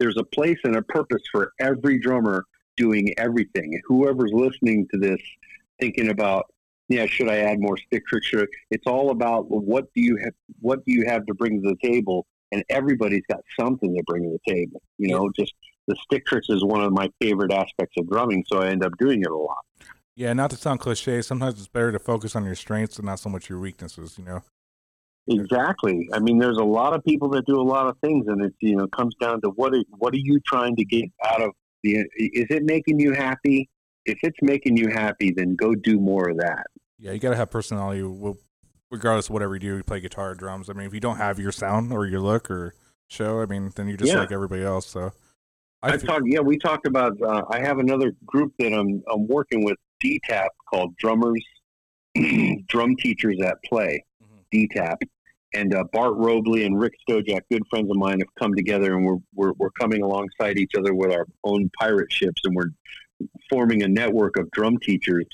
there's 0.00 0.16
a 0.16 0.24
place 0.24 0.58
and 0.64 0.76
a 0.76 0.82
purpose 0.82 1.22
for 1.30 1.52
every 1.60 2.00
drummer 2.00 2.44
doing 2.76 3.14
everything. 3.16 3.80
Whoever's 3.86 4.32
listening 4.32 4.88
to 4.92 4.98
this, 4.98 5.20
thinking 5.80 6.10
about 6.10 6.46
yeah, 6.88 7.06
should 7.06 7.28
I 7.28 7.36
add 7.38 7.60
more 7.60 7.76
stick 7.76 8.02
tricks? 8.06 8.56
It's 8.70 8.86
all 8.86 9.10
about 9.10 9.50
what 9.50 9.92
do 9.94 10.00
you 10.00 10.16
have, 10.24 10.32
what 10.60 10.84
do 10.86 10.92
you 10.92 11.04
have 11.06 11.26
to 11.26 11.34
bring 11.34 11.62
to 11.62 11.68
the 11.68 11.88
table, 11.88 12.26
and 12.50 12.64
everybody's 12.70 13.24
got 13.30 13.40
something 13.60 13.94
to 13.94 14.02
bring 14.06 14.24
to 14.24 14.30
the 14.30 14.52
table. 14.52 14.82
You 14.96 15.08
know, 15.08 15.30
just 15.38 15.54
the 15.88 15.96
stick 15.96 16.26
tricks 16.26 16.48
is 16.48 16.62
one 16.62 16.82
of 16.82 16.92
my 16.92 17.10
favorite 17.20 17.52
aspects 17.52 17.96
of 17.98 18.08
drumming, 18.08 18.44
so 18.46 18.58
I 18.58 18.68
end 18.68 18.84
up 18.84 18.96
doing 18.98 19.22
it 19.22 19.30
a 19.30 19.36
lot. 19.36 19.64
Yeah, 20.14 20.32
not 20.32 20.50
to 20.50 20.56
sound 20.56 20.80
cliche, 20.80 21.22
sometimes 21.22 21.58
it's 21.58 21.68
better 21.68 21.90
to 21.90 21.98
focus 21.98 22.36
on 22.36 22.44
your 22.44 22.54
strengths 22.54 22.98
and 22.98 23.06
not 23.06 23.18
so 23.18 23.28
much 23.28 23.48
your 23.48 23.58
weaknesses. 23.58 24.16
You 24.18 24.24
know. 24.24 24.42
Exactly. 25.28 26.08
I 26.12 26.20
mean, 26.20 26.38
there's 26.38 26.56
a 26.56 26.64
lot 26.64 26.94
of 26.94 27.04
people 27.04 27.28
that 27.30 27.46
do 27.46 27.60
a 27.60 27.62
lot 27.62 27.86
of 27.86 27.96
things, 27.98 28.26
and 28.28 28.42
it 28.42 28.54
you 28.60 28.76
know 28.76 28.86
comes 28.88 29.14
down 29.16 29.40
to 29.42 29.50
what 29.50 29.74
are, 29.74 29.82
what 29.96 30.14
are 30.14 30.18
you 30.18 30.40
trying 30.46 30.76
to 30.76 30.84
get 30.84 31.04
out 31.28 31.42
of 31.42 31.50
the? 31.82 31.96
Is 32.16 32.46
it 32.50 32.64
making 32.64 33.00
you 33.00 33.12
happy? 33.12 33.68
If 34.04 34.18
it's 34.22 34.38
making 34.40 34.76
you 34.76 34.88
happy, 34.88 35.32
then 35.32 35.54
go 35.54 35.74
do 35.74 36.00
more 36.00 36.30
of 36.30 36.38
that. 36.38 36.66
Yeah, 36.98 37.12
you 37.12 37.18
got 37.18 37.30
to 37.30 37.36
have 37.36 37.50
personality, 37.50 38.02
regardless 38.90 39.26
of 39.26 39.34
whatever 39.34 39.54
you 39.54 39.60
do. 39.60 39.76
You 39.76 39.82
play 39.84 40.00
guitar, 40.00 40.34
drums. 40.34 40.68
I 40.70 40.72
mean, 40.72 40.86
if 40.86 40.94
you 40.94 41.00
don't 41.00 41.18
have 41.18 41.38
your 41.38 41.52
sound 41.52 41.92
or 41.92 42.06
your 42.06 42.20
look 42.20 42.50
or 42.50 42.74
show, 43.08 43.40
I 43.40 43.46
mean, 43.46 43.70
then 43.76 43.86
you're 43.86 43.96
just 43.96 44.12
yeah. 44.12 44.18
like 44.18 44.32
everybody 44.32 44.62
else. 44.62 44.86
So 44.86 45.12
I 45.82 45.96
talked. 45.96 46.24
Yeah, 46.26 46.40
we 46.40 46.58
talked 46.58 46.86
about. 46.86 47.20
Uh, 47.22 47.44
I 47.50 47.60
have 47.60 47.78
another 47.78 48.12
group 48.26 48.52
that 48.58 48.72
I'm 48.72 49.02
I'm 49.12 49.26
working 49.28 49.64
with 49.64 49.76
DTAP 50.02 50.48
called 50.68 50.96
Drummers, 50.96 51.44
Drum 52.66 52.96
Teachers 52.96 53.40
at 53.40 53.62
Play, 53.64 54.04
mm-hmm. 54.22 54.80
DTAP, 54.80 54.96
and 55.54 55.74
uh, 55.74 55.84
Bart 55.92 56.14
Robley 56.16 56.64
and 56.64 56.78
Rick 56.78 56.94
Stojak, 57.08 57.42
good 57.50 57.62
friends 57.70 57.90
of 57.90 57.96
mine, 57.96 58.18
have 58.18 58.34
come 58.38 58.54
together 58.54 58.96
and 58.96 59.06
we're, 59.06 59.18
we're 59.34 59.52
we're 59.58 59.70
coming 59.70 60.02
alongside 60.02 60.58
each 60.58 60.72
other 60.76 60.94
with 60.94 61.12
our 61.12 61.26
own 61.44 61.70
pirate 61.78 62.12
ships, 62.12 62.40
and 62.44 62.56
we're 62.56 62.70
forming 63.48 63.82
a 63.82 63.88
network 63.88 64.36
of 64.36 64.50
drum 64.50 64.78
teachers, 64.78 65.26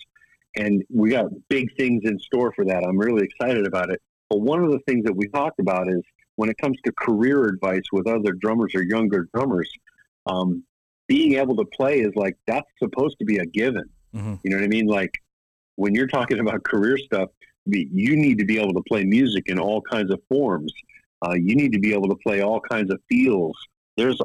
and 0.57 0.85
we 0.91 1.11
got 1.11 1.27
big 1.49 1.75
things 1.79 2.03
in 2.05 2.19
store 2.19 2.53
for 2.55 2.67
that. 2.67 2.85
I'm 2.85 2.99
really 2.99 3.25
excited 3.25 3.67
about 3.67 3.91
it. 3.91 4.01
But 4.29 4.41
one 4.41 4.63
of 4.63 4.71
the 4.71 4.81
things 4.87 5.05
that 5.05 5.17
we 5.17 5.29
talked 5.29 5.59
about 5.59 5.89
is 5.89 6.03
when 6.37 6.51
it 6.51 6.59
comes 6.59 6.77
to 6.85 6.93
career 6.93 7.45
advice 7.45 7.85
with 7.93 8.07
other 8.07 8.33
drummers 8.33 8.75
or 8.75 8.83
younger 8.83 9.29
drummers 9.33 9.71
um, 10.27 10.65
being 11.09 11.35
able 11.35 11.57
to 11.57 11.65
play 11.67 12.01
is 12.01 12.13
like 12.15 12.37
that's 12.47 12.69
supposed 12.79 13.19
to 13.19 13.25
be 13.25 13.39
a 13.39 13.47
given. 13.47 13.85
Mm-hmm. 14.15 14.35
You 14.43 14.51
know 14.51 14.57
what 14.57 14.65
I 14.65 14.69
mean? 14.69 14.87
Like 14.87 15.13
when 15.77 15.95
you're 15.95 16.07
talking 16.07 16.39
about 16.47 16.63
career 16.65 16.97
stuff, 16.99 17.29
you 17.67 18.17
need 18.17 18.39
to 18.39 18.45
be 18.45 18.59
able 18.59 18.75
to 18.75 18.83
play 18.89 19.05
music 19.05 19.45
in 19.47 19.59
all 19.59 19.81
kinds 19.81 20.13
of 20.13 20.21
forms. 20.29 20.73
Uh, 21.27 21.33
you 21.35 21.57
need 21.57 21.73
to 21.73 21.79
be 21.79 21.93
able 21.95 22.09
to 22.09 22.17
play 22.27 22.43
all 22.43 22.61
kinds 22.61 22.93
of 22.93 23.01
feels. 23.09 23.57
There's 23.97 24.19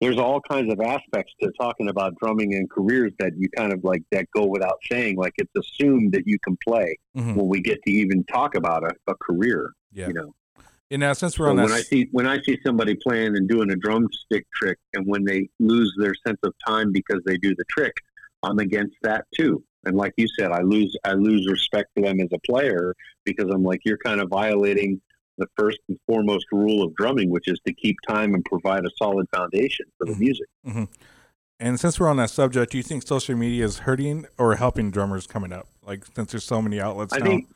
there's 0.00 0.18
all 0.18 0.42
kinds 0.42 0.70
of 0.70 0.78
aspects 0.80 1.32
to 1.42 1.50
talking 1.58 1.88
about 1.88 2.14
drumming 2.20 2.54
and 2.54 2.68
careers 2.70 3.12
that 3.18 3.32
you 3.38 3.48
kind 3.56 3.72
of 3.72 3.82
like 3.82 4.02
that 4.12 4.26
go 4.34 4.44
without 4.44 4.78
saying. 4.90 5.16
Like 5.16 5.32
it's 5.38 5.52
assumed 5.56 6.12
that 6.12 6.24
you 6.26 6.38
can 6.44 6.56
play 6.66 6.98
Mhm. 7.16 7.34
when 7.34 7.48
we 7.48 7.60
get 7.62 7.82
to 7.84 7.90
even 7.90 8.22
talk 8.24 8.54
about 8.56 8.84
a, 8.84 8.90
a 9.10 9.14
career. 9.16 9.72
Yeah. 9.92 10.08
You 10.08 10.12
know, 10.14 10.34
And 10.90 11.00
now 11.00 11.12
since 11.14 11.38
we're 11.38 11.46
So 11.46 11.50
on 11.50 11.56
when 11.56 11.68
that, 11.68 11.74
I 11.74 11.80
see 11.80 12.08
when 12.12 12.26
I 12.26 12.38
see 12.42 12.58
somebody 12.64 12.94
playing 12.94 13.36
and 13.36 13.48
doing 13.48 13.70
a 13.70 13.76
drumstick 13.76 14.46
trick, 14.54 14.78
and 14.94 15.06
when 15.06 15.24
they 15.24 15.48
lose 15.58 15.92
their 15.98 16.14
sense 16.26 16.38
of 16.44 16.54
time 16.66 16.92
because 16.92 17.20
they 17.26 17.36
do 17.38 17.54
the 17.56 17.64
trick, 17.70 17.94
I'm 18.42 18.58
against 18.58 18.94
that 19.02 19.24
too. 19.36 19.62
And 19.84 19.96
like 19.96 20.12
you 20.16 20.26
said, 20.38 20.52
I 20.52 20.62
lose 20.62 20.96
I 21.04 21.12
lose 21.14 21.46
respect 21.50 21.90
for 21.94 22.02
them 22.02 22.20
as 22.20 22.28
a 22.32 22.38
player 22.40 22.94
because 23.24 23.46
I'm 23.52 23.64
like 23.64 23.80
you're 23.84 23.98
kind 23.98 24.20
of 24.20 24.28
violating 24.28 25.00
the 25.38 25.46
first 25.58 25.78
and 25.88 25.98
foremost 26.06 26.46
rule 26.52 26.82
of 26.84 26.94
drumming, 26.94 27.30
which 27.30 27.46
is 27.48 27.60
to 27.66 27.72
keep 27.74 27.96
time 28.08 28.32
and 28.34 28.44
provide 28.44 28.84
a 28.86 28.90
solid 28.96 29.26
foundation 29.34 29.84
for 29.98 30.06
the 30.06 30.14
Mhm. 30.14 30.20
music. 30.20 30.88
and 31.60 31.80
since 31.80 31.98
we're 31.98 32.08
on 32.08 32.16
that 32.18 32.30
subject, 32.30 32.72
do 32.72 32.76
you 32.78 32.82
think 32.82 33.06
social 33.06 33.34
media 33.36 33.64
is 33.64 33.78
hurting 33.80 34.26
or 34.38 34.54
helping 34.56 34.90
drummers 34.90 35.26
coming 35.26 35.52
up? 35.52 35.66
Like 35.84 36.04
since 36.14 36.30
there's 36.32 36.44
so 36.44 36.62
many 36.62 36.80
outlets 36.80 37.12
I 37.14 37.18
now. 37.18 37.24
think 37.26 37.48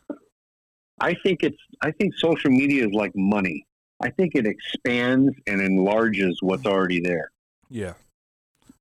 I 1.01 1.15
think 1.23 1.43
it's 1.43 1.59
I 1.83 1.91
think 1.93 2.15
social 2.17 2.51
media 2.51 2.87
is 2.87 2.93
like 2.93 3.13
money. 3.15 3.67
I 4.03 4.11
think 4.11 4.35
it 4.35 4.47
expands 4.47 5.31
and 5.47 5.61
enlarges 5.61 6.39
what's 6.43 6.67
already 6.67 7.01
there. 7.01 7.31
yeah. 7.69 7.95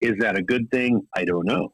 Is 0.01 0.15
that 0.19 0.37
a 0.37 0.41
good 0.41 0.71
thing? 0.71 1.05
I 1.13 1.25
don't 1.25 1.45
know. 1.45 1.73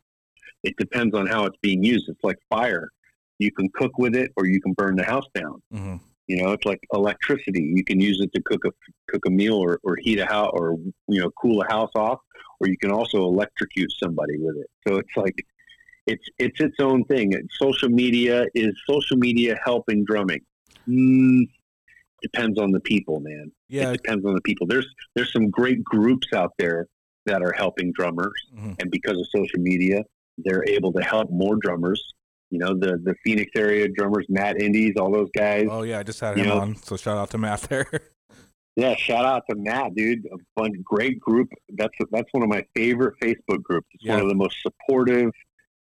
It 0.63 0.73
depends 0.77 1.13
on 1.13 1.27
how 1.27 1.45
it's 1.45 1.57
being 1.61 1.83
used. 1.83 2.09
It's 2.09 2.23
like 2.23 2.37
fire. 2.49 2.89
You 3.37 3.51
can 3.51 3.69
cook 3.75 3.99
with 3.99 4.15
it 4.15 4.31
or 4.35 4.47
you 4.47 4.59
can 4.59 4.73
burn 4.73 4.95
the 4.95 5.03
house 5.03 5.27
down. 5.35 5.61
hmm 5.71 5.97
You 6.27 6.41
know, 6.41 6.51
it's 6.53 6.65
like 6.65 6.79
electricity. 6.91 7.61
You 7.75 7.83
can 7.83 7.99
use 7.99 8.19
it 8.19 8.31
to 8.33 8.41
cook 8.41 8.65
a 8.65 8.71
cook 9.11 9.23
a 9.27 9.29
meal 9.29 9.57
or, 9.57 9.79
or 9.83 9.95
heat 9.97 10.17
a 10.17 10.25
house 10.25 10.49
or 10.53 10.77
you 11.07 11.21
know 11.21 11.29
cool 11.39 11.61
a 11.61 11.67
house 11.71 11.91
off, 11.95 12.19
or 12.59 12.67
you 12.67 12.77
can 12.77 12.91
also 12.91 13.17
electrocute 13.25 13.91
somebody 14.03 14.37
with 14.39 14.57
it. 14.57 14.69
So 14.87 14.95
it's 14.97 15.15
like 15.15 15.35
it's 16.07 16.23
it's 16.39 16.59
its 16.59 16.75
own 16.79 17.03
thing. 17.05 17.33
Social 17.59 17.89
media 17.89 18.45
is 18.53 18.73
social 18.87 19.17
media 19.17 19.57
helping 19.63 20.03
drumming. 20.05 20.41
Mm, 20.87 21.47
depends 22.21 22.59
on 22.59 22.71
the 22.71 22.79
people, 22.79 23.19
man. 23.19 23.51
Yeah. 23.69 23.89
It 23.91 23.97
depends 24.03 24.25
on 24.25 24.35
the 24.35 24.41
people. 24.41 24.67
There's 24.67 24.87
there's 25.15 25.31
some 25.33 25.49
great 25.49 25.83
groups 25.83 26.27
out 26.33 26.51
there 26.59 26.87
that 27.25 27.41
are 27.41 27.53
helping 27.53 27.91
drummers, 27.91 28.33
Mhm. 28.55 28.79
and 28.81 28.91
because 28.91 29.17
of 29.19 29.25
social 29.35 29.59
media, 29.59 30.03
they're 30.37 30.63
able 30.67 30.93
to 30.93 31.01
help 31.03 31.31
more 31.31 31.55
drummers. 31.55 32.13
You 32.51 32.59
know, 32.59 32.73
the 32.75 32.97
the 33.03 33.15
Phoenix 33.23 33.51
area 33.55 33.87
drummers, 33.87 34.27
Matt 34.29 34.61
Indies, 34.61 34.93
all 34.99 35.11
those 35.11 35.29
guys. 35.35 35.67
Oh 35.69 35.81
yeah, 35.81 35.99
I 35.99 36.03
just 36.03 36.19
had 36.19 36.37
him 36.37 36.47
know- 36.47 36.59
on. 36.59 36.75
So 36.75 36.95
shout 36.97 37.17
out 37.17 37.31
to 37.31 37.37
Matt 37.37 37.61
there. 37.63 37.87
Yeah, 38.77 38.93
shout 38.97 39.23
out 39.23 39.43
to 39.49 39.55
Matt, 39.55 39.95
dude. 39.95 40.25
A 40.25 40.37
fun, 40.59 40.73
great 40.83 41.17
group. 41.17 41.47
That's 41.77 41.93
that's 42.11 42.27
one 42.33 42.43
of 42.43 42.49
my 42.49 42.65
favorite 42.75 43.13
Facebook 43.21 43.63
groups. 43.63 43.87
It's 43.93 44.05
one 44.05 44.19
of 44.19 44.27
the 44.27 44.35
most 44.35 44.57
supportive, 44.61 45.31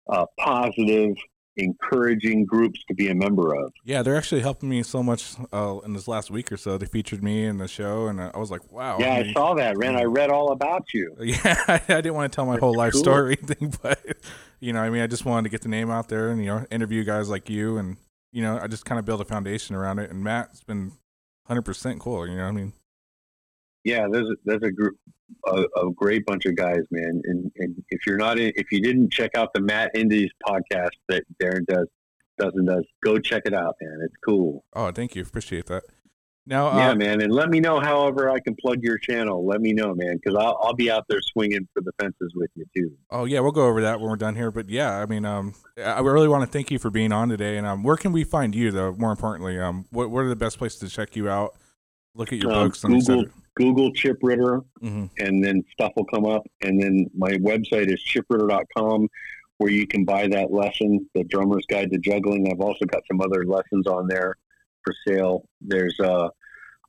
uh, 0.09 0.26
positive, 0.38 1.16
encouraging 1.57 2.44
groups 2.46 2.80
to 2.88 2.94
be 2.94 3.09
a 3.09 3.14
member 3.14 3.55
of. 3.55 3.72
yeah, 3.84 4.03
they're 4.03 4.16
actually 4.16 4.40
helping 4.40 4.68
me 4.68 4.82
so 4.82 5.03
much 5.03 5.34
uh, 5.53 5.78
in 5.84 5.92
this 5.92 6.09
last 6.09 6.30
week 6.30 6.51
or 6.51 6.57
so. 6.57 6.78
They 6.78 6.86
featured 6.86 7.22
me 7.22 7.44
in 7.44 7.59
the 7.59 7.68
show, 7.68 8.07
and 8.07 8.20
I 8.20 8.38
was 8.38 8.51
like, 8.51 8.70
wow. 8.72 8.98
yeah, 8.98 9.14
I 9.14 9.22
mean- 9.24 9.34
saw 9.34 9.55
that, 9.55 9.76
Ren. 9.76 9.96
I 9.96 10.05
read 10.05 10.30
all 10.30 10.53
about 10.53 10.84
you. 10.94 11.14
Yeah, 11.20 11.57
I 11.68 11.78
didn't 12.01 12.14
want 12.14 12.32
to 12.32 12.34
tell 12.36 12.46
my 12.46 12.57
whole 12.59 12.74
life 12.74 12.92
cool. 12.92 13.03
story 13.03 13.36
thing, 13.36 13.74
but 13.82 14.01
you 14.61 14.72
know, 14.72 14.80
I 14.80 14.90
mean, 14.90 15.03
I 15.03 15.07
just 15.07 15.24
wanted 15.24 15.44
to 15.44 15.48
get 15.51 15.62
the 15.62 15.68
name 15.68 15.90
out 15.90 16.09
there 16.09 16.30
and 16.30 16.40
you 16.40 16.46
know, 16.46 16.66
interview 16.70 17.05
guys 17.05 17.28
like 17.28 17.51
you, 17.51 17.76
and 17.78 17.96
you 18.32 18.42
know, 18.42 18.59
I 18.62 18.66
just 18.68 18.84
kind 18.84 18.98
of 18.98 19.05
build 19.05 19.20
a 19.20 19.24
foundation 19.24 19.74
around 19.76 19.98
it. 19.98 20.11
And 20.11 20.22
Matt's 20.22 20.62
been 20.62 20.92
hundred 21.46 21.62
percent 21.62 21.98
cool. 22.01 22.26
You 22.28 22.36
know, 22.36 22.44
I 22.44 22.53
mean, 22.53 22.72
Yeah, 23.84 24.07
there's 24.11 24.28
a, 24.28 24.34
there's 24.44 24.62
a 24.62 24.70
group, 24.70 24.96
a, 25.46 25.64
a 25.80 25.90
great 25.94 26.24
bunch 26.26 26.46
of 26.46 26.56
guys, 26.56 26.80
man. 26.90 27.22
And, 27.24 27.50
and 27.56 27.84
if 27.90 28.06
you're 28.06 28.16
not 28.16 28.38
in, 28.38 28.52
if 28.56 28.70
you 28.72 28.80
didn't 28.80 29.12
check 29.12 29.32
out 29.34 29.52
the 29.54 29.60
Matt 29.60 29.90
Indies 29.94 30.30
podcast 30.46 30.90
that 31.08 31.24
Darren 31.42 31.66
does, 31.66 31.86
doesn't 32.38 32.64
does, 32.66 32.84
go 33.04 33.18
check 33.18 33.42
it 33.44 33.54
out, 33.54 33.74
man. 33.80 33.98
It's 34.04 34.14
cool. 34.26 34.64
oh, 34.74 34.90
thank 34.92 35.14
you, 35.14 35.22
appreciate 35.22 35.66
that. 35.66 35.82
Now, 36.46 36.68
uh, 36.68 36.76
yeah, 36.78 36.94
man. 36.94 37.20
And 37.20 37.32
let 37.32 37.50
me 37.50 37.60
know, 37.60 37.78
however, 37.80 38.30
I 38.30 38.40
can 38.40 38.56
plug 38.56 38.82
your 38.82 38.98
channel. 38.98 39.46
Let 39.46 39.60
me 39.60 39.72
know, 39.72 39.94
man, 39.94 40.16
because 40.16 40.36
I'll, 40.36 40.58
I'll 40.62 40.74
be 40.74 40.90
out 40.90 41.04
there 41.08 41.20
swinging 41.20 41.68
for 41.74 41.82
the 41.82 41.92
fences 42.00 42.32
with 42.34 42.50
you 42.54 42.64
too. 42.74 42.92
oh 43.10 43.24
yeah, 43.26 43.40
we'll 43.40 43.52
go 43.52 43.66
over 43.66 43.82
that 43.82 44.00
when 44.00 44.08
we're 44.08 44.16
done 44.16 44.34
here. 44.34 44.50
But 44.50 44.68
yeah, 44.68 44.98
I 44.98 45.06
mean, 45.06 45.24
um, 45.24 45.54
I 45.76 46.00
really 46.00 46.28
want 46.28 46.42
to 46.42 46.50
thank 46.50 46.70
you 46.70 46.78
for 46.78 46.90
being 46.90 47.12
on 47.12 47.28
today. 47.28 47.56
And 47.58 47.66
um, 47.66 47.82
where 47.84 47.96
can 47.96 48.10
we 48.10 48.24
find 48.24 48.54
you 48.54 48.70
though? 48.72 48.92
More 48.94 49.10
importantly, 49.12 49.60
um, 49.60 49.86
what 49.90 50.10
what 50.10 50.20
are 50.24 50.28
the 50.28 50.34
best 50.34 50.58
places 50.58 50.80
to 50.80 50.88
check 50.88 51.14
you 51.14 51.28
out? 51.28 51.54
Look 52.14 52.32
at 52.32 52.40
your 52.40 52.50
Um, 52.52 52.68
books 52.68 52.82
Google. 52.82 53.26
Google 53.57 53.92
Chip 53.92 54.18
Ritter, 54.22 54.61
hmm 54.80 55.07
and 55.18 55.44
then 55.44 55.64
stuff 55.72 55.92
will 55.96 56.05
come 56.07 56.24
up. 56.24 56.46
And 56.62 56.80
then 56.80 57.11
my 57.16 57.32
website 57.32 57.92
is 57.92 58.03
chipritter.com, 58.05 59.09
where 59.59 59.70
you 59.70 59.86
can 59.86 60.05
buy 60.05 60.26
that 60.28 60.53
lesson, 60.53 61.09
the 61.14 61.24
Drummer's 61.24 61.66
Guide 61.68 61.90
to 61.92 61.98
Juggling. 61.98 62.51
I've 62.51 62.61
also 62.61 62.84
got 62.86 63.03
some 63.11 63.20
other 63.20 63.44
lessons 63.44 63.86
on 63.86 64.07
there 64.09 64.36
for 64.84 64.94
sale. 65.07 65.44
There's 65.61 65.98
a, 66.01 66.30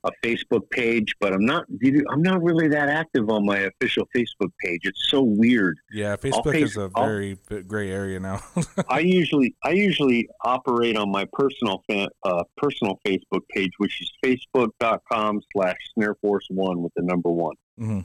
a 0.04 0.10
Facebook 0.24 0.68
page, 0.70 1.14
but 1.20 1.32
I'm 1.32 1.44
not 1.44 1.64
I'm 2.10 2.22
not 2.22 2.42
really 2.42 2.68
that 2.68 2.88
active 2.88 3.30
on 3.30 3.46
my 3.46 3.58
official 3.58 4.06
Facebook 4.16 4.50
page. 4.64 4.80
It's 4.84 5.08
so 5.08 5.22
weird. 5.22 5.78
Yeah, 5.92 6.16
Facebook 6.16 6.52
pay- 6.52 6.62
is 6.62 6.76
a 6.76 6.90
I'll- 6.94 7.04
very 7.06 7.36
bit 7.48 7.68
gray 7.68 7.90
area 7.90 8.18
now. 8.18 8.40
I 8.88 9.00
usually 9.00 9.54
I 9.64 9.70
usually 9.70 10.28
operate 10.44 10.96
on 10.96 11.10
my 11.10 11.26
personal 11.32 11.84
uh, 12.24 12.42
personal 12.56 12.98
Facebook 13.06 13.42
page, 13.54 13.70
which 13.78 14.00
is 14.02 14.12
facebook.com 14.24 15.40
slash 15.52 15.76
snare 15.94 16.16
force 16.16 16.46
one 16.50 16.82
with 16.82 16.92
the 16.96 17.02
number 17.02 17.30
one. 17.30 17.54
hmm 17.78 18.00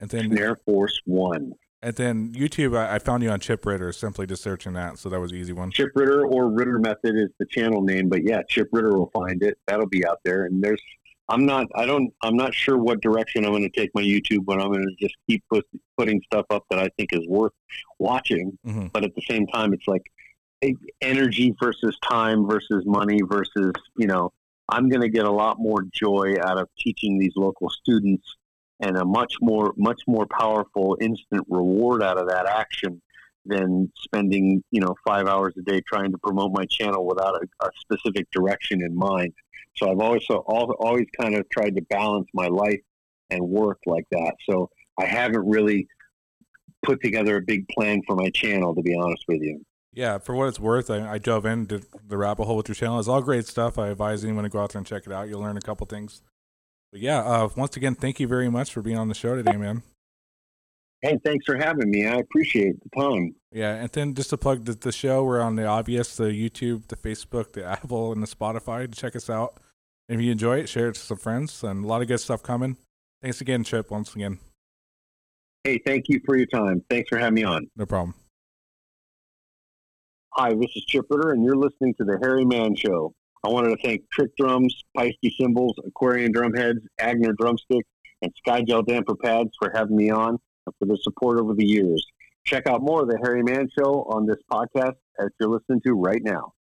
And 0.00 0.10
then 0.10 0.30
Snare 0.30 0.56
Force 0.66 0.98
One. 1.06 1.52
And 1.82 1.96
then 1.96 2.32
YouTube, 2.32 2.76
I, 2.76 2.96
I 2.96 2.98
found 2.98 3.22
you 3.22 3.30
on 3.30 3.40
Chip 3.40 3.64
Ritter, 3.64 3.92
simply 3.92 4.26
just 4.26 4.42
searching 4.42 4.74
that, 4.74 4.98
so 4.98 5.08
that 5.08 5.18
was 5.18 5.32
an 5.32 5.38
easy 5.38 5.52
one. 5.54 5.70
Chip 5.70 5.92
Ritter 5.94 6.26
or 6.26 6.50
Ritter 6.50 6.78
Method 6.78 7.16
is 7.16 7.30
the 7.38 7.46
channel 7.46 7.80
name, 7.82 8.08
but 8.08 8.22
yeah, 8.22 8.42
Chip 8.48 8.68
Ritter 8.72 8.90
will 8.90 9.10
find 9.14 9.42
it. 9.42 9.58
That'll 9.66 9.86
be 9.88 10.06
out 10.06 10.20
there. 10.24 10.44
And 10.44 10.62
there's, 10.62 10.82
I'm 11.28 11.46
not, 11.46 11.68
I 11.74 11.86
don't, 11.86 12.12
I'm 12.22 12.36
not 12.36 12.52
sure 12.54 12.76
what 12.76 13.00
direction 13.00 13.44
I'm 13.46 13.52
going 13.52 13.62
to 13.62 13.80
take 13.80 13.90
my 13.94 14.02
YouTube, 14.02 14.44
but 14.44 14.60
I'm 14.60 14.70
going 14.70 14.86
to 14.86 14.94
just 15.00 15.14
keep 15.26 15.42
put, 15.48 15.66
putting 15.96 16.20
stuff 16.26 16.44
up 16.50 16.64
that 16.68 16.78
I 16.78 16.88
think 16.98 17.14
is 17.14 17.26
worth 17.26 17.52
watching. 17.98 18.58
hmm 18.64 18.88
But 18.92 19.04
at 19.04 19.14
the 19.14 19.22
same 19.22 19.46
time, 19.46 19.72
it's 19.72 19.88
like 19.88 20.02
eh, 20.60 20.72
energy 21.00 21.54
versus 21.62 21.96
time 22.08 22.46
versus 22.46 22.84
money 22.84 23.20
versus, 23.24 23.72
you 23.96 24.06
know, 24.06 24.32
I'm 24.68 24.88
going 24.90 25.02
to 25.02 25.08
get 25.08 25.24
a 25.24 25.32
lot 25.32 25.58
more 25.58 25.82
joy 25.92 26.36
out 26.42 26.58
of 26.58 26.68
teaching 26.78 27.18
these 27.18 27.32
local 27.36 27.70
students 27.70 28.36
and 28.80 28.96
a 28.96 29.04
much 29.04 29.34
more 29.40 29.74
much 29.76 30.00
more 30.06 30.26
powerful 30.26 30.96
instant 31.00 31.44
reward 31.48 32.02
out 32.02 32.18
of 32.18 32.28
that 32.28 32.46
action 32.46 33.00
than 33.46 33.90
spending 33.96 34.62
you 34.70 34.80
know 34.80 34.94
five 35.06 35.26
hours 35.26 35.54
a 35.58 35.62
day 35.62 35.80
trying 35.86 36.12
to 36.12 36.18
promote 36.18 36.52
my 36.52 36.64
channel 36.66 37.06
without 37.06 37.34
a, 37.34 37.66
a 37.66 37.70
specific 37.80 38.30
direction 38.30 38.82
in 38.82 38.96
mind. 38.96 39.32
So 39.76 39.90
I've 39.90 40.00
always 40.00 40.22
so 40.26 40.44
al- 40.48 40.76
always 40.80 41.06
kind 41.20 41.34
of 41.34 41.48
tried 41.50 41.76
to 41.76 41.82
balance 41.82 42.28
my 42.34 42.48
life 42.48 42.80
and 43.30 43.40
work 43.42 43.78
like 43.86 44.06
that. 44.10 44.34
So 44.48 44.68
I 44.98 45.06
haven't 45.06 45.46
really 45.48 45.86
put 46.82 47.02
together 47.02 47.36
a 47.36 47.40
big 47.40 47.68
plan 47.68 48.02
for 48.06 48.16
my 48.16 48.30
channel, 48.30 48.74
to 48.74 48.82
be 48.82 48.94
honest 48.94 49.24
with 49.28 49.40
you. 49.42 49.64
Yeah, 49.92 50.18
for 50.18 50.34
what 50.34 50.48
it's 50.48 50.60
worth, 50.60 50.88
I, 50.88 51.14
I 51.14 51.18
dove 51.18 51.46
into 51.46 51.82
the 52.06 52.16
rabbit 52.16 52.44
hole 52.44 52.56
with 52.56 52.68
your 52.68 52.76
channel. 52.76 52.98
It's 52.98 53.08
all 53.08 53.22
great 53.22 53.46
stuff. 53.46 53.78
I 53.78 53.88
advise 53.88 54.24
anyone 54.24 54.44
to 54.44 54.50
go 54.50 54.60
out 54.60 54.72
there 54.72 54.78
and 54.78 54.86
check 54.86 55.06
it 55.06 55.12
out. 55.12 55.28
You'll 55.28 55.40
learn 55.40 55.56
a 55.56 55.60
couple 55.60 55.86
things. 55.86 56.22
But 56.92 57.00
yeah, 57.00 57.20
uh, 57.20 57.48
once 57.56 57.76
again, 57.76 57.94
thank 57.94 58.18
you 58.18 58.26
very 58.26 58.50
much 58.50 58.72
for 58.72 58.82
being 58.82 58.98
on 58.98 59.08
the 59.08 59.14
show 59.14 59.36
today, 59.36 59.56
man. 59.56 59.82
Hey, 61.02 61.18
thanks 61.24 61.46
for 61.46 61.56
having 61.56 61.90
me. 61.90 62.06
I 62.06 62.16
appreciate 62.16 62.74
the 62.82 63.00
time. 63.00 63.34
Yeah, 63.52 63.74
and 63.76 63.88
then 63.90 64.14
just 64.14 64.30
to 64.30 64.36
plug 64.36 64.64
the, 64.64 64.74
the 64.74 64.92
show, 64.92 65.24
we're 65.24 65.40
on 65.40 65.56
the 65.56 65.66
obvious, 65.66 66.16
the 66.16 66.24
YouTube, 66.24 66.88
the 66.88 66.96
Facebook, 66.96 67.52
the 67.52 67.64
Apple, 67.64 68.12
and 68.12 68.22
the 68.22 68.26
Spotify. 68.26 68.92
Check 68.94 69.16
us 69.16 69.30
out. 69.30 69.54
If 70.08 70.20
you 70.20 70.32
enjoy 70.32 70.58
it, 70.58 70.68
share 70.68 70.88
it 70.88 70.96
to 70.96 71.00
some 71.00 71.16
friends, 71.16 71.62
and 71.62 71.84
a 71.84 71.86
lot 71.86 72.02
of 72.02 72.08
good 72.08 72.20
stuff 72.20 72.42
coming. 72.42 72.76
Thanks 73.22 73.40
again, 73.40 73.64
Chip. 73.64 73.90
Once 73.90 74.14
again, 74.14 74.38
Hey, 75.64 75.78
thank 75.84 76.08
you 76.08 76.20
for 76.24 76.36
your 76.36 76.46
time. 76.46 76.82
Thanks 76.88 77.08
for 77.10 77.18
having 77.18 77.34
me 77.34 77.44
on. 77.44 77.68
no 77.76 77.86
problem. 77.86 78.14
Hi, 80.32 80.54
this 80.54 80.70
is 80.74 80.84
Chip 80.84 81.06
Ritter, 81.10 81.32
and 81.32 81.44
you're 81.44 81.56
listening 81.56 81.94
to 81.94 82.04
the 82.04 82.18
Hairy 82.22 82.44
Man 82.44 82.74
Show. 82.74 83.12
I 83.44 83.48
wanted 83.48 83.70
to 83.70 83.82
thank 83.82 84.02
Trick 84.10 84.36
Drums, 84.36 84.82
Paiste 84.96 85.18
Cymbals, 85.38 85.74
Aquarian 85.86 86.32
Drumheads, 86.32 86.80
Agner 87.00 87.34
Drumsticks, 87.36 87.88
and 88.22 88.32
Skygel 88.46 88.86
Damper 88.86 89.16
Pads 89.16 89.50
for 89.58 89.70
having 89.74 89.96
me 89.96 90.10
on 90.10 90.38
and 90.66 90.74
for 90.78 90.86
their 90.86 90.98
support 91.00 91.40
over 91.40 91.54
the 91.54 91.66
years. 91.66 92.06
Check 92.44 92.66
out 92.66 92.82
more 92.82 93.02
of 93.02 93.08
the 93.08 93.18
Hairy 93.22 93.42
Man 93.42 93.68
Show 93.78 94.04
on 94.10 94.26
this 94.26 94.38
podcast 94.50 94.96
as 95.18 95.28
you're 95.38 95.48
listening 95.48 95.80
to 95.86 95.92
right 95.94 96.22
now. 96.22 96.52